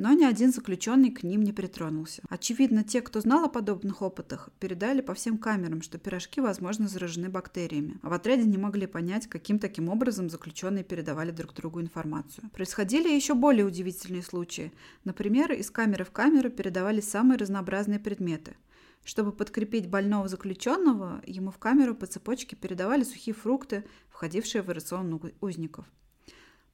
но 0.00 0.14
ни 0.14 0.24
один 0.24 0.50
заключенный 0.50 1.10
к 1.10 1.24
ним 1.24 1.42
не 1.42 1.52
притронулся. 1.52 2.22
Очевидно, 2.30 2.82
те, 2.82 3.02
кто 3.02 3.20
знал 3.20 3.44
о 3.44 3.50
подобных 3.50 4.00
опытах, 4.00 4.48
передали 4.58 5.02
по 5.02 5.12
всем 5.12 5.36
камерам, 5.36 5.82
что 5.82 5.98
пирожки, 5.98 6.40
возможно, 6.40 6.88
заражены 6.88 7.28
бактериями, 7.28 7.98
а 8.00 8.08
в 8.08 8.14
отряде 8.14 8.44
не 8.44 8.56
могли 8.56 8.86
понять, 8.86 9.26
каким 9.26 9.58
таким 9.58 9.90
образом 9.90 10.30
заключенные 10.30 10.84
передавали 10.84 11.32
друг 11.32 11.52
другу 11.52 11.82
информацию. 11.82 12.48
Происходили 12.54 13.14
еще 13.14 13.34
более 13.34 13.66
удивительные 13.66 14.22
случаи. 14.22 14.72
Например, 15.04 15.52
из 15.52 15.70
камеры 15.70 16.06
в 16.06 16.12
камеру 16.12 16.48
передавались 16.48 17.10
самые 17.10 17.36
разнообразные 17.36 18.00
предметы. 18.00 18.56
Чтобы 19.04 19.32
подкрепить 19.32 19.86
больного 19.86 20.28
заключенного, 20.28 21.20
ему 21.26 21.50
в 21.50 21.58
камеру 21.58 21.94
по 21.94 22.06
цепочке 22.06 22.56
передавали 22.56 23.04
сухие 23.04 23.34
фрукты, 23.34 23.84
входившие 24.08 24.62
в 24.62 24.70
рацион 24.70 25.20
узников. 25.42 25.84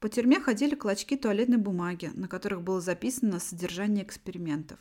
По 0.06 0.10
тюрьме 0.10 0.38
ходили 0.38 0.76
клочки 0.76 1.16
туалетной 1.16 1.56
бумаги, 1.56 2.12
на 2.14 2.28
которых 2.28 2.62
было 2.62 2.80
записано 2.80 3.40
содержание 3.40 4.04
экспериментов. 4.04 4.78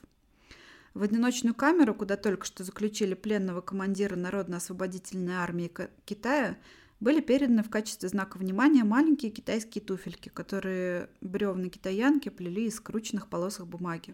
В 0.93 1.01
одиночную 1.01 1.55
камеру, 1.55 1.95
куда 1.95 2.15
только 2.15 2.45
что 2.45 2.63
заключили 2.63 3.15
пленного 3.15 3.61
командира 3.61 4.15
Народно-освободительной 4.15 5.33
армии 5.33 5.71
Китая, 6.05 6.57
были 6.99 7.21
переданы 7.21 7.63
в 7.63 7.71
качестве 7.71 8.07
знака 8.07 8.37
внимания 8.37 8.83
маленькие 8.83 9.31
китайские 9.31 9.83
туфельки, 9.83 10.29
которые 10.29 11.09
бревны 11.21 11.69
китаянки 11.69 12.29
плели 12.29 12.67
из 12.67 12.75
скрученных 12.75 13.27
полосок 13.27 13.65
бумаги. 13.65 14.13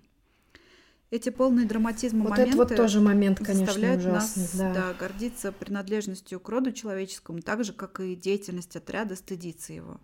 Эти 1.09 1.28
полные 1.28 1.68
драматизма 1.68 2.22
вот 2.22 2.30
моменты 2.30 2.51
это 2.51 2.57
вот 2.57 2.76
тоже 2.78 3.01
момент, 3.01 3.39
конечно, 3.39 3.66
заставляют 3.66 3.99
ужасный, 3.99 4.43
нас 4.43 4.55
да. 4.55 4.74
да, 4.74 4.93
гордиться 4.93 5.51
принадлежностью 5.51 6.39
к 6.39 6.47
роду 6.47 6.72
человеческому, 6.72 7.41
так 7.41 7.66
же, 7.66 7.74
как 7.74 7.99
и 7.99 8.16
деятельность 8.16 8.78
отряда 8.78 9.18
стыдиться 9.18 9.74
его. 9.74 9.99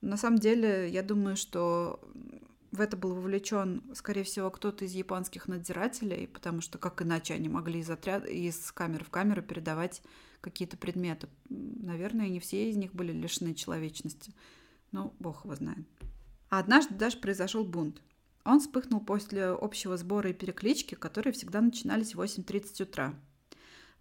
На 0.00 0.16
самом 0.16 0.38
деле, 0.38 0.88
я 0.90 1.02
думаю, 1.02 1.36
что 1.36 2.00
в 2.70 2.80
это 2.80 2.96
был 2.96 3.14
вовлечен, 3.14 3.82
скорее 3.94 4.24
всего, 4.24 4.50
кто-то 4.50 4.84
из 4.84 4.92
японских 4.92 5.48
надзирателей, 5.48 6.28
потому 6.28 6.60
что 6.60 6.78
как 6.78 7.02
иначе 7.02 7.34
они 7.34 7.48
могли 7.48 7.80
из 7.80 7.90
отряда, 7.90 8.26
из 8.26 8.72
камеры 8.72 9.04
в 9.04 9.10
камеру 9.10 9.42
передавать 9.42 10.02
какие-то 10.40 10.76
предметы. 10.76 11.28
Наверное, 11.48 12.28
не 12.28 12.40
все 12.40 12.70
из 12.70 12.76
них 12.76 12.94
были 12.94 13.12
лишены 13.12 13.54
человечности. 13.54 14.34
Ну, 14.92 15.14
бог 15.18 15.44
его 15.44 15.54
знает. 15.54 15.86
А 16.50 16.58
однажды 16.58 16.94
даже 16.94 17.18
произошел 17.18 17.64
бунт. 17.64 18.00
Он 18.44 18.60
вспыхнул 18.60 19.00
после 19.00 19.46
общего 19.46 19.96
сбора 19.96 20.30
и 20.30 20.34
переклички, 20.34 20.94
которые 20.94 21.32
всегда 21.32 21.60
начинались 21.60 22.14
в 22.14 22.20
8.30 22.20 22.82
утра. 22.82 23.14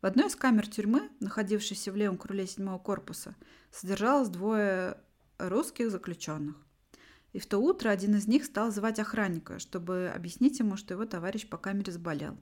В 0.01 0.05
одной 0.05 0.27
из 0.27 0.35
камер 0.35 0.67
тюрьмы, 0.67 1.09
находившейся 1.19 1.91
в 1.91 1.95
левом 1.95 2.17
крыле 2.17 2.45
седьмого 2.45 2.77
корпуса, 2.77 3.35
содержалось 3.71 4.29
двое 4.29 4.97
русских 5.37 5.91
заключенных. 5.91 6.55
И 7.33 7.39
в 7.39 7.45
то 7.45 7.59
утро 7.59 7.89
один 7.89 8.15
из 8.15 8.27
них 8.27 8.45
стал 8.45 8.71
звать 8.71 8.99
охранника, 8.99 9.59
чтобы 9.59 10.11
объяснить 10.13 10.59
ему, 10.59 10.77
что 10.77 10.93
его 10.93 11.05
товарищ 11.05 11.47
по 11.47 11.57
камере 11.57 11.91
заболел. 11.91 12.37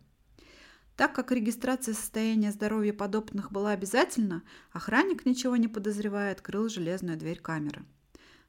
Так 0.95 1.13
как 1.13 1.31
регистрация 1.31 1.93
состояния 1.93 2.51
здоровья 2.51 2.93
подопытных 2.93 3.51
была 3.51 3.71
обязательна, 3.71 4.43
охранник, 4.71 5.25
ничего 5.25 5.57
не 5.57 5.67
подозревая, 5.67 6.31
открыл 6.31 6.69
железную 6.69 7.17
дверь 7.17 7.39
камеры. 7.39 7.85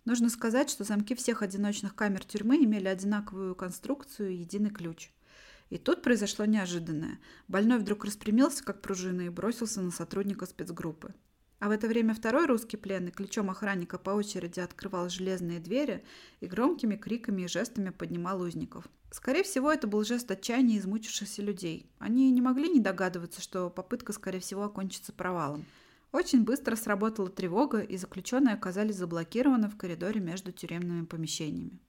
Нужно 0.04 0.28
сказать, 0.28 0.70
что 0.70 0.84
замки 0.84 1.16
всех 1.16 1.42
одиночных 1.42 1.96
камер 1.96 2.24
тюрьмы 2.24 2.64
имели 2.64 2.86
одинаковую 2.86 3.56
конструкцию 3.56 4.30
и 4.30 4.36
единый 4.36 4.70
ключ. 4.70 5.10
И 5.70 5.78
тут 5.78 6.02
произошло 6.02 6.44
неожиданное. 6.44 7.18
Больной 7.48 7.78
вдруг 7.78 8.04
распрямился, 8.04 8.62
как 8.62 8.82
пружина, 8.82 9.22
и 9.22 9.28
бросился 9.28 9.80
на 9.80 9.90
сотрудника 9.90 10.46
спецгруппы. 10.46 11.12
А 11.66 11.68
в 11.68 11.72
это 11.72 11.88
время 11.88 12.14
второй 12.14 12.46
русский 12.46 12.76
пленный 12.76 13.10
ключом 13.10 13.50
охранника 13.50 13.98
по 13.98 14.10
очереди 14.10 14.60
открывал 14.60 15.08
железные 15.08 15.58
двери 15.58 16.04
и 16.38 16.46
громкими 16.46 16.94
криками 16.94 17.42
и 17.42 17.48
жестами 17.48 17.90
поднимал 17.90 18.40
узников. 18.40 18.84
Скорее 19.10 19.42
всего, 19.42 19.72
это 19.72 19.88
был 19.88 20.04
жест 20.04 20.30
отчаяния 20.30 20.78
измучившихся 20.78 21.42
людей. 21.42 21.90
Они 21.98 22.30
не 22.30 22.40
могли 22.40 22.68
не 22.68 22.78
догадываться, 22.78 23.42
что 23.42 23.68
попытка, 23.68 24.12
скорее 24.12 24.38
всего, 24.38 24.62
окончится 24.62 25.12
провалом. 25.12 25.64
Очень 26.12 26.44
быстро 26.44 26.76
сработала 26.76 27.30
тревога, 27.30 27.80
и 27.80 27.96
заключенные 27.96 28.54
оказались 28.54 28.94
заблокированы 28.94 29.68
в 29.68 29.76
коридоре 29.76 30.20
между 30.20 30.52
тюремными 30.52 31.04
помещениями. 31.04 31.80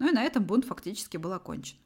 Ну 0.00 0.08
и 0.08 0.12
на 0.12 0.24
этом 0.24 0.42
бунт 0.42 0.64
фактически 0.64 1.16
был 1.16 1.32
окончен. 1.32 1.76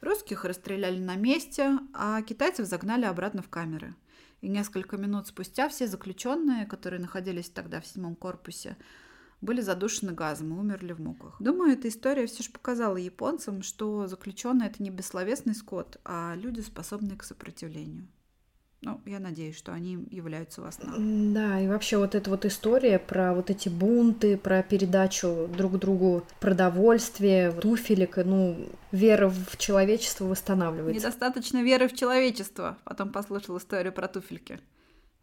Русских 0.00 0.44
расстреляли 0.44 0.98
на 0.98 1.14
месте, 1.14 1.78
а 1.92 2.20
китайцев 2.22 2.66
загнали 2.66 3.04
обратно 3.04 3.42
в 3.42 3.48
камеры– 3.48 3.94
и 4.44 4.48
несколько 4.48 4.98
минут 4.98 5.26
спустя 5.26 5.70
все 5.70 5.86
заключенные, 5.86 6.66
которые 6.66 7.00
находились 7.00 7.48
тогда 7.48 7.80
в 7.80 7.86
седьмом 7.86 8.14
корпусе, 8.14 8.76
были 9.40 9.62
задушены 9.62 10.12
газом 10.12 10.54
и 10.54 10.58
умерли 10.58 10.92
в 10.92 11.00
муках. 11.00 11.36
Думаю, 11.40 11.72
эта 11.72 11.88
история 11.88 12.26
все 12.26 12.42
же 12.42 12.50
показала 12.50 12.98
японцам, 12.98 13.62
что 13.62 14.06
заключенные 14.06 14.68
это 14.68 14.82
не 14.82 14.90
бессловесный 14.90 15.54
скот, 15.54 15.98
а 16.04 16.34
люди, 16.36 16.60
способные 16.60 17.16
к 17.16 17.24
сопротивлению. 17.24 18.06
Ну, 18.84 19.00
я 19.06 19.18
надеюсь, 19.18 19.56
что 19.56 19.72
они 19.72 20.06
являются 20.10 20.60
вас 20.60 20.78
на. 20.82 20.94
Да, 21.34 21.60
и 21.60 21.66
вообще 21.68 21.96
вот 21.96 22.14
эта 22.14 22.28
вот 22.28 22.44
история 22.44 22.98
про 22.98 23.32
вот 23.32 23.48
эти 23.48 23.70
бунты, 23.70 24.36
про 24.36 24.62
передачу 24.62 25.48
друг 25.56 25.78
другу 25.78 26.22
продовольствия, 26.38 27.50
туфелек, 27.50 28.18
ну, 28.18 28.68
вера 28.92 29.30
в 29.30 29.56
человечество 29.56 30.26
восстанавливается. 30.26 31.00
Недостаточно 31.00 31.62
веры 31.62 31.88
в 31.88 31.94
человечество. 31.94 32.76
Потом 32.84 33.10
послушал 33.10 33.56
историю 33.56 33.92
про 33.92 34.06
туфельки. 34.06 34.60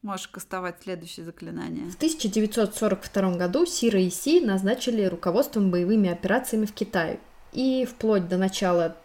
Можешь 0.02 0.30
кастовать 0.30 0.82
следующее 0.82 1.24
заклинание. 1.24 1.92
В 1.92 1.96
1942 1.96 3.38
году 3.38 3.68
Сира 3.68 4.02
и 4.02 4.10
Си 4.10 4.42
назначили 4.42 5.04
руководством 5.06 5.70
боевыми 5.70 6.10
операциями 6.10 6.66
в 6.66 6.74
Китае. 6.74 7.20
И 7.54 7.86
вплоть 7.86 8.28
до 8.28 8.38
начала 8.38 8.98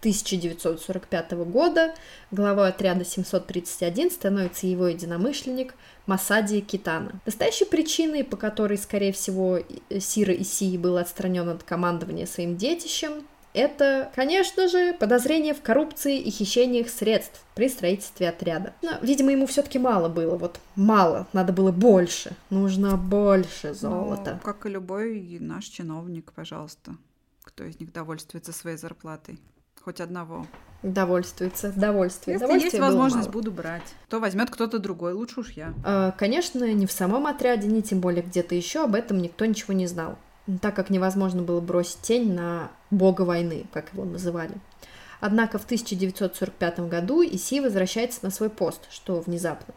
1945 0.00 1.32
года 1.32 1.94
главой 2.30 2.68
отряда 2.68 3.04
731 3.04 4.10
становится 4.10 4.66
его 4.66 4.88
единомышленник 4.88 5.74
Масади 6.06 6.60
Китана. 6.60 7.20
Настоящей 7.26 7.66
причиной, 7.66 8.24
по 8.24 8.36
которой, 8.36 8.78
скорее 8.78 9.12
всего, 9.12 9.60
Сира 9.98 10.34
Исии 10.34 10.76
был 10.76 10.96
отстранен 10.96 11.48
от 11.48 11.62
командования 11.62 12.26
своим 12.26 12.56
детищем, 12.56 13.24
это, 13.52 14.12
конечно 14.14 14.68
же, 14.68 14.94
подозрение 14.94 15.54
в 15.54 15.62
коррупции 15.62 16.18
и 16.18 16.30
хищениях 16.30 16.88
средств 16.88 17.44
при 17.54 17.68
строительстве 17.68 18.28
отряда. 18.28 18.74
Но, 18.80 18.92
видимо, 19.02 19.32
ему 19.32 19.46
все-таки 19.46 19.78
мало 19.78 20.08
было. 20.08 20.36
Вот 20.36 20.60
мало, 20.76 21.26
надо 21.32 21.52
было 21.52 21.72
больше. 21.72 22.36
Нужно 22.48 22.96
больше 22.96 23.74
золота. 23.74 24.34
Ну, 24.34 24.40
как 24.40 24.66
и 24.66 24.68
любой 24.68 25.38
наш 25.40 25.64
чиновник, 25.64 26.32
пожалуйста. 26.32 26.96
Кто 27.42 27.64
из 27.64 27.80
них 27.80 27.92
довольствуется 27.92 28.52
своей 28.52 28.76
зарплатой? 28.76 29.40
Хоть 29.84 30.00
одного. 30.00 30.46
Довольствуется, 30.82 31.72
довольствие. 31.72 32.38
Если 32.38 32.64
есть 32.64 32.78
возможность, 32.78 33.28
мало. 33.28 33.32
буду 33.32 33.52
брать. 33.52 33.82
То 34.08 34.18
возьмет 34.18 34.50
кто-то 34.50 34.78
другой, 34.78 35.12
лучше 35.12 35.40
уж 35.40 35.50
я. 35.50 35.74
А, 35.84 36.12
конечно, 36.12 36.72
ни 36.72 36.86
в 36.86 36.92
самом 36.92 37.26
отряде, 37.26 37.68
ни 37.68 37.80
тем 37.80 38.00
более 38.00 38.22
где-то 38.22 38.54
еще 38.54 38.84
об 38.84 38.94
этом 38.94 39.20
никто 39.20 39.44
ничего 39.44 39.74
не 39.74 39.86
знал 39.86 40.16
так 40.58 40.74
как 40.74 40.90
невозможно 40.90 41.42
было 41.42 41.60
бросить 41.60 42.00
тень 42.02 42.32
на 42.32 42.70
бога 42.90 43.22
войны, 43.22 43.66
как 43.72 43.92
его 43.92 44.04
называли. 44.04 44.54
Однако 45.20 45.58
в 45.58 45.64
1945 45.64 46.80
году 46.80 47.22
Иси 47.22 47.60
возвращается 47.60 48.20
на 48.22 48.30
свой 48.30 48.48
пост, 48.48 48.80
что 48.90 49.20
внезапно. 49.20 49.74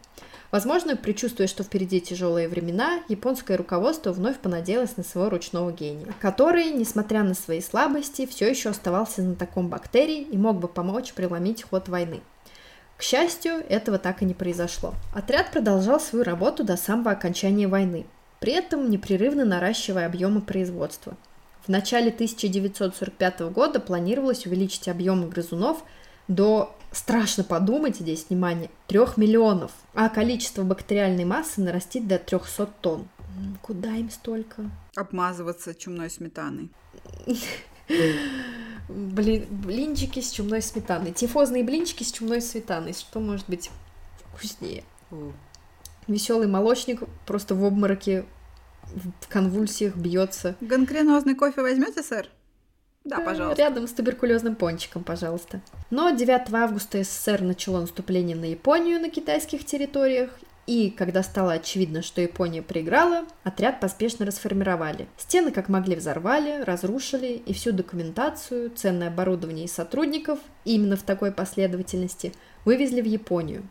Возможно, 0.54 0.94
предчувствуя, 0.96 1.48
что 1.48 1.64
впереди 1.64 2.00
тяжелые 2.00 2.46
времена, 2.46 3.00
японское 3.08 3.56
руководство 3.56 4.12
вновь 4.12 4.38
понадеялось 4.38 4.96
на 4.96 5.02
своего 5.02 5.30
ручного 5.30 5.72
гения, 5.72 6.14
который, 6.20 6.70
несмотря 6.70 7.24
на 7.24 7.34
свои 7.34 7.60
слабости, 7.60 8.24
все 8.24 8.48
еще 8.48 8.68
оставался 8.68 9.22
знатоком 9.22 9.66
бактерий 9.66 10.22
и 10.22 10.38
мог 10.38 10.60
бы 10.60 10.68
помочь 10.68 11.12
преломить 11.12 11.64
ход 11.64 11.88
войны. 11.88 12.20
К 12.96 13.02
счастью, 13.02 13.64
этого 13.68 13.98
так 13.98 14.22
и 14.22 14.24
не 14.24 14.32
произошло. 14.32 14.94
Отряд 15.12 15.50
продолжал 15.50 15.98
свою 15.98 16.24
работу 16.24 16.62
до 16.62 16.76
самого 16.76 17.10
окончания 17.10 17.66
войны, 17.66 18.06
при 18.38 18.52
этом 18.52 18.88
непрерывно 18.88 19.44
наращивая 19.44 20.06
объемы 20.06 20.40
производства. 20.40 21.16
В 21.66 21.68
начале 21.68 22.12
1945 22.12 23.40
года 23.50 23.80
планировалось 23.80 24.46
увеличить 24.46 24.86
объемы 24.86 25.26
грызунов 25.26 25.82
до, 26.28 26.76
страшно 26.94 27.44
подумать 27.44 27.96
здесь, 27.96 28.26
внимание, 28.28 28.70
3 28.86 29.00
миллионов, 29.16 29.72
а 29.94 30.08
количество 30.08 30.62
бактериальной 30.62 31.24
массы 31.24 31.60
нарастить 31.60 32.06
до 32.08 32.18
300 32.18 32.66
тонн. 32.80 33.08
Куда 33.62 33.94
им 33.96 34.10
столько? 34.10 34.70
Обмазываться 34.94 35.74
чумной 35.74 36.08
сметаной. 36.08 36.70
Блин, 38.88 39.46
блинчики 39.50 40.20
с 40.20 40.30
чумной 40.30 40.62
сметаной. 40.62 41.12
Тифозные 41.12 41.64
блинчики 41.64 42.02
с 42.02 42.12
чумной 42.12 42.40
сметаной. 42.40 42.92
Что 42.92 43.18
может 43.18 43.48
быть 43.48 43.70
вкуснее? 44.32 44.84
Веселый 46.06 46.46
молочник 46.46 47.02
просто 47.26 47.54
в 47.54 47.64
обмороке, 47.64 48.24
в 48.84 49.28
конвульсиях 49.28 49.96
бьется. 49.96 50.54
Гангренозный 50.60 51.34
кофе 51.34 51.62
возьмете, 51.62 52.02
сэр? 52.02 52.28
Да, 53.04 53.20
пожалуйста. 53.20 53.62
Рядом 53.62 53.86
с 53.86 53.92
туберкулезным 53.92 54.56
пончиком, 54.56 55.04
пожалуйста. 55.04 55.60
Но 55.90 56.10
9 56.10 56.52
августа 56.52 57.02
СССР 57.04 57.42
начало 57.42 57.82
наступление 57.82 58.34
на 58.34 58.46
Японию 58.46 58.98
на 58.98 59.10
китайских 59.10 59.66
территориях, 59.66 60.30
и 60.66 60.88
когда 60.90 61.22
стало 61.22 61.52
очевидно, 61.52 62.00
что 62.00 62.22
Япония 62.22 62.62
проиграла, 62.62 63.26
отряд 63.42 63.80
поспешно 63.80 64.24
расформировали. 64.24 65.06
Стены 65.18 65.50
как 65.50 65.68
могли 65.68 65.96
взорвали, 65.96 66.62
разрушили, 66.62 67.42
и 67.44 67.52
всю 67.52 67.72
документацию, 67.72 68.70
ценное 68.70 69.08
оборудование 69.08 69.66
и 69.66 69.68
сотрудников, 69.68 70.38
именно 70.64 70.96
в 70.96 71.02
такой 71.02 71.32
последовательности, 71.32 72.32
вывезли 72.64 73.02
в 73.02 73.06
Японию 73.06 73.64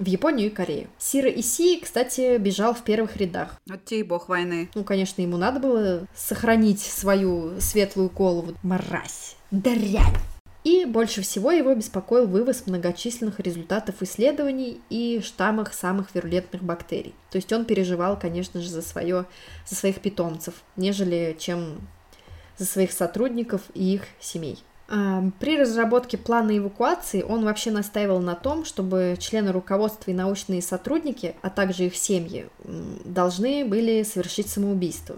в 0.00 0.06
Японию 0.06 0.48
и 0.48 0.50
Корею. 0.50 0.88
Сира 0.98 1.30
Иси, 1.30 1.78
кстати, 1.80 2.38
бежал 2.38 2.74
в 2.74 2.82
первых 2.82 3.16
рядах. 3.18 3.60
Вот 3.66 3.84
те 3.84 4.00
и 4.00 4.02
бог 4.02 4.28
войны. 4.28 4.70
Ну, 4.74 4.82
конечно, 4.82 5.20
ему 5.20 5.36
надо 5.36 5.60
было 5.60 6.08
сохранить 6.14 6.80
свою 6.80 7.60
светлую 7.60 8.08
голову. 8.08 8.54
Мразь, 8.62 9.36
дрянь. 9.50 10.16
И 10.64 10.84
больше 10.84 11.22
всего 11.22 11.52
его 11.52 11.74
беспокоил 11.74 12.26
вывоз 12.26 12.66
многочисленных 12.66 13.40
результатов 13.40 14.02
исследований 14.02 14.80
и 14.90 15.20
штаммах 15.22 15.72
самых 15.72 16.14
вирулентных 16.14 16.62
бактерий. 16.62 17.14
То 17.30 17.36
есть 17.36 17.50
он 17.52 17.64
переживал, 17.64 18.18
конечно 18.18 18.60
же, 18.60 18.68
за, 18.68 18.82
свое, 18.82 19.26
за 19.66 19.74
своих 19.74 20.00
питомцев, 20.00 20.54
нежели 20.76 21.34
чем 21.38 21.88
за 22.58 22.66
своих 22.66 22.92
сотрудников 22.92 23.62
и 23.72 23.94
их 23.94 24.02
семей. 24.20 24.62
При 24.90 25.56
разработке 25.56 26.18
плана 26.18 26.58
эвакуации 26.58 27.22
он 27.22 27.44
вообще 27.44 27.70
настаивал 27.70 28.18
на 28.18 28.34
том, 28.34 28.64
чтобы 28.64 29.16
члены 29.20 29.52
руководства 29.52 30.10
и 30.10 30.14
научные 30.14 30.62
сотрудники, 30.62 31.36
а 31.42 31.50
также 31.50 31.84
их 31.84 31.94
семьи, 31.94 32.48
должны 33.04 33.64
были 33.64 34.02
совершить 34.02 34.48
самоубийство. 34.48 35.14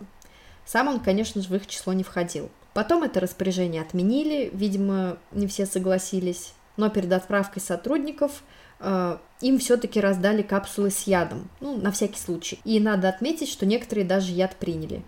Сам 0.67 0.89
он, 0.89 1.01
конечно 1.01 1.41
же, 1.41 1.49
в 1.49 1.55
их 1.55 1.67
число 1.67 1.95
не 1.95 2.05
входил. 2.05 2.51
Потом 2.75 3.03
это 3.03 3.21
распоряжение 3.21 3.81
отменили, 3.81 4.51
видимо, 4.53 5.17
не 5.31 5.47
все 5.47 5.65
согласились, 5.65 6.53
но 6.77 6.91
перед 6.91 7.13
отправкой 7.13 7.63
сотрудников 7.63 8.43
э, 8.81 9.17
им 9.41 9.59
все-таки 9.59 10.01
раздали 10.01 10.43
капсулы 10.43 10.91
с 10.91 11.03
ядом, 11.05 11.49
ну, 11.61 11.77
на 11.77 11.91
всякий 11.93 12.19
случай. 12.19 12.61
И 12.65 12.79
надо 12.79 13.09
отметить, 13.09 13.49
что 13.49 13.65
некоторые 13.65 14.07
даже 14.07 14.33
яд 14.33 14.57
приняли. 14.57 15.03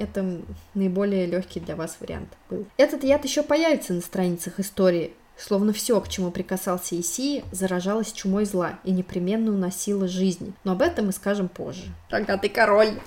Это 0.00 0.40
наиболее 0.72 1.26
легкий 1.26 1.60
для 1.60 1.76
вас 1.76 1.98
вариант 2.00 2.30
был. 2.48 2.66
Этот 2.78 3.04
яд 3.04 3.22
еще 3.24 3.42
появится 3.42 3.92
на 3.92 4.00
страницах 4.00 4.58
истории, 4.58 5.12
словно 5.36 5.74
все, 5.74 6.00
к 6.00 6.08
чему 6.08 6.30
прикасался 6.30 6.98
Исии, 6.98 7.44
заражалось 7.52 8.10
чумой 8.10 8.46
зла 8.46 8.80
и 8.82 8.92
непременно 8.92 9.52
уносило 9.52 10.08
жизни. 10.08 10.54
Но 10.64 10.72
об 10.72 10.80
этом 10.80 11.06
мы 11.06 11.12
скажем 11.12 11.48
позже. 11.48 11.84
Рогатый 12.08 12.48
король! 12.48 12.98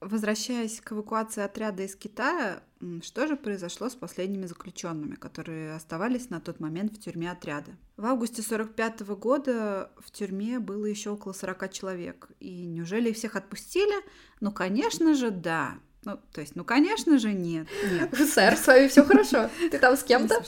Возвращаясь 0.00 0.80
к 0.80 0.92
эвакуации 0.92 1.42
отряда 1.42 1.84
из 1.84 1.94
Китая, 1.94 2.60
что 3.02 3.26
же 3.26 3.36
произошло 3.36 3.88
с 3.88 3.94
последними 3.94 4.46
заключенными, 4.46 5.14
которые 5.14 5.74
оставались 5.74 6.28
на 6.28 6.40
тот 6.40 6.60
момент 6.60 6.92
в 6.92 7.00
тюрьме 7.00 7.30
отряда? 7.30 7.70
В 7.96 8.04
августе 8.04 8.42
45 8.42 9.02
года 9.16 9.90
в 9.98 10.10
тюрьме 10.10 10.58
было 10.58 10.84
еще 10.84 11.10
около 11.10 11.32
40 11.32 11.72
человек. 11.72 12.28
И 12.40 12.66
неужели 12.66 13.10
их 13.10 13.16
всех 13.16 13.36
отпустили? 13.36 13.94
Ну, 14.40 14.52
конечно 14.52 15.14
же, 15.14 15.30
да. 15.30 15.78
Ну, 16.06 16.20
то 16.30 16.40
есть, 16.40 16.54
ну, 16.54 16.62
конечно 16.62 17.18
же, 17.18 17.32
нет. 17.32 17.66
нет. 17.90 18.14
Сэр, 18.32 18.56
с 18.56 18.64
вами 18.68 18.86
все 18.86 19.02
хорошо. 19.02 19.50
Ты 19.72 19.76
там 19.76 19.96
с 19.96 20.02
кем-то? 20.04 20.40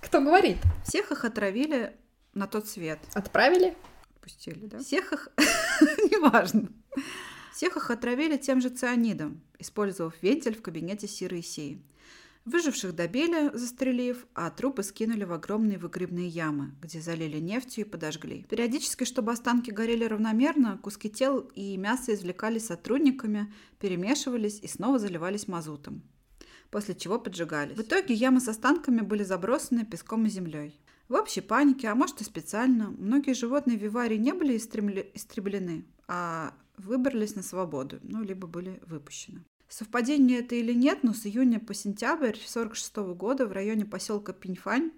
Кто 0.00 0.20
говорит? 0.20 0.58
Всех 0.86 1.10
их 1.10 1.24
отравили 1.24 1.96
на 2.32 2.46
тот 2.46 2.68
свет. 2.68 3.00
Отправили? 3.12 3.76
Отпустили, 4.14 4.66
да? 4.66 4.78
Всех 4.78 5.12
их... 5.12 5.28
Неважно. 6.12 6.68
Всех 7.52 7.76
их 7.76 7.90
отравили 7.90 8.36
тем 8.36 8.60
же 8.60 8.68
цианидом, 8.68 9.42
использовав 9.58 10.14
вентиль 10.22 10.56
в 10.56 10.62
кабинете 10.62 11.08
Сиры 11.08 11.40
Исеи. 11.40 11.82
Выживших 12.44 12.94
добили, 12.94 13.50
застрелив, 13.56 14.26
а 14.34 14.50
трупы 14.50 14.82
скинули 14.82 15.24
в 15.24 15.32
огромные 15.32 15.78
выгребные 15.78 16.28
ямы, 16.28 16.74
где 16.82 17.00
залили 17.00 17.38
нефтью 17.38 17.86
и 17.86 17.88
подожгли. 17.88 18.44
Периодически, 18.50 19.04
чтобы 19.04 19.32
останки 19.32 19.70
горели 19.70 20.04
равномерно, 20.04 20.78
куски 20.82 21.08
тел 21.08 21.38
и 21.54 21.76
мясо 21.78 22.12
извлекались 22.12 22.66
сотрудниками, 22.66 23.52
перемешивались 23.80 24.60
и 24.60 24.68
снова 24.68 24.98
заливались 24.98 25.48
мазутом 25.48 26.02
после 26.74 26.96
чего 26.96 27.20
поджигались. 27.20 27.76
В 27.76 27.82
итоге 27.82 28.14
ямы 28.14 28.40
с 28.40 28.48
останками 28.48 29.00
были 29.00 29.22
забросаны 29.22 29.84
песком 29.84 30.26
и 30.26 30.28
землей. 30.28 30.76
В 31.08 31.14
общей 31.14 31.40
панике, 31.40 31.86
а 31.86 31.94
может 31.94 32.20
и 32.20 32.24
специально, 32.24 32.88
многие 32.98 33.34
животные 33.34 33.78
в 33.78 33.82
Виварии 33.82 34.16
не 34.16 34.32
были 34.32 34.56
истреблены, 34.56 35.84
а 36.08 36.52
выбрались 36.76 37.36
на 37.36 37.44
свободу, 37.44 38.00
ну, 38.02 38.24
либо 38.24 38.48
были 38.48 38.80
выпущены. 38.86 39.44
Совпадение 39.68 40.40
это 40.40 40.54
или 40.54 40.72
нет, 40.72 41.00
но 41.02 41.12
с 41.12 41.26
июня 41.26 41.58
по 41.58 41.74
сентябрь 41.74 42.28
1946 42.28 42.96
года 43.16 43.46
в 43.46 43.52
районе 43.52 43.84
поселка 43.84 44.32
Пиньфань 44.32 44.92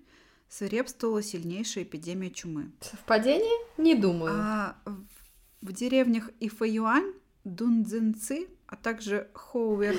свирепствовала 0.48 1.22
сильнейшая 1.22 1.84
эпидемия 1.84 2.30
чумы. 2.30 2.72
Совпадение? 2.80 3.66
Не 3.78 3.94
думаю. 3.94 4.32
А 4.34 4.76
в 5.62 5.72
деревнях 5.72 6.30
Ифэюань, 6.40 7.12
Дунцзинцы, 7.44 8.48
а 8.66 8.76
также 8.76 9.28
Хоувер 9.34 9.96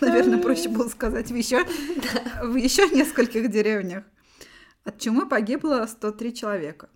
Наверное, 0.00 0.38
проще 0.42 0.68
было 0.68 0.88
сказать 0.88 1.30
в 1.30 1.34
еще, 1.34 1.64
в 2.42 2.56
еще 2.56 2.88
нескольких 2.88 3.50
деревнях. 3.50 4.04
От 4.84 4.98
чумы 4.98 5.28
погибло 5.28 5.86
103 5.86 6.34
человека. 6.34 6.88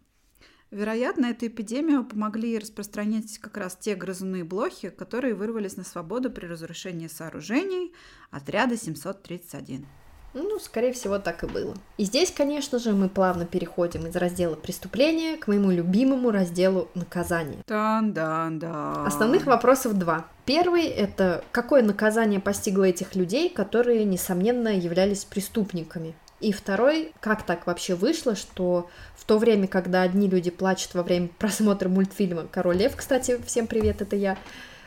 Вероятно, 0.70 1.26
эту 1.26 1.46
эпидемию 1.46 2.04
помогли 2.04 2.58
распространять 2.58 3.38
как 3.38 3.56
раз 3.56 3.76
те 3.76 3.94
грызуны 3.94 4.44
блохи, 4.44 4.90
которые 4.90 5.34
вырвались 5.34 5.76
на 5.76 5.84
свободу 5.84 6.30
при 6.30 6.46
разрушении 6.46 7.06
сооружений 7.06 7.92
отряда 8.30 8.76
731. 8.76 9.86
Ну, 10.34 10.58
скорее 10.58 10.92
всего, 10.92 11.18
так 11.18 11.44
и 11.44 11.46
было. 11.46 11.74
И 11.96 12.04
здесь, 12.04 12.30
конечно 12.30 12.78
же, 12.78 12.92
мы 12.92 13.08
плавно 13.08 13.46
переходим 13.46 14.06
из 14.06 14.16
раздела 14.16 14.54
преступления 14.54 15.38
к 15.38 15.46
моему 15.46 15.70
любимому 15.70 16.30
разделу 16.30 16.90
наказания. 16.94 17.64
Да-да-да. 17.66 19.06
Основных 19.06 19.46
вопросов 19.46 19.98
два. 19.98 20.26
Первый— 20.44 20.84
это 20.84 21.42
какое 21.52 21.82
наказание 21.82 22.38
постигло 22.38 22.84
этих 22.84 23.14
людей, 23.14 23.48
которые, 23.48 24.04
несомненно, 24.04 24.76
являлись 24.76 25.24
преступниками. 25.24 26.14
И 26.40 26.52
второй, 26.52 27.12
как 27.20 27.44
так 27.46 27.66
вообще 27.66 27.94
вышло, 27.94 28.34
что 28.36 28.90
в 29.16 29.24
то 29.24 29.38
время, 29.38 29.66
когда 29.66 30.02
одни 30.02 30.28
люди 30.28 30.50
плачут 30.50 30.94
во 30.94 31.02
время 31.02 31.28
просмотра 31.38 31.88
мультфильма 31.88 32.46
«Король 32.50 32.76
лев», 32.76 32.94
кстати, 32.96 33.40
всем 33.46 33.66
привет, 33.66 34.02
это 34.02 34.16
я, 34.16 34.36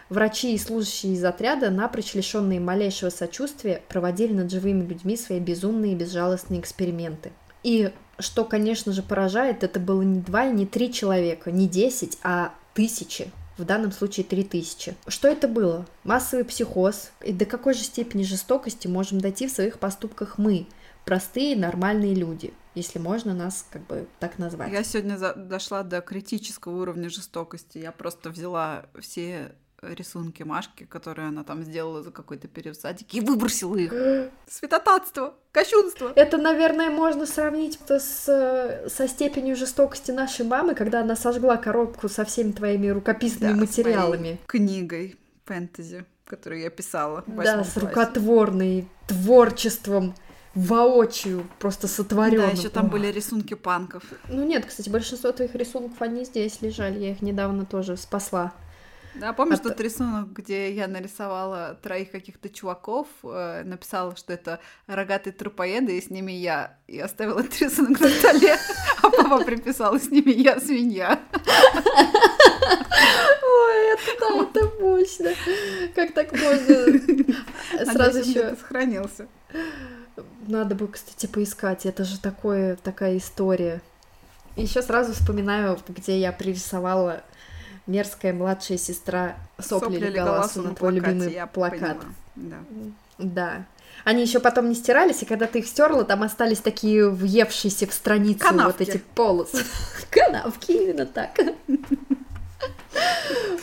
Врачи 0.09 0.55
и 0.55 0.57
служащие 0.57 1.13
из 1.13 1.23
отряда, 1.23 1.69
напрочь 1.69 2.15
лишенные 2.15 2.59
малейшего 2.59 3.11
сочувствия, 3.11 3.83
проводили 3.87 4.33
над 4.33 4.51
живыми 4.51 4.83
людьми 4.83 5.15
свои 5.15 5.39
безумные 5.39 5.93
и 5.93 5.95
безжалостные 5.95 6.59
эксперименты. 6.59 7.31
И 7.63 7.91
что, 8.17 8.43
конечно 8.43 8.91
же, 8.91 9.03
поражает, 9.03 9.63
это 9.63 9.79
было 9.79 10.01
не 10.01 10.19
два 10.19 10.47
и 10.47 10.51
не 10.51 10.65
три 10.65 10.91
человека, 10.91 11.51
не 11.51 11.67
десять, 11.67 12.17
а 12.23 12.53
тысячи. 12.73 13.31
В 13.57 13.65
данном 13.65 13.91
случае 13.91 14.23
три 14.23 14.43
тысячи. 14.43 14.95
Что 15.07 15.27
это 15.27 15.47
было? 15.47 15.85
Массовый 16.03 16.45
психоз. 16.45 17.11
И 17.23 17.31
до 17.31 17.45
какой 17.45 17.75
же 17.75 17.83
степени 17.83 18.23
жестокости 18.23 18.87
можем 18.87 19.21
дойти 19.21 19.47
в 19.47 19.51
своих 19.51 19.77
поступках 19.77 20.39
мы, 20.39 20.65
простые 21.09 21.55
нормальные 21.55 22.13
люди, 22.13 22.53
если 22.75 22.99
можно 22.99 23.33
нас 23.33 23.65
как 23.71 23.81
бы 23.87 24.05
так 24.19 24.37
назвать. 24.37 24.71
Я 24.71 24.83
сегодня 24.83 25.17
за- 25.17 25.33
дошла 25.33 25.81
до 25.81 26.01
критического 26.01 26.79
уровня 26.83 27.09
жестокости. 27.09 27.79
Я 27.79 27.91
просто 27.91 28.29
взяла 28.29 28.85
все 28.99 29.55
рисунки 29.81 30.43
Машки, 30.43 30.83
которые 30.83 31.29
она 31.29 31.43
там 31.43 31.63
сделала 31.63 32.03
за 32.03 32.11
какой-то 32.11 32.47
период 32.47 32.77
в 32.77 32.81
садике, 32.81 33.17
и 33.17 33.21
выбросила 33.21 33.75
их. 33.75 33.91
Святотатство, 34.47 35.33
кощунство. 35.51 36.11
Это, 36.15 36.37
наверное, 36.37 36.91
можно 36.91 37.25
сравнить 37.25 37.79
с, 37.87 38.85
со 38.87 39.07
степенью 39.07 39.55
жестокости 39.55 40.11
нашей 40.11 40.45
мамы, 40.45 40.75
когда 40.75 41.01
она 41.01 41.15
сожгла 41.15 41.57
коробку 41.57 42.07
со 42.07 42.23
всеми 42.23 42.51
твоими 42.51 42.87
рукописными 42.89 43.53
Да, 43.53 43.57
материалами. 43.57 44.39
книгой 44.45 45.15
фэнтези, 45.45 46.05
которую 46.25 46.61
я 46.61 46.69
писала 46.69 47.23
Да, 47.25 47.63
с 47.63 47.71
классе. 47.73 47.79
рукотворной 47.79 48.87
творчеством 49.07 50.13
воочию 50.55 51.47
просто 51.59 51.87
сотворенным. 51.87 52.49
Да, 52.49 52.55
еще 52.55 52.69
там 52.69 52.87
были 52.87 53.07
рисунки 53.07 53.53
панков. 53.53 54.03
Ну 54.27 54.43
нет, 54.45 54.65
кстати, 54.65 54.89
большинство 54.89 55.31
твоих 55.31 55.55
рисунков, 55.55 56.01
они 56.01 56.25
здесь 56.25 56.61
лежали. 56.61 56.99
Я 56.99 57.11
их 57.11 57.21
недавно 57.21 57.65
тоже 57.65 57.97
спасла. 57.97 58.53
Да, 59.15 59.33
помнишь 59.33 59.59
А 59.59 59.63
тот 59.63 59.79
рисунок, 59.81 60.31
где 60.33 60.71
я 60.71 60.87
нарисовала 60.87 61.77
троих 61.81 62.11
каких-то 62.11 62.47
чуваков, 62.49 63.07
э, 63.23 63.63
написала, 63.63 64.15
что 64.15 64.33
это 64.33 64.59
рогатые 64.87 65.33
трупоеды, 65.33 65.97
и 65.97 66.01
с 66.01 66.09
ними 66.09 66.31
я, 66.31 66.77
и 66.87 66.99
оставила 66.99 67.39
этот 67.39 67.59
рисунок 67.59 67.99
на 67.99 68.09
столе, 68.09 68.55
а 69.01 69.09
папа 69.09 69.43
приписал, 69.43 69.95
и 69.95 69.99
с 69.99 70.09
ними 70.11 70.31
я 70.31 70.59
свинья. 70.59 71.19
Ой, 73.43 73.93
это 73.93 74.11
да, 74.19 74.43
это 74.43 74.71
мощно. 74.79 75.33
Как 75.95 76.13
так 76.13 76.31
можно? 76.31 77.91
Сразу 77.91 78.19
еще 78.19 78.55
сохранился. 78.55 79.27
Надо 80.47 80.75
бы, 80.75 80.87
кстати, 80.87 81.25
поискать. 81.25 81.85
Это 81.85 82.03
же 82.03 82.19
такое, 82.19 82.75
такая 82.77 83.17
история. 83.17 83.81
Еще 84.55 84.81
сразу 84.81 85.13
вспоминаю, 85.13 85.77
где 85.87 86.19
я 86.19 86.31
пририсовала 86.31 87.21
мерзкая 87.87 88.33
младшая 88.33 88.77
сестра 88.77 89.37
сопли 89.59 89.97
Леголасу 89.97 90.61
на 90.61 90.75
твой 90.75 90.93
плакате, 90.93 91.13
любимый 91.13 91.33
я 91.33 91.47
плакат. 91.47 91.97
поняла. 91.97 92.13
Да. 92.35 92.57
Да. 93.17 93.65
Они 94.05 94.21
еще 94.21 94.39
потом 94.39 94.69
не 94.69 94.75
стирались, 94.75 95.21
и 95.23 95.25
когда 95.25 95.45
ты 95.45 95.59
их 95.59 95.67
стерла, 95.67 96.03
там 96.05 96.23
остались 96.23 96.59
такие 96.59 97.09
въевшиеся 97.09 97.87
в 97.87 97.93
страницу 97.93 98.39
вот 98.43 98.49
Канавки. 98.51 98.83
эти 98.83 98.97
полосы. 99.15 99.65
Канавки, 100.09 100.71
именно 100.71 101.05
так. 101.05 101.31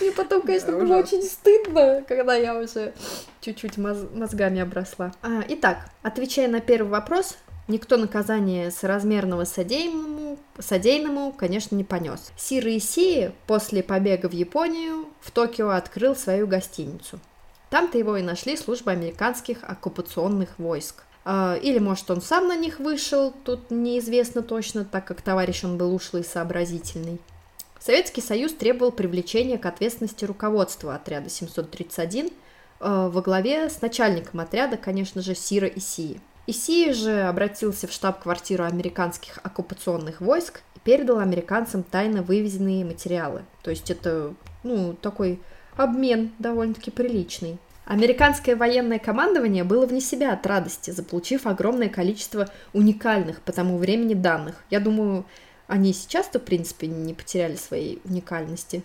Мне 0.00 0.12
потом, 0.12 0.42
конечно, 0.42 0.72
Да, 0.72 0.78
было 0.78 0.96
очень 0.96 1.22
стыдно, 1.22 2.04
когда 2.06 2.34
я 2.34 2.58
уже 2.58 2.92
чуть-чуть 3.40 3.76
моз- 3.78 4.06
мозгами 4.14 4.60
обросла. 4.60 5.12
А, 5.22 5.42
итак, 5.48 5.78
отвечая 6.02 6.48
на 6.48 6.60
первый 6.60 6.88
вопрос, 6.88 7.36
никто 7.68 7.96
наказание 7.96 8.70
соразмерного 8.70 9.44
содеянному, 9.44 10.38
содеянному, 10.58 11.32
конечно, 11.32 11.74
не 11.74 11.84
понес. 11.84 12.30
Сиро 12.36 12.76
Исии 12.76 13.32
после 13.46 13.82
побега 13.82 14.28
в 14.28 14.32
Японию 14.32 15.06
в 15.20 15.30
Токио 15.30 15.70
открыл 15.70 16.14
свою 16.14 16.46
гостиницу. 16.46 17.18
Там-то 17.70 17.98
его 17.98 18.16
и 18.16 18.22
нашли 18.22 18.56
службы 18.56 18.92
американских 18.92 19.58
оккупационных 19.62 20.58
войск. 20.58 21.02
А, 21.24 21.56
Или, 21.60 21.78
может, 21.80 22.08
он 22.10 22.20
сам 22.22 22.46
на 22.46 22.54
них 22.56 22.78
вышел, 22.78 23.32
тут 23.44 23.70
неизвестно 23.70 24.42
точно, 24.42 24.84
так 24.84 25.04
как 25.06 25.22
товарищ 25.22 25.64
он 25.64 25.76
был 25.76 25.92
ушлый 25.92 26.22
и 26.22 26.26
сообразительный. 26.26 27.18
Советский 27.78 28.20
Союз 28.20 28.52
требовал 28.52 28.92
привлечения 28.92 29.58
к 29.58 29.66
ответственности 29.66 30.24
руководства 30.24 30.94
отряда 30.94 31.28
731 31.28 32.26
э, 32.26 32.30
во 32.80 33.22
главе 33.22 33.68
с 33.68 33.80
начальником 33.82 34.40
отряда, 34.40 34.76
конечно 34.76 35.22
же, 35.22 35.34
Сира 35.34 35.68
Исии. 35.68 36.20
Исии 36.46 36.92
же 36.92 37.22
обратился 37.22 37.86
в 37.86 37.92
штаб-квартиру 37.92 38.64
американских 38.64 39.38
оккупационных 39.42 40.20
войск 40.20 40.62
и 40.76 40.78
передал 40.78 41.18
американцам 41.18 41.82
тайно 41.82 42.22
вывезенные 42.22 42.84
материалы. 42.84 43.42
То 43.62 43.70
есть 43.70 43.90
это, 43.90 44.32
ну, 44.62 44.94
такой 44.94 45.40
обмен 45.76 46.32
довольно-таки 46.38 46.90
приличный. 46.90 47.58
Американское 47.84 48.56
военное 48.56 48.98
командование 48.98 49.62
было 49.62 49.86
вне 49.86 50.00
себя 50.00 50.32
от 50.32 50.44
радости, 50.44 50.90
заполучив 50.90 51.46
огромное 51.46 51.88
количество 51.88 52.48
уникальных 52.72 53.40
по 53.42 53.52
тому 53.52 53.78
времени 53.78 54.14
данных. 54.14 54.64
Я 54.70 54.80
думаю, 54.80 55.24
они 55.66 55.92
сейчас-то, 55.92 56.38
в 56.38 56.44
принципе, 56.44 56.86
не 56.86 57.14
потеряли 57.14 57.56
своей 57.56 58.00
уникальности, 58.04 58.82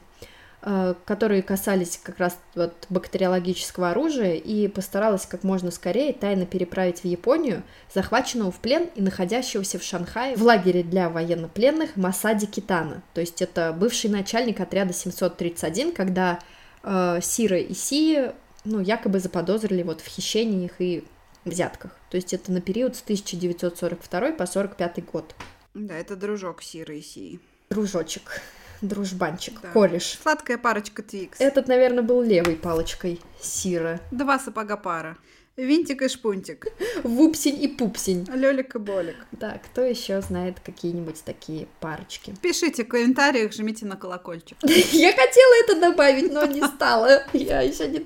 э, 0.61 0.95
которые 1.05 1.43
касались 1.43 1.99
как 2.01 2.17
раз 2.17 2.37
вот 2.55 2.73
бактериологического 2.89 3.91
оружия, 3.91 4.35
и 4.35 4.67
постаралась 4.67 5.25
как 5.25 5.43
можно 5.43 5.71
скорее 5.71 6.13
тайно 6.13 6.45
переправить 6.45 7.01
в 7.01 7.05
Японию 7.05 7.63
захваченного 7.93 8.51
в 8.51 8.59
плен 8.59 8.89
и 8.95 9.01
находящегося 9.01 9.79
в 9.79 9.83
Шанхае 9.83 10.35
в 10.35 10.43
лагере 10.43 10.83
для 10.83 11.09
военнопленных 11.09 11.95
Масади 11.95 12.45
Китана. 12.45 13.03
То 13.13 13.21
есть 13.21 13.41
это 13.41 13.73
бывший 13.77 14.09
начальник 14.09 14.59
отряда 14.59 14.93
731, 14.93 15.93
когда 15.93 16.39
э, 16.83 17.19
Сира 17.21 17.57
и 17.57 17.73
Си, 17.73 18.31
ну, 18.63 18.79
якобы 18.79 19.19
заподозрили 19.19 19.83
вот 19.83 20.01
в 20.01 20.07
хищениях 20.07 20.73
и 20.79 21.03
взятках. 21.45 21.91
То 22.09 22.17
есть 22.17 22.33
это 22.33 22.51
на 22.51 22.61
период 22.61 22.95
с 22.95 23.01
1942 23.01 24.31
по 24.33 24.45
45 24.45 25.05
год. 25.05 25.35
Да, 25.73 25.95
это 25.95 26.15
дружок 26.15 26.61
Сиры 26.61 26.97
и 26.97 27.01
Сии. 27.01 27.39
Дружочек, 27.69 28.41
дружбанчик, 28.81 29.61
Да. 29.61 29.71
кореш. 29.71 30.17
Сладкая 30.21 30.57
парочка 30.57 31.01
Твикс. 31.01 31.39
Этот, 31.39 31.67
наверное, 31.67 32.03
был 32.03 32.21
левой 32.21 32.55
палочкой 32.55 33.21
Сира. 33.41 34.01
Два 34.11 34.37
сапога 34.39 34.75
пара. 34.75 35.17
Винтик 35.57 36.01
и 36.01 36.07
шпунтик. 36.07 36.67
Вупсень 37.03 37.61
и 37.61 37.67
пупсень. 37.67 38.25
Лёлик 38.33 38.75
и 38.75 38.79
Болик. 38.79 39.17
Да, 39.33 39.59
кто 39.63 39.81
еще 39.81 40.21
знает 40.21 40.61
какие-нибудь 40.61 41.21
такие 41.25 41.67
парочки? 41.81 42.33
Пишите 42.41 42.85
в 42.85 42.87
комментариях, 42.87 43.51
жмите 43.51 43.85
на 43.85 43.97
колокольчик. 43.97 44.57
Я 44.63 45.11
хотела 45.11 45.63
это 45.63 45.79
добавить, 45.81 46.31
но 46.31 46.45
не 46.45 46.61
стала. 46.65 47.23
Я 47.33 47.61
еще 47.61 47.89
не, 47.89 48.05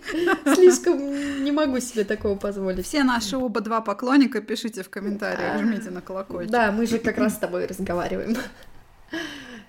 слишком 0.56 1.44
не 1.44 1.52
могу 1.52 1.80
себе 1.80 2.04
такого 2.04 2.36
позволить. 2.36 2.84
Все 2.84 3.04
наши 3.04 3.38
оба 3.38 3.62
два 3.62 3.82
поклонника 3.82 4.42
пишите 4.42 4.82
в 4.82 4.90
комментариях, 4.90 5.62
жмите 5.62 5.92
на 5.92 6.02
колокольчик. 6.02 6.52
Да, 6.52 6.72
мы 6.72 6.88
же 6.88 6.98
как 6.98 7.20
раз 7.20 7.36
с 7.36 7.38
тобой 7.38 7.68
разговариваем. 7.68 8.36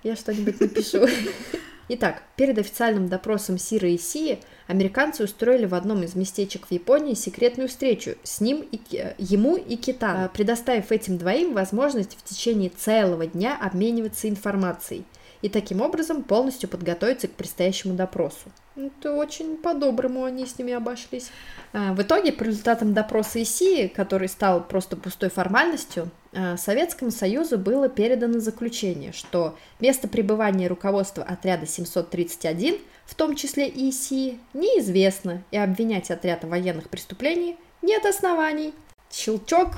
Я 0.01 0.15
что-нибудь 0.15 0.59
напишу. 0.59 1.05
Итак, 1.89 2.23
перед 2.35 2.57
официальным 2.57 3.07
допросом 3.07 3.57
Сира 3.57 3.89
и 3.89 3.97
Сии 3.97 4.39
американцы 4.67 5.23
устроили 5.23 5.65
в 5.65 5.73
одном 5.73 6.03
из 6.03 6.15
местечек 6.15 6.67
в 6.67 6.71
Японии 6.71 7.13
секретную 7.13 7.69
встречу 7.69 8.15
с 8.23 8.41
ним 8.41 8.65
и 8.71 8.79
ему 9.17 9.55
и 9.55 9.75
Китана, 9.75 10.29
предоставив 10.33 10.91
этим 10.91 11.17
двоим 11.17 11.53
возможность 11.53 12.17
в 12.17 12.23
течение 12.23 12.69
целого 12.69 13.25
дня 13.25 13.57
обмениваться 13.59 14.29
информацией 14.29 15.03
и 15.41 15.49
таким 15.49 15.81
образом 15.81 16.23
полностью 16.23 16.69
подготовиться 16.69 17.27
к 17.27 17.31
предстоящему 17.31 17.93
допросу. 17.93 18.51
Это 18.75 19.13
очень 19.13 19.57
по-доброму 19.57 20.23
они 20.23 20.45
с 20.45 20.57
ними 20.59 20.73
обошлись. 20.73 21.29
А, 21.73 21.93
В 21.93 22.01
итоге, 22.01 22.31
по 22.31 22.43
результатам 22.43 22.93
допроса 22.93 23.41
ИСИ, 23.41 23.87
который 23.87 24.29
стал 24.29 24.63
просто 24.63 24.95
пустой 24.95 25.29
формальностью, 25.29 26.09
а, 26.33 26.57
Советскому 26.57 27.11
Союзу 27.11 27.57
было 27.57 27.89
передано 27.89 28.39
заключение, 28.39 29.13
что 29.13 29.57
место 29.79 30.07
пребывания 30.07 30.67
руководства 30.67 31.23
отряда 31.23 31.65
731, 31.65 32.77
в 33.07 33.15
том 33.15 33.35
числе 33.35 33.67
и 33.67 33.89
ИСИ, 33.89 34.37
неизвестно, 34.53 35.41
и 35.49 35.57
обвинять 35.57 36.11
отряд 36.11 36.43
в 36.43 36.49
военных 36.49 36.89
преступлениях 36.89 37.57
нет 37.81 38.05
оснований. 38.05 38.73
Щелчок, 39.11 39.77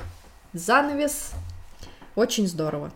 занавес. 0.52 1.30
Очень 2.16 2.48
здорово. 2.48 2.92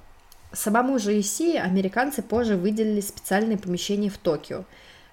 Самому 0.53 0.99
же 0.99 1.18
ИСИ 1.18 1.57
американцы 1.57 2.20
позже 2.20 2.57
выделили 2.57 3.01
специальное 3.01 3.57
помещение 3.57 4.11
в 4.11 4.18
Токио, 4.18 4.64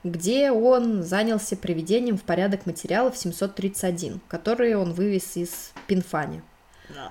где 0.03 0.51
он 0.51 1.03
занялся 1.03 1.55
приведением 1.55 2.17
в 2.17 2.23
порядок 2.23 2.65
материалов 2.65 3.15
731, 3.15 4.21
которые 4.27 4.75
он 4.75 4.93
вывез 4.93 5.37
из 5.37 5.71
Пинфани. 5.85 6.41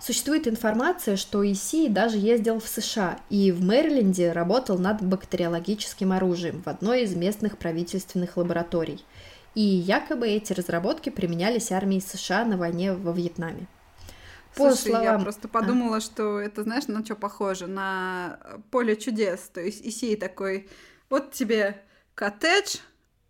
Существует 0.00 0.48
информация, 0.48 1.16
что 1.16 1.44
Иси 1.50 1.88
даже 1.88 2.16
ездил 2.16 2.60
в 2.60 2.68
США 2.68 3.18
и 3.28 3.52
в 3.52 3.62
Мэриленде 3.62 4.32
работал 4.32 4.78
над 4.78 5.02
бактериологическим 5.02 6.12
оружием 6.12 6.62
в 6.62 6.68
одной 6.68 7.02
из 7.02 7.14
местных 7.14 7.58
правительственных 7.58 8.36
лабораторий. 8.36 9.04
И 9.54 9.60
якобы 9.60 10.28
эти 10.28 10.52
разработки 10.52 11.10
применялись 11.10 11.72
армией 11.72 12.00
США 12.00 12.44
на 12.44 12.56
войне 12.56 12.92
во 12.92 13.12
Вьетнаме. 13.12 13.66
По 14.56 14.72
Слушай, 14.72 14.90
словам... 14.90 15.04
я 15.04 15.18
просто 15.18 15.48
подумала, 15.48 15.98
а? 15.98 16.00
что 16.00 16.40
это, 16.40 16.62
знаешь, 16.62 16.88
на 16.88 17.04
что 17.04 17.14
похоже? 17.14 17.66
На 17.66 18.38
поле 18.70 18.96
чудес. 18.96 19.50
То 19.52 19.60
есть 19.60 19.86
Исей 19.86 20.16
такой, 20.16 20.68
вот 21.08 21.32
тебе 21.32 21.82
коттедж, 22.14 22.78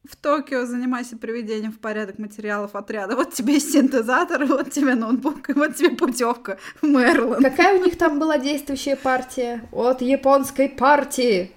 в 0.08 0.16
Токио 0.16 0.64
занимайся 0.64 1.16
приведением 1.16 1.72
в 1.72 1.78
порядок 1.78 2.18
материалов 2.18 2.74
отряда. 2.74 3.16
Вот 3.16 3.34
тебе 3.34 3.60
синтезатор, 3.60 4.46
вот 4.46 4.70
тебе 4.70 4.94
ноутбук, 4.94 5.50
и 5.50 5.52
вот 5.52 5.76
тебе 5.76 5.90
путевка 5.90 6.58
в 6.80 6.86
Мэриленд. 6.86 7.42
Какая 7.42 7.78
у 7.78 7.84
них 7.84 7.98
там 7.98 8.18
была 8.18 8.38
действующая 8.38 8.96
партия? 8.96 9.68
От 9.72 10.00
японской 10.00 10.68
партии. 10.68 11.52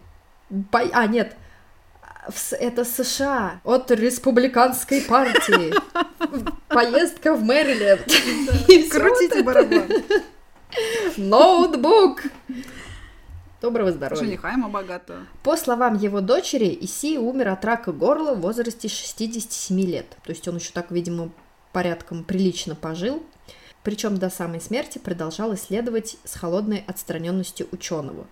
Бо... 0.50 0.82
А, 0.92 1.08
нет, 1.08 1.38
это 2.52 2.84
США. 2.84 3.62
От 3.64 3.92
республиканской 3.92 5.02
партии. 5.02 5.74
Поездка 6.68 7.34
в 7.36 7.44
Мэриленд. 7.44 8.02
Крутите 8.92 9.42
барабан. 9.44 9.88
Ноутбук. 11.18 12.24
Доброго 13.64 13.94
здоровья. 13.94 14.26
Жениха 14.26 14.52
ему 14.52 14.68
богатого. 14.68 15.20
По 15.42 15.56
словам 15.56 15.96
его 15.96 16.20
дочери, 16.20 16.78
Иси 16.82 17.18
умер 17.18 17.48
от 17.48 17.64
рака 17.64 17.94
горла 17.94 18.34
в 18.34 18.42
возрасте 18.42 18.90
67 18.90 19.80
лет. 19.80 20.18
То 20.26 20.32
есть 20.32 20.46
он 20.50 20.58
еще 20.58 20.72
так, 20.74 20.92
видимо, 20.92 21.30
порядком 21.72 22.26
прилично 22.26 22.76
пожил. 22.76 23.24
Причем 23.82 24.18
до 24.18 24.30
самой 24.30 24.60
смерти 24.60 24.98
продолжал 24.98 25.54
исследовать 25.54 26.18
с 26.26 26.36
холодной 26.36 26.84
отстраненностью 26.86 27.70
ученого. 27.72 28.28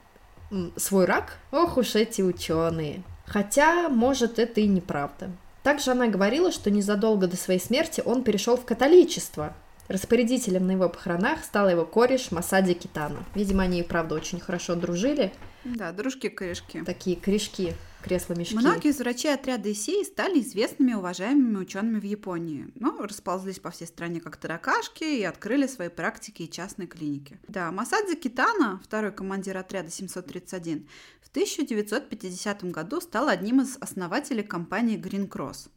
Свой 0.75 1.05
рак? 1.05 1.37
Ох 1.53 1.77
уж 1.77 1.95
эти 1.95 2.21
ученые. 2.21 3.01
Хотя, 3.25 3.87
может, 3.87 4.37
это 4.37 4.59
и 4.59 4.67
неправда. 4.67 5.31
Также 5.63 5.91
она 5.91 6.07
говорила, 6.07 6.51
что 6.51 6.69
незадолго 6.69 7.27
до 7.27 7.37
своей 7.37 7.61
смерти 7.61 8.03
он 8.03 8.25
перешел 8.25 8.57
в 8.57 8.65
католичество, 8.65 9.55
Распорядителем 9.87 10.67
на 10.67 10.71
его 10.71 10.89
похоронах 10.89 11.43
стал 11.43 11.69
его 11.69 11.85
кореш 11.85 12.31
Масади 12.31 12.73
Китана. 12.73 13.25
Видимо, 13.35 13.63
они, 13.63 13.83
правда, 13.83 14.15
очень 14.15 14.39
хорошо 14.39 14.75
дружили. 14.75 15.33
Да, 15.63 15.91
дружки-корешки. 15.91 16.83
Такие 16.83 17.17
корешки, 17.17 17.75
кресла-мешки. 18.01 18.55
Многие 18.55 18.89
из 18.89 18.99
врачей 18.99 19.33
отряда 19.33 19.71
Исеи 19.71 20.03
стали 20.03 20.39
известными 20.39 20.91
и 20.91 20.95
уважаемыми 20.95 21.57
учеными 21.57 21.99
в 21.99 22.03
Японии. 22.03 22.67
Но 22.75 22.93
ну, 22.93 23.03
расползлись 23.03 23.59
по 23.59 23.69
всей 23.69 23.85
стране 23.85 24.21
как 24.21 24.37
таракашки 24.37 25.03
и 25.03 25.23
открыли 25.23 25.67
свои 25.67 25.89
практики 25.89 26.43
и 26.43 26.49
частные 26.49 26.87
клиники. 26.87 27.39
Да, 27.47 27.71
Масадзи 27.71 28.15
Китана, 28.15 28.79
второй 28.83 29.11
командир 29.11 29.57
отряда 29.57 29.91
731, 29.91 30.87
в 31.21 31.29
1950 31.29 32.63
году 32.71 33.01
стал 33.01 33.27
одним 33.27 33.61
из 33.61 33.77
основателей 33.79 34.43
компании 34.43 34.97
Green 34.97 35.29
Cross, 35.29 35.69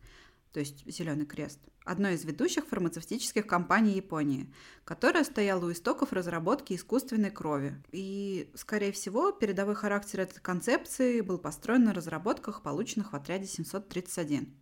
то 0.53 0.61
есть 0.61 0.85
Зеленый 0.87 1.27
крест 1.27 1.59
одной 1.85 2.15
из 2.15 2.25
ведущих 2.25 2.67
фармацевтических 2.67 3.47
компаний 3.47 3.93
Японии, 3.93 4.53
которая 4.85 5.25
стояла 5.25 5.67
у 5.67 5.73
истоков 5.73 6.13
разработки 6.13 6.75
искусственной 6.75 7.31
крови. 7.31 7.75
И, 7.93 8.51
скорее 8.55 8.93
всего, 8.93 9.33
передовой 9.33 9.75
характер 9.75 10.21
этой 10.21 10.41
концепции 10.41 11.21
был 11.21 11.39
построен 11.39 11.85
на 11.85 11.95
разработках, 11.95 12.63
полученных 12.63 13.13
в 13.13 13.17
отряде 13.17 13.47
731. 13.47 14.53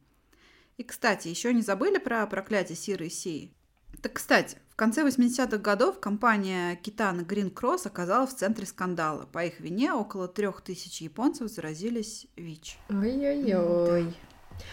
И, 0.78 0.82
кстати, 0.82 1.28
еще 1.28 1.54
не 1.54 1.62
забыли 1.62 1.98
про 1.98 2.26
проклятие 2.26 2.76
Сиры 2.76 3.06
и 3.06 3.10
Сии? 3.10 3.54
Так, 4.00 4.14
кстати, 4.14 4.58
в 4.70 4.76
конце 4.76 5.06
80-х 5.06 5.58
годов 5.58 6.00
компания 6.00 6.76
Китана 6.76 7.20
Green 7.20 7.52
Cross 7.52 7.86
оказалась 7.86 8.30
в 8.30 8.38
центре 8.38 8.66
скандала. 8.66 9.26
По 9.26 9.44
их 9.44 9.60
вине 9.60 9.92
около 9.92 10.28
трех 10.28 10.62
тысяч 10.62 11.02
японцев 11.02 11.48
заразились 11.50 12.26
ВИЧ. 12.36 12.78
Ой-ой-ой. 12.88 14.04
Да. 14.04 14.31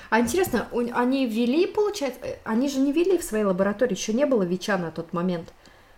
А 0.10 0.20
интересно, 0.20 0.68
они 0.94 1.28
ввели, 1.28 1.68
получается, 1.68 2.20
э, 2.24 2.38
они 2.44 2.70
же 2.70 2.80
не 2.80 2.92
ввели 2.92 3.18
в 3.18 3.24
своей 3.24 3.44
лаборатории, 3.44 3.94
еще 3.94 4.14
не 4.14 4.26
было 4.26 4.44
ВИЧа 4.44 4.78
на 4.78 4.92
тот 4.92 5.14
момент, 5.14 5.54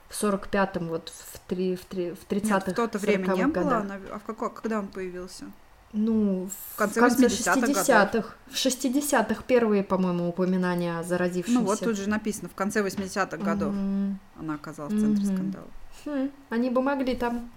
в 0.09 0.23
45-м, 0.23 0.89
вот 0.89 1.09
в, 1.09 1.39
три, 1.47 1.75
в, 1.75 1.86
три, 1.86 2.11
в 2.11 2.27
30-х, 2.29 2.71
В 2.71 2.75
то-то 2.75 2.99
время 2.99 3.34
не 3.34 3.47
было, 3.47 3.86
а 4.11 4.19
в 4.19 4.23
какой, 4.23 4.53
когда 4.53 4.79
он 4.79 4.88
появился? 4.88 5.45
Ну, 5.93 6.49
в 6.73 6.77
конце, 6.77 7.01
в 7.01 7.03
конце 7.03 7.25
60-х. 7.25 8.36
В 8.47 8.53
60-х 8.53 9.43
первые, 9.45 9.84
по-моему, 9.84 10.29
упоминания 10.29 10.97
о 10.97 11.03
заразившемся. 11.03 11.59
Ну, 11.59 11.65
вот 11.65 11.79
тут 11.79 11.97
же 11.97 12.09
написано, 12.09 12.47
в 12.47 12.55
конце 12.55 12.82
80-х 12.82 13.38
годов 13.38 13.73
mm-hmm. 13.73 14.15
она 14.39 14.55
оказалась 14.55 14.93
в 14.93 14.99
центре 14.99 15.25
mm-hmm. 15.25 15.34
скандала. 15.34 15.67
Хм, 16.05 16.32
они 16.49 16.69
бы 16.69 16.82
могли 16.82 17.15
там 17.15 17.51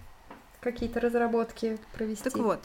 какие-то 0.60 0.98
разработки 0.98 1.78
провести. 1.92 2.24
Так 2.24 2.36
вот, 2.36 2.60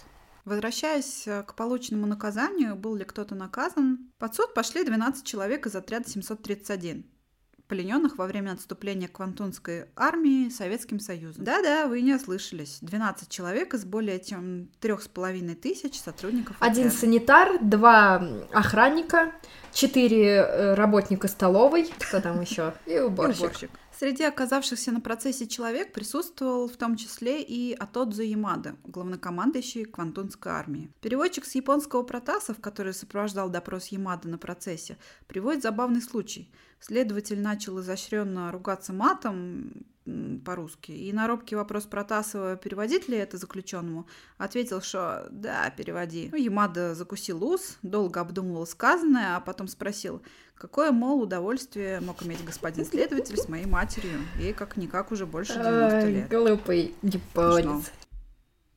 Возвращаясь 0.50 1.28
э, 1.28 1.44
к 1.44 1.54
полученному 1.54 2.08
наказанию, 2.08 2.76
был 2.76 2.96
ли 2.96 3.04
кто-то 3.06 3.36
наказан, 3.36 4.10
под 4.18 4.34
суд 4.34 4.56
пошли 4.56 4.84
12 4.84 5.24
человек 5.24 5.68
из 5.68 5.76
отряда 5.76 6.10
731 6.10 7.06
плененных 7.68 8.18
во 8.18 8.26
время 8.26 8.54
отступления 8.54 9.08
Квантунской 9.08 9.86
армии 9.96 10.50
Советским 10.50 11.00
Союзом. 11.00 11.44
Да-да, 11.44 11.86
вы 11.86 12.02
не 12.02 12.16
ослышались. 12.16 12.80
12 12.82 13.30
человек 13.30 13.76
из 13.76 13.86
более 13.86 14.20
чем 14.20 14.72
трех 14.80 15.04
с 15.04 15.08
половиной 15.08 15.54
тысяч 15.54 16.02
сотрудников. 16.02 16.58
Один 16.62 16.88
отряда. 16.88 17.00
санитар, 17.00 17.60
два 17.62 18.28
охранника, 18.52 19.32
четыре 19.72 20.38
э, 20.38 20.74
работника 20.74 21.28
столовой, 21.28 21.88
кто 22.00 22.22
там 22.22 22.42
еще? 22.42 22.74
И 22.88 22.98
уборщик. 22.98 23.70
Среди 24.00 24.24
оказавшихся 24.24 24.94
на 24.94 25.02
процессе 25.02 25.46
человек 25.46 25.92
присутствовал 25.92 26.70
в 26.70 26.78
том 26.78 26.96
числе 26.96 27.42
и 27.42 27.74
Атодзу 27.74 28.22
Ямада, 28.22 28.78
главнокомандующий 28.86 29.84
Квантунской 29.84 30.54
армии. 30.54 30.90
Переводчик 31.02 31.44
с 31.44 31.54
японского 31.56 32.04
Протасов, 32.04 32.62
который 32.62 32.94
сопровождал 32.94 33.50
допрос 33.50 33.88
Ямада 33.88 34.30
на 34.30 34.38
процессе, 34.38 34.98
приводит 35.28 35.64
забавный 35.64 36.02
случай. 36.02 36.50
Следователь 36.80 37.42
начал 37.42 37.80
изощренно 37.80 38.52
ругаться 38.52 38.94
матом, 38.94 39.74
по-русски. 40.46 40.92
И 40.92 41.14
на 41.14 41.28
робкий 41.28 41.56
вопрос 41.56 41.86
Протасова, 41.86 42.56
переводить 42.56 43.08
ли 43.08 43.18
это 43.18 43.38
заключенному, 43.38 44.08
ответил, 44.38 44.82
что 44.82 45.28
да, 45.32 45.70
переводи. 45.72 46.30
Ну, 46.32 46.38
Ямада 46.38 46.96
закусил 46.96 47.44
ус, 47.44 47.78
долго 47.82 48.22
обдумывал 48.22 48.66
сказанное, 48.66 49.36
а 49.36 49.40
потом 49.40 49.68
спросил, 49.68 50.22
какое, 50.56 50.92
мол, 50.92 51.22
удовольствие 51.22 52.00
мог 52.00 52.24
иметь 52.24 52.44
господин 52.44 52.86
следователь 52.86 53.38
с 53.38 53.48
моей 53.48 53.66
матерью. 53.66 54.20
Ей 54.38 54.54
как-никак 54.54 55.12
уже 55.12 55.26
больше 55.26 55.54
90 55.54 56.10
лет. 56.10 56.30
Глупый 56.30 56.96
японец. 57.02 57.92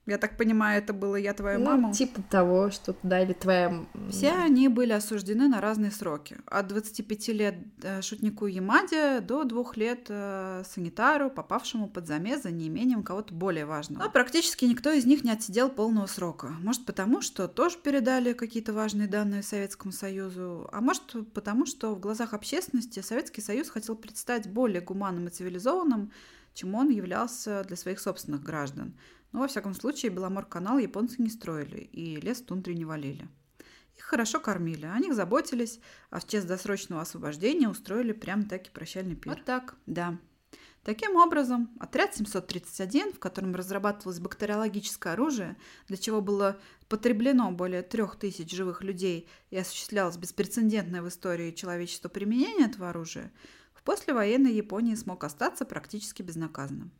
Я 0.06 0.18
так 0.18 0.36
понимаю, 0.36 0.82
это 0.82 0.92
было 0.92 1.14
я 1.14 1.32
твоя 1.32 1.58
ну, 1.58 1.66
мама? 1.66 1.94
типа 1.94 2.22
того, 2.22 2.70
что 2.70 2.96
да, 3.04 3.22
или 3.22 3.34
твоя... 3.34 3.84
Все 4.10 4.32
они 4.32 4.66
были 4.66 4.92
осуждены 4.92 5.46
на 5.46 5.60
разные 5.60 5.92
сроки. 5.92 6.38
От 6.46 6.66
25 6.66 7.28
лет 7.28 7.54
э, 7.82 8.02
шутнику 8.02 8.46
Ямаде 8.46 9.20
до 9.20 9.44
двух 9.44 9.76
лет 9.76 10.06
э, 10.08 10.64
санитару, 10.68 11.30
попавшему 11.30 11.88
под 11.88 12.08
замес 12.08 12.42
за 12.42 12.50
неимением 12.50 13.04
кого-то 13.04 13.32
более 13.32 13.64
важного. 13.64 14.02
Но 14.02 14.10
практически 14.10 14.64
никто 14.64 14.90
из 14.90 15.06
них 15.06 15.22
не 15.22 15.30
отсидел 15.30 15.68
полного 15.68 16.06
срока. 16.06 16.48
Может, 16.48 16.84
потому 16.84 17.20
что 17.20 17.46
тоже 17.46 17.78
передали 17.78 18.32
какие-то 18.32 18.72
важные 18.72 19.06
данные 19.06 19.44
Советскому 19.44 19.92
Союзу, 19.92 20.68
а 20.72 20.80
может, 20.80 21.14
потому 21.32 21.64
что 21.64 21.94
в 21.94 22.00
глазах 22.00 22.34
общественности 22.34 22.98
Советский 22.98 23.40
Союз 23.40 23.70
хотел 23.70 23.94
предстать 23.94 24.48
более 24.48 24.80
гуманным 24.80 25.28
и 25.28 25.30
цивилизованным, 25.30 26.10
чем 26.54 26.74
он 26.74 26.88
являлся 26.90 27.62
для 27.64 27.76
своих 27.76 28.00
собственных 28.00 28.42
граждан. 28.42 28.94
Но, 29.32 29.40
во 29.40 29.48
всяком 29.48 29.74
случае, 29.74 30.12
Беломор-канал 30.12 30.78
японцы 30.78 31.20
не 31.20 31.30
строили 31.30 31.78
и 31.78 32.16
лес 32.16 32.40
в 32.40 32.46
тундре 32.46 32.74
не 32.74 32.84
валили. 32.84 33.28
Их 33.96 34.04
хорошо 34.04 34.40
кормили, 34.40 34.86
о 34.86 34.98
них 34.98 35.14
заботились, 35.14 35.80
а 36.10 36.20
в 36.20 36.26
честь 36.26 36.46
досрочного 36.46 37.02
освобождения 37.02 37.68
устроили 37.68 38.12
прям 38.12 38.44
таки 38.44 38.70
прощальный 38.70 39.16
пир. 39.16 39.34
Вот 39.34 39.44
так, 39.44 39.76
да. 39.86 40.18
Таким 40.84 41.14
образом, 41.14 41.70
отряд 41.78 42.16
731, 42.16 43.12
в 43.12 43.20
котором 43.20 43.54
разрабатывалось 43.54 44.18
бактериологическое 44.18 45.12
оружие, 45.12 45.56
для 45.86 45.96
чего 45.96 46.20
было 46.20 46.58
потреблено 46.88 47.52
более 47.52 47.82
трех 47.82 48.16
тысяч 48.16 48.50
живых 48.50 48.82
людей 48.82 49.28
и 49.50 49.56
осуществлялось 49.56 50.16
беспрецедентное 50.16 51.00
в 51.00 51.08
истории 51.08 51.52
человечества 51.52 52.08
применение 52.08 52.66
этого 52.66 52.90
оружия, 52.90 53.32
в 53.72 53.84
послевоенной 53.84 54.52
Японии 54.52 54.96
смог 54.96 55.22
остаться 55.22 55.64
практически 55.64 56.22
безнаказанным. 56.22 56.90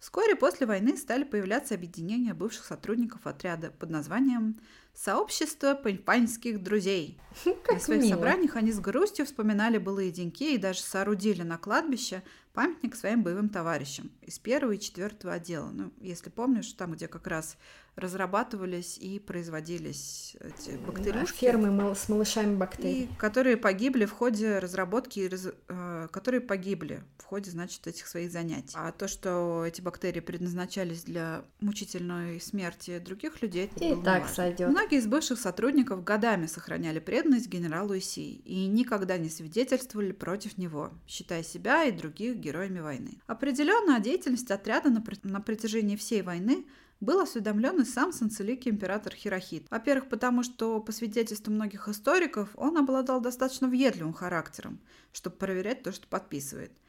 Вскоре 0.00 0.34
после 0.34 0.66
войны 0.66 0.96
стали 0.96 1.24
появляться 1.24 1.74
объединения 1.74 2.32
бывших 2.32 2.64
сотрудников 2.64 3.26
отряда 3.26 3.70
под 3.70 3.90
названием 3.90 4.58
«Сообщество 4.94 5.74
паньпаньских 5.74 6.62
друзей». 6.62 7.18
Как 7.44 7.74
на 7.74 7.80
своих 7.80 8.02
мило. 8.04 8.14
собраниях 8.14 8.56
они 8.56 8.72
с 8.72 8.80
грустью 8.80 9.26
вспоминали 9.26 9.76
былые 9.76 10.10
деньки 10.10 10.54
и 10.54 10.58
даже 10.58 10.80
соорудили 10.80 11.42
на 11.42 11.58
кладбище 11.58 12.22
памятник 12.54 12.96
своим 12.96 13.22
боевым 13.22 13.50
товарищам 13.50 14.10
из 14.22 14.38
первого 14.38 14.72
и 14.72 14.80
четвертого 14.80 15.34
отдела. 15.34 15.70
Ну, 15.70 15.92
если 16.00 16.30
помнишь, 16.30 16.72
там, 16.72 16.92
где 16.92 17.06
как 17.06 17.26
раз 17.26 17.58
разрабатывались 18.00 18.98
и 18.98 19.18
производились 19.18 20.36
эти 20.40 20.76
бактериушки. 20.76 21.38
Фермы 21.38 21.94
с 21.94 22.08
малышами 22.08 22.56
бактерий. 22.56 23.04
И 23.04 23.08
которые 23.18 23.56
погибли 23.56 24.04
в 24.04 24.12
ходе 24.12 24.58
разработки, 24.58 25.30
э, 25.68 26.08
которые 26.10 26.40
погибли 26.40 27.02
в 27.18 27.24
ходе, 27.24 27.50
значит, 27.50 27.86
этих 27.86 28.06
своих 28.06 28.32
занятий. 28.32 28.74
А 28.74 28.92
то, 28.92 29.08
что 29.08 29.64
эти 29.66 29.80
бактерии 29.80 30.20
предназначались 30.20 31.04
для 31.04 31.44
мучительной 31.60 32.40
смерти 32.40 32.98
других 32.98 33.42
людей, 33.42 33.70
это 33.74 33.84
и 33.84 34.02
так 34.02 34.28
сойдет. 34.28 34.70
Многие 34.70 34.98
из 34.98 35.06
бывших 35.06 35.38
сотрудников 35.38 36.02
годами 36.04 36.46
сохраняли 36.46 36.98
преданность 36.98 37.48
генералу 37.48 37.96
Иси 37.96 38.36
и 38.44 38.66
никогда 38.66 39.18
не 39.18 39.28
свидетельствовали 39.28 40.12
против 40.12 40.58
него, 40.58 40.90
считая 41.06 41.42
себя 41.42 41.84
и 41.84 41.92
других 41.92 42.36
героями 42.36 42.80
войны. 42.80 43.20
Определенно, 43.26 44.00
деятельность 44.00 44.50
отряда 44.50 44.90
на, 44.90 45.02
на 45.22 45.40
протяжении 45.40 45.96
всей 45.96 46.22
войны 46.22 46.64
был 47.00 47.20
осведомлен 47.20 47.80
и 47.80 47.84
сам 47.84 48.12
Санцелики 48.12 48.68
император 48.68 49.14
Хирохит. 49.14 49.66
Во-первых, 49.70 50.08
потому 50.08 50.42
что, 50.42 50.80
по 50.80 50.92
свидетельству 50.92 51.52
многих 51.52 51.88
историков, 51.88 52.50
он 52.54 52.76
обладал 52.76 53.20
достаточно 53.20 53.68
въедливым 53.68 54.12
характером, 54.12 54.80
чтобы 55.12 55.36
проверять 55.36 55.82
то, 55.82 55.92
что 55.92 56.06
подписывает– 56.06 56.72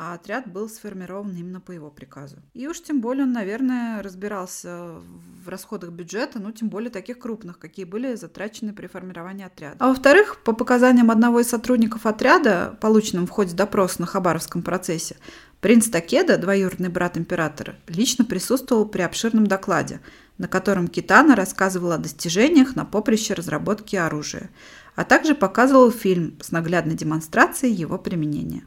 а 0.00 0.14
отряд 0.14 0.46
был 0.46 0.68
сформирован 0.68 1.34
именно 1.34 1.60
по 1.60 1.72
его 1.72 1.90
приказу. 1.90 2.36
И 2.54 2.68
уж 2.68 2.80
тем 2.80 3.00
более 3.00 3.24
он, 3.24 3.32
наверное, 3.32 4.00
разбирался 4.00 5.00
в 5.44 5.48
расходах 5.48 5.90
бюджета, 5.90 6.38
ну, 6.38 6.52
тем 6.52 6.68
более 6.68 6.90
таких 6.90 7.18
крупных, 7.18 7.58
какие 7.58 7.84
были 7.84 8.14
затрачены 8.14 8.72
при 8.72 8.86
формировании 8.86 9.44
отряда. 9.44 9.74
А 9.80 9.88
во-вторых, 9.88 10.44
по 10.44 10.52
показаниям 10.52 11.10
одного 11.10 11.40
из 11.40 11.48
сотрудников 11.48 12.06
отряда, 12.06 12.78
полученным 12.80 13.26
в 13.26 13.30
ходе 13.30 13.56
допроса 13.56 14.00
на 14.00 14.06
Хабаровском 14.06 14.62
процессе, 14.62 15.16
принц 15.60 15.88
Такеда, 15.88 16.38
двоюродный 16.38 16.88
брат 16.88 17.16
императора, 17.16 17.76
лично 17.86 18.24
присутствовал 18.24 18.86
при 18.86 19.02
обширном 19.02 19.46
докладе, 19.46 20.00
на 20.38 20.48
котором 20.48 20.88
Китана 20.88 21.34
рассказывал 21.34 21.92
о 21.92 21.98
достижениях 21.98 22.76
на 22.76 22.84
поприще 22.84 23.34
разработки 23.34 23.96
оружия, 23.96 24.50
а 24.94 25.04
также 25.04 25.34
показывал 25.34 25.90
фильм 25.90 26.38
с 26.40 26.50
наглядной 26.50 26.94
демонстрацией 26.94 27.74
его 27.74 27.98
применения. 27.98 28.64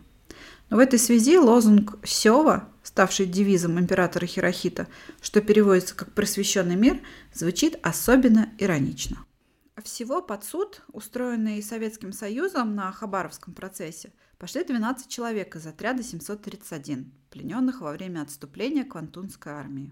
Но 0.70 0.78
в 0.78 0.80
этой 0.80 1.00
связи 1.00 1.38
лозунг 1.38 1.98
«Сева», 2.06 2.70
ставший 2.82 3.26
девизом 3.26 3.78
императора 3.78 4.26
Хирохита, 4.26 4.88
что 5.22 5.42
переводится 5.42 5.96
как 5.96 6.14
«просвещенный 6.14 6.78
мир», 6.78 7.02
звучит 7.34 7.78
особенно 7.84 8.50
иронично. 8.58 9.26
Всего 9.84 10.22
под 10.22 10.44
суд, 10.44 10.84
устроенный 10.94 11.62
Советским 11.64 12.14
Союзом 12.14 12.76
на 12.76 12.92
Хабаровском 12.92 13.54
процессе, 13.54 14.14
пошли 14.42 14.64
12 14.64 15.08
человек 15.08 15.56
из 15.56 15.68
отряда 15.68 16.02
731, 16.02 17.12
плененных 17.30 17.82
во 17.82 17.92
время 17.92 18.24
отступления 18.24 18.84
Квантунской 18.84 19.54
армии. 19.54 19.92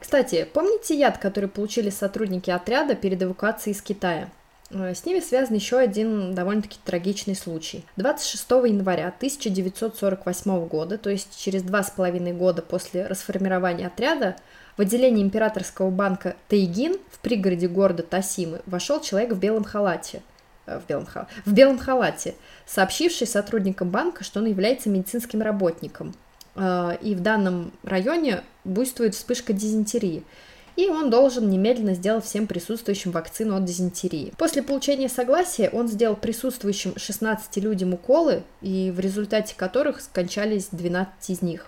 Кстати, 0.00 0.44
помните 0.52 0.98
яд, 0.98 1.18
который 1.18 1.48
получили 1.48 1.90
сотрудники 1.90 2.50
отряда 2.50 2.96
перед 2.96 3.22
эвакуацией 3.22 3.76
из 3.76 3.82
Китая? 3.82 4.28
Э, 4.70 4.92
с 4.92 5.04
ними 5.04 5.20
связан 5.20 5.54
еще 5.54 5.78
один 5.78 6.34
довольно-таки 6.34 6.78
трагичный 6.84 7.36
случай. 7.36 7.84
26 7.96 8.50
января 8.66 9.06
1948 9.06 10.66
года, 10.66 10.98
то 10.98 11.08
есть 11.08 11.38
через 11.38 11.62
два 11.62 11.84
с 11.84 11.90
половиной 11.90 12.32
года 12.32 12.62
после 12.62 13.06
расформирования 13.06 13.86
отряда, 13.86 14.34
в 14.76 14.80
отделение 14.80 15.24
императорского 15.24 15.90
банка 15.90 16.34
Тайгин 16.48 16.96
в 17.12 17.20
пригороде 17.20 17.68
города 17.68 18.02
Тасимы 18.02 18.62
вошел 18.66 19.00
человек 19.00 19.32
в 19.32 19.38
белом 19.38 19.62
халате. 19.62 20.22
Э, 20.66 20.78
в 20.78 20.86
белом, 20.86 21.06
в 21.44 21.52
белом 21.52 21.78
халате, 21.78 22.34
сообщивший 22.66 23.26
сотрудникам 23.26 23.90
банка, 23.90 24.24
что 24.24 24.40
он 24.40 24.46
является 24.46 24.88
медицинским 24.90 25.42
работником. 25.42 26.14
Э, 26.54 26.96
и 27.00 27.14
в 27.14 27.20
данном 27.20 27.72
районе 27.82 28.42
буйствует 28.64 29.14
вспышка 29.14 29.52
дизентерии 29.52 30.24
и 30.76 30.88
он 30.88 31.10
должен 31.10 31.48
немедленно 31.48 31.94
сделать 31.94 32.24
всем 32.24 32.46
присутствующим 32.46 33.10
вакцину 33.10 33.56
от 33.56 33.64
дизентерии. 33.64 34.32
После 34.36 34.62
получения 34.62 35.08
согласия 35.08 35.70
он 35.70 35.88
сделал 35.88 36.16
присутствующим 36.16 36.94
16 36.96 37.56
людям 37.56 37.94
уколы, 37.94 38.42
и 38.60 38.92
в 38.94 39.00
результате 39.00 39.54
которых 39.56 40.00
скончались 40.00 40.68
12 40.70 41.30
из 41.30 41.42
них. 41.42 41.66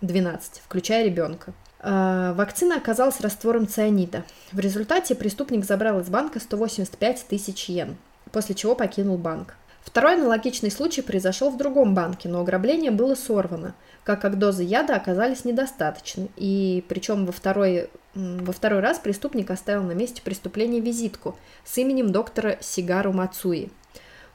12, 0.00 0.62
включая 0.64 1.04
ребенка. 1.04 1.52
А, 1.80 2.34
вакцина 2.34 2.76
оказалась 2.76 3.20
раствором 3.20 3.66
цианида. 3.66 4.24
В 4.52 4.60
результате 4.60 5.14
преступник 5.14 5.64
забрал 5.64 6.00
из 6.00 6.08
банка 6.08 6.38
185 6.38 7.26
тысяч 7.28 7.68
йен, 7.68 7.96
после 8.36 8.54
чего 8.54 8.74
покинул 8.74 9.16
банк. 9.16 9.54
Второй 9.82 10.16
аналогичный 10.16 10.70
случай 10.70 11.00
произошел 11.00 11.48
в 11.48 11.56
другом 11.56 11.94
банке, 11.94 12.28
но 12.28 12.42
ограбление 12.42 12.90
было 12.90 13.14
сорвано, 13.14 13.74
так 14.04 14.20
как 14.20 14.38
дозы 14.38 14.62
яда 14.62 14.94
оказались 14.94 15.46
недостаточны, 15.46 16.28
и 16.36 16.84
причем 16.86 17.24
во 17.24 17.32
второй 17.32 17.88
во 18.14 18.52
второй 18.52 18.80
раз 18.80 18.98
преступник 18.98 19.50
оставил 19.50 19.84
на 19.84 19.92
месте 19.92 20.20
преступления 20.20 20.80
визитку 20.80 21.38
с 21.64 21.78
именем 21.78 22.12
доктора 22.12 22.58
Сигару 22.60 23.14
Мацуи. 23.14 23.70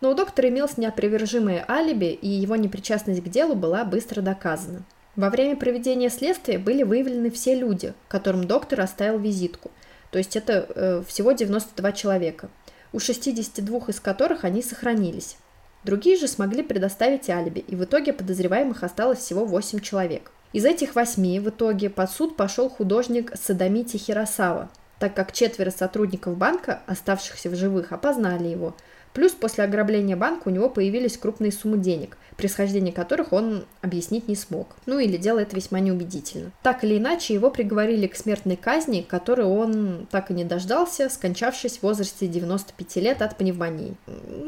Но 0.01 0.09
у 0.09 0.15
доктора 0.15 0.49
имелось 0.49 0.77
неопровержимое 0.77 1.63
алиби, 1.69 2.07
и 2.07 2.27
его 2.27 2.55
непричастность 2.55 3.23
к 3.23 3.29
делу 3.29 3.53
была 3.53 3.85
быстро 3.85 4.21
доказана. 4.23 4.81
Во 5.15 5.29
время 5.29 5.55
проведения 5.55 6.09
следствия 6.09 6.57
были 6.57 6.81
выявлены 6.81 7.29
все 7.29 7.53
люди, 7.53 7.93
которым 8.07 8.47
доктор 8.47 8.81
оставил 8.81 9.19
визитку, 9.19 9.69
то 10.11 10.17
есть 10.17 10.35
это 10.35 10.67
э, 10.75 11.03
всего 11.07 11.31
92 11.31 11.91
человека, 11.93 12.49
у 12.93 12.99
62 12.99 13.79
из 13.87 13.99
которых 13.99 14.43
они 14.43 14.61
сохранились. 14.61 15.37
Другие 15.83 16.17
же 16.17 16.27
смогли 16.27 16.63
предоставить 16.63 17.29
алиби, 17.29 17.59
и 17.59 17.75
в 17.75 17.83
итоге 17.83 18.13
подозреваемых 18.13 18.83
осталось 18.83 19.19
всего 19.19 19.45
8 19.45 19.79
человек– 19.79 20.31
из 20.53 20.65
этих 20.65 20.95
восьми 20.95 21.39
в 21.39 21.47
итоге 21.49 21.89
под 21.89 22.11
суд 22.11 22.35
пошел 22.35 22.69
художник 22.69 23.31
Садамити 23.41 23.95
Хиросава, 23.95 24.69
так 24.99 25.13
как 25.13 25.31
четверо 25.31 25.71
сотрудников 25.71 26.35
банка, 26.35 26.81
оставшихся 26.87 27.49
в 27.49 27.55
живых, 27.55 27.93
опознали 27.93 28.47
его– 28.47 28.75
Плюс 29.14 29.34
после 29.34 29.64
ограбления 29.64 30.16
банка 30.16 30.47
у 30.47 30.51
него 30.51 30.70
появились 30.70 31.18
крупные 31.18 31.51
суммы 31.51 31.78
денег, 31.78 32.18
происхождение 32.38 32.93
которых 32.93 33.34
он 33.34 33.66
объяснить 33.82 34.28
не 34.28 34.36
смог. 34.36 34.76
Ну 34.86 34.99
или 34.99 35.18
делает 35.18 35.51
это 35.51 35.57
весьма 35.57 35.80
неубедительно. 35.80 36.51
Так 36.64 36.84
или 36.84 36.97
иначе, 36.97 37.34
его 37.34 37.51
приговорили 37.51 38.07
к 38.07 38.16
смертной 38.16 38.55
казни, 38.55 39.01
которой 39.01 39.45
он 39.45 40.07
так 40.09 40.32
и 40.32 40.34
не 40.34 40.45
дождался, 40.45 41.09
скончавшись 41.09 41.80
в 41.80 41.84
возрасте 41.84 42.28
95 42.28 42.95
лет 42.97 43.22
от 43.22 43.38
пневмонии. 43.38 43.95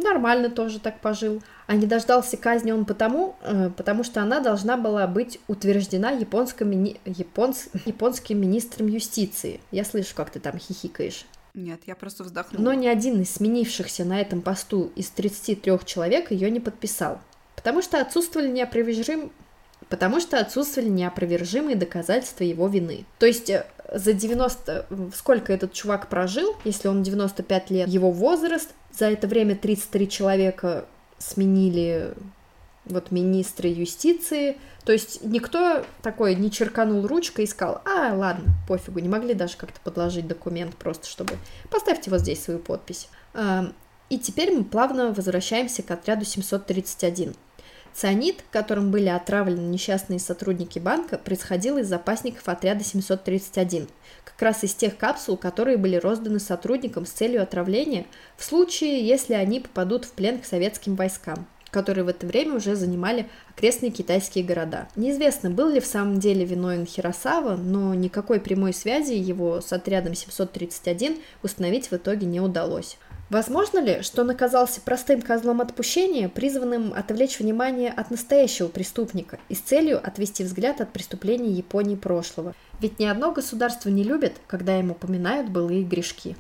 Нормально 0.02 0.50
тоже 0.50 0.80
так 0.80 1.00
пожил. 1.00 1.42
А 1.68 1.76
не 1.76 1.86
дождался 1.86 2.38
казни 2.38 2.72
он 2.72 2.86
потому, 2.86 3.36
э, 3.42 3.70
потому 3.76 4.04
что 4.04 4.22
она 4.22 4.40
должна 4.40 4.78
была 4.78 5.08
быть 5.08 5.40
утверждена 5.48 6.12
японским, 6.12 6.70
мини... 6.70 6.98
японс... 7.06 7.70
японским 7.86 8.40
министром 8.40 8.88
юстиции. 8.88 9.60
Я 9.72 9.84
слышу, 9.84 10.16
как 10.16 10.30
ты 10.30 10.40
там 10.40 10.58
хихикаешь. 10.58 11.26
Нет, 11.54 11.82
я 11.86 11.96
просто 11.96 12.24
вздохнула. 12.24 12.64
Но 12.64 12.74
ни 12.74 12.88
один 12.88 13.22
из 13.22 13.32
сменившихся 13.36 14.06
на 14.06 14.20
этом 14.20 14.42
посту 14.42 14.92
из 14.96 15.10
33 15.10 15.80
человек 15.86 16.32
ее 16.32 16.50
не 16.50 16.60
подписал. 16.60 17.20
Потому 17.56 17.82
что 17.82 18.02
отсутствовали 18.02 18.50
неопровержим... 18.50 19.32
Потому 19.90 20.20
что 20.20 20.40
отсутствовали 20.40 20.90
неопровержимые 20.90 21.76
доказательства 21.76 22.44
его 22.44 22.68
вины. 22.68 23.06
То 23.20 23.28
есть 23.28 23.50
э, 23.52 23.68
за 23.94 24.14
90... 24.14 24.88
Сколько 25.14 25.54
этот 25.54 25.74
чувак 25.74 26.10
прожил, 26.10 26.56
если 26.64 26.88
он 26.88 27.04
95 27.04 27.70
лет, 27.70 27.88
его 27.88 28.12
возраст, 28.12 28.74
за 28.92 29.06
это 29.12 29.28
время 29.28 29.56
33 29.56 30.10
человека 30.10 30.86
сменили 31.20 32.14
вот 32.86 33.12
министры 33.12 33.70
юстиции. 33.70 34.58
То 34.86 34.92
есть 34.92 35.24
никто 35.24 35.86
такой 36.02 36.36
не 36.36 36.52
черканул 36.52 37.08
ручкой 37.08 37.46
и 37.46 37.48
сказал, 37.48 37.82
а, 37.86 38.14
ладно, 38.14 38.54
пофигу, 38.68 39.00
не 39.00 39.10
могли 39.10 39.34
даже 39.34 39.58
как-то 39.58 39.80
подложить 39.82 40.28
документ 40.28 40.76
просто, 40.76 41.08
чтобы 41.08 41.36
поставьте 41.70 42.12
вот 42.12 42.20
здесь 42.20 42.44
свою 42.44 42.60
подпись. 42.60 43.08
И 44.10 44.20
теперь 44.20 44.54
мы 44.54 44.64
плавно 44.64 45.12
возвращаемся 45.12 45.82
к 45.82 45.92
отряду 45.92 46.26
731. 46.26 47.36
Цианид, 47.94 48.44
которым 48.52 48.90
были 48.90 49.08
отравлены 49.08 49.70
несчастные 49.70 50.20
сотрудники 50.20 50.80
банка, 50.80 51.20
происходил 51.20 51.78
из 51.78 51.88
запасников 51.88 52.50
отряда 52.50 52.84
731, 52.84 53.88
как 54.24 54.42
раз 54.42 54.64
из 54.64 54.74
тех 54.74 54.98
капсул, 54.98 55.38
которые 55.38 55.78
были 55.78 55.96
розданы 55.96 56.40
сотрудникам 56.40 57.06
с 57.06 57.12
целью 57.12 57.44
отравления 57.44 58.08
в 58.36 58.44
случае, 58.44 59.08
если 59.08 59.36
они 59.36 59.60
попадут 59.60 60.06
в 60.06 60.12
плен 60.14 60.40
к 60.40 60.46
советским 60.46 60.96
войскам 60.96 61.48
которые 61.74 62.06
в 62.06 62.08
это 62.08 62.26
время 62.26 62.56
уже 62.56 62.76
занимали 62.76 63.28
окрестные 63.56 63.92
китайские 63.92 64.46
города. 64.46 64.88
Неизвестно, 64.96 65.50
был 65.50 65.70
ли 65.70 65.80
в 65.80 65.86
самом 65.86 66.20
деле 66.20 66.46
виновен 66.46 66.86
Хиросава, 66.86 67.58
но 67.58 67.94
никакой 67.94 68.40
прямой 68.40 68.74
связи 68.74 69.14
его 69.14 69.60
с 69.60 69.74
отрядом 69.74 70.14
731 70.14 71.18
установить 71.42 71.90
в 71.90 71.94
итоге 71.94 72.28
не 72.28 72.40
удалось. 72.40 72.98
Возможно 73.30 73.80
ли, 73.80 74.04
что 74.04 74.22
он 74.22 74.30
оказался 74.30 74.80
простым 74.80 75.22
козлом 75.22 75.62
отпущения, 75.62 76.30
призванным 76.30 76.94
отвлечь 76.94 77.40
внимание 77.40 77.90
от 77.90 78.12
настоящего 78.12 78.68
преступника 78.68 79.40
и 79.50 79.56
с 79.56 79.60
целью 79.60 80.00
отвести 80.06 80.44
взгляд 80.44 80.82
от 80.82 80.94
преступлений 80.94 81.52
Японии 81.52 81.96
прошлого? 81.96 82.54
Ведь 82.80 83.00
ни 83.00 83.06
одно 83.06 83.32
государство 83.32 83.90
не 83.90 84.04
любит, 84.04 84.34
когда 84.46 84.76
ему 84.76 84.92
упоминают 84.92 85.50
былые 85.50 85.84
грешки. 85.84 86.36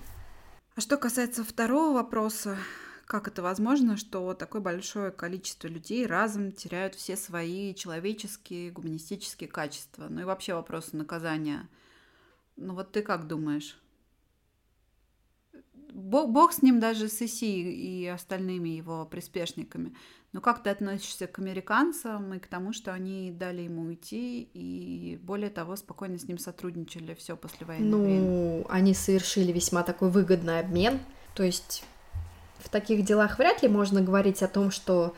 А 0.76 0.82
что 0.82 0.98
касается 0.98 1.44
второго 1.44 1.94
вопроса, 1.94 2.58
как 3.06 3.28
это 3.28 3.41
возможно, 3.41 3.97
что 3.97 4.34
такое 4.34 4.62
большое 4.62 5.12
количество 5.12 5.68
людей 5.68 6.06
разом 6.06 6.51
теряют 6.51 6.95
все 6.95 7.16
свои 7.16 7.74
человеческие, 7.76 8.72
гуманистические 8.72 9.49
качества. 9.49 10.08
Ну 10.10 10.22
и 10.22 10.26
вообще 10.26 10.54
вопрос 10.54 10.93
наказания. 10.93 11.68
Ну 12.56 12.76
вот 12.76 12.91
ты 12.91 13.01
как 13.01 13.28
думаешь? 13.28 13.78
Бог, 15.91 16.32
бог 16.32 16.54
с 16.54 16.62
ним 16.64 16.80
даже 16.80 17.08
с 17.08 17.22
Иси 17.22 17.62
и 17.62 18.08
остальными 18.08 18.70
его 18.70 19.06
приспешниками. 19.06 19.95
Но 20.32 20.41
как 20.41 20.64
ты 20.64 20.72
относишься 20.72 21.28
к 21.28 21.38
американцам 21.38 22.34
и 22.34 22.39
к 22.39 22.47
тому, 22.47 22.74
что 22.74 22.91
они 22.91 23.32
дали 23.32 23.62
ему 23.62 23.84
уйти 23.84 24.49
и, 24.54 25.20
более 25.22 25.51
того, 25.51 25.76
спокойно 25.76 26.18
с 26.18 26.24
ним 26.24 26.39
сотрудничали 26.39 27.14
все 27.14 27.38
после 27.38 27.68
войны? 27.68 27.86
Ну, 27.86 28.04
время? 28.04 28.66
они 28.70 28.95
совершили 28.95 29.51
весьма 29.51 29.84
такой 29.84 30.10
выгодный 30.10 30.60
обмен. 30.60 30.99
То 31.36 31.43
есть 31.43 31.86
в 32.64 32.70
таких 32.70 33.03
делах 33.03 33.38
вряд 33.38 33.61
ли 33.61 33.70
можно 33.70 34.01
говорить 34.01 34.41
о 34.41 34.47
том, 34.47 34.72
что 34.72 35.16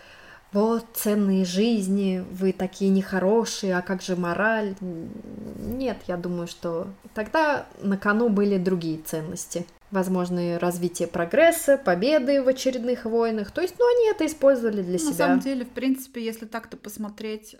вот 0.51 0.85
ценные 0.93 1.43
жизни, 1.43 2.23
вы 2.31 2.53
такие 2.53 2.89
нехорошие, 2.89 3.77
а 3.77 3.81
как 3.81 4.01
же 4.01 4.15
мораль? 4.15 4.75
Нет, 4.79 5.97
я 6.07 6.17
думаю, 6.17 6.47
что 6.47 6.87
тогда 7.13 7.65
на 7.81 7.97
кону 7.97 8.29
были 8.29 8.57
другие 8.57 8.99
ценности 8.99 9.65
возможное 9.91 10.59
развитие 10.59 11.07
прогресса, 11.07 11.77
победы 11.77 12.41
в 12.41 12.47
очередных 12.47 13.05
войнах. 13.05 13.51
То 13.51 13.61
есть, 13.61 13.75
ну, 13.79 13.85
они 13.87 14.09
это 14.09 14.25
использовали 14.25 14.81
для 14.81 14.93
На 14.93 14.99
себя. 14.99 15.09
На 15.09 15.15
самом 15.15 15.39
деле, 15.39 15.65
в 15.65 15.69
принципе, 15.69 16.23
если 16.23 16.45
так-то 16.45 16.75
посмотреть, 16.75 17.55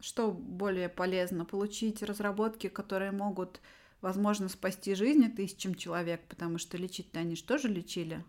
что 0.00 0.32
более 0.32 0.88
полезно? 0.88 1.44
Получить 1.44 2.02
разработки, 2.02 2.68
которые 2.68 3.10
могут, 3.10 3.60
возможно, 4.02 4.48
спасти 4.48 4.94
жизни 4.94 5.28
тысячам 5.28 5.74
человек, 5.74 6.20
потому 6.28 6.58
что 6.58 6.76
лечить-то 6.76 7.20
они 7.20 7.36
же 7.36 7.68
лечили 7.68 8.22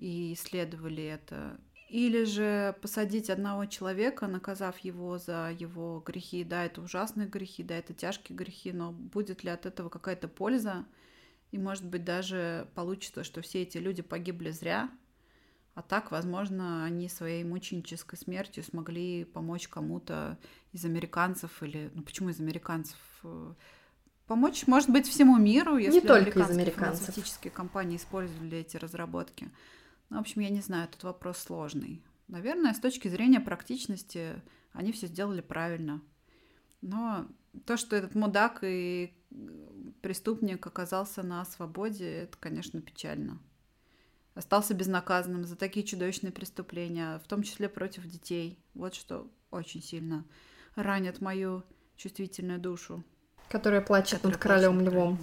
и 0.00 0.32
исследовали 0.32 1.04
это. 1.04 1.60
Или 1.88 2.24
же 2.24 2.76
посадить 2.82 3.30
одного 3.30 3.66
человека, 3.66 4.26
наказав 4.26 4.78
его 4.78 5.18
за 5.18 5.54
его 5.58 6.02
грехи. 6.06 6.44
Да, 6.44 6.64
это 6.64 6.80
ужасные 6.80 7.28
грехи, 7.28 7.62
да, 7.62 7.76
это 7.76 7.94
тяжкие 7.94 8.36
грехи, 8.36 8.72
но 8.72 8.92
будет 8.92 9.44
ли 9.44 9.50
от 9.50 9.66
этого 9.66 9.88
какая-то 9.88 10.28
польза? 10.28 10.86
И, 11.50 11.58
может 11.58 11.84
быть, 11.84 12.04
даже 12.04 12.68
получится, 12.74 13.24
что 13.24 13.42
все 13.42 13.62
эти 13.62 13.78
люди 13.78 14.02
погибли 14.02 14.50
зря, 14.50 14.88
а 15.74 15.82
так, 15.82 16.10
возможно, 16.10 16.84
они 16.84 17.08
своей 17.08 17.42
мученической 17.44 18.18
смертью 18.18 18.62
смогли 18.62 19.24
помочь 19.24 19.68
кому-то 19.68 20.38
из 20.72 20.84
американцев 20.84 21.62
или... 21.62 21.90
Ну, 21.94 22.02
почему 22.02 22.28
из 22.28 22.40
американцев? 22.40 22.98
Помочь, 24.26 24.66
может 24.66 24.90
быть, 24.90 25.08
всему 25.08 25.38
миру, 25.38 25.76
если 25.76 26.00
не 26.00 26.06
только 26.06 26.40
из 26.40 26.50
американцев. 26.50 27.06
фармацевтические 27.06 27.50
компании 27.50 27.96
использовали 27.96 28.58
эти 28.58 28.76
разработки. 28.76 29.50
Ну, 30.10 30.16
в 30.18 30.20
общем, 30.20 30.42
я 30.42 30.50
не 30.50 30.60
знаю, 30.60 30.84
этот 30.88 31.02
вопрос 31.04 31.38
сложный. 31.38 32.02
Наверное, 32.28 32.74
с 32.74 32.80
точки 32.80 33.08
зрения 33.08 33.40
практичности 33.40 34.42
они 34.72 34.92
все 34.92 35.06
сделали 35.06 35.40
правильно. 35.40 36.02
Но 36.80 37.26
то, 37.64 37.76
что 37.76 37.96
этот 37.96 38.14
мудак 38.14 38.60
и 38.62 39.12
преступник 40.02 40.66
оказался 40.66 41.22
на 41.22 41.44
свободе, 41.44 42.22
это, 42.22 42.36
конечно, 42.38 42.80
печально. 42.80 43.40
Остался 44.34 44.74
безнаказанным 44.74 45.44
за 45.44 45.56
такие 45.56 45.84
чудовищные 45.84 46.32
преступления, 46.32 47.18
в 47.18 47.28
том 47.28 47.42
числе 47.42 47.68
против 47.68 48.06
детей. 48.06 48.58
Вот 48.74 48.94
что 48.94 49.30
очень 49.50 49.82
сильно 49.82 50.24
ранит 50.76 51.20
мою 51.20 51.64
чувствительную 51.96 52.60
душу. 52.60 53.04
Которая 53.48 53.80
плачет 53.80 54.22
над 54.22 54.36
королем 54.36 54.80
львом. 54.80 55.18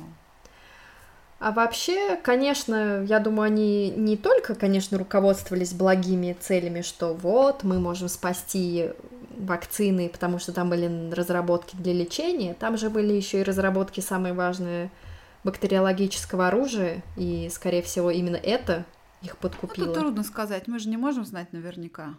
А 1.39 1.51
вообще, 1.51 2.15
конечно, 2.17 3.03
я 3.03 3.19
думаю, 3.19 3.47
они 3.47 3.91
не 3.91 4.17
только, 4.17 4.55
конечно, 4.55 4.97
руководствовались 4.97 5.73
благими 5.73 6.35
целями, 6.39 6.81
что 6.81 7.13
вот 7.13 7.63
мы 7.63 7.79
можем 7.79 8.09
спасти 8.09 8.89
вакцины, 9.37 10.09
потому 10.09 10.39
что 10.39 10.51
там 10.51 10.69
были 10.69 11.11
разработки 11.11 11.75
для 11.75 11.93
лечения, 11.93 12.55
там 12.55 12.75
же 12.75 12.89
были 12.89 13.13
еще 13.13 13.41
и 13.41 13.43
разработки 13.43 13.99
самые 13.99 14.33
важные 14.33 14.89
бактериологического 15.43 16.47
оружия, 16.47 17.03
и, 17.15 17.49
скорее 17.53 17.83
всего, 17.83 18.09
именно 18.09 18.35
это 18.35 18.83
их 19.21 19.37
подкупило. 19.37 19.91
Это 19.91 19.99
трудно 19.99 20.23
сказать, 20.23 20.67
мы 20.67 20.79
же 20.79 20.89
не 20.89 20.97
можем 20.97 21.23
знать 21.23 21.53
наверняка. 21.53 22.15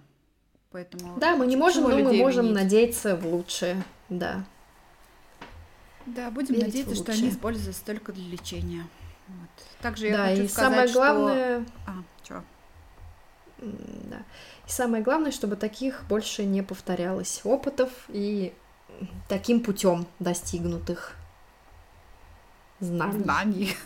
Поэтому 0.70 1.18
да, 1.18 1.34
мы 1.34 1.46
не 1.46 1.56
можем, 1.56 1.84
но 1.84 1.98
мы 1.98 2.12
можем 2.12 2.46
винить? 2.46 2.62
надеяться 2.62 3.16
в 3.16 3.26
лучшее, 3.26 3.82
да. 4.08 4.44
Да, 6.06 6.30
будем 6.30 6.54
Верить 6.54 6.66
надеяться, 6.66 6.94
что 6.94 7.12
они 7.12 7.30
используются 7.30 7.84
только 7.84 8.12
для 8.12 8.28
лечения. 8.28 8.84
Вот. 9.28 9.66
Также 9.80 10.08
я 10.08 10.16
да, 10.16 10.26
хочу 10.26 10.42
и 10.42 10.48
сказать, 10.48 10.90
самое 10.90 10.92
главное... 10.92 11.60
Что... 11.60 11.72
А, 11.86 11.92
что? 12.24 12.44
Да. 13.58 14.22
И 14.66 14.70
самое 14.70 15.02
главное, 15.02 15.30
чтобы 15.30 15.56
таких 15.56 16.04
больше 16.08 16.44
не 16.44 16.62
повторялось 16.62 17.40
опытов 17.44 17.90
и 18.08 18.54
таким 19.28 19.60
путем 19.60 20.06
достигнутых 20.18 21.14
знаний. 22.80 23.22
Знаний. 23.22 23.76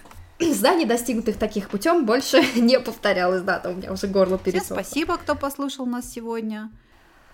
Знаний, 0.40 0.86
достигнутых 0.86 1.38
таких 1.38 1.68
путем, 1.68 2.04
больше 2.04 2.42
не 2.60 2.80
повторялось. 2.80 3.42
Да, 3.42 3.58
там 3.58 3.72
у 3.72 3.76
меня 3.76 3.92
уже 3.92 4.06
горло 4.06 4.38
пересохло. 4.38 4.82
Всем 4.82 4.84
спасибо, 4.84 5.18
кто 5.18 5.36
послушал 5.36 5.86
нас 5.86 6.10
сегодня. 6.10 6.70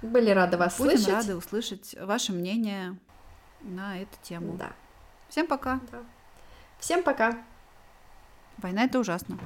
Были 0.02 0.30
рады 0.30 0.56
вас 0.56 0.78
Будем 0.78 0.98
слышать. 0.98 1.12
рады 1.12 1.36
услышать 1.36 1.96
ваше 2.00 2.32
мнение 2.32 2.96
на 3.62 4.00
эту 4.00 4.16
тему. 4.22 4.56
Да. 4.56 4.72
Всем 5.28 5.46
пока. 5.46 5.80
Да. 5.90 5.98
Всем 6.78 7.02
пока. 7.02 7.38
Война 8.62 8.84
это 8.84 8.98
ужасно. 8.98 9.38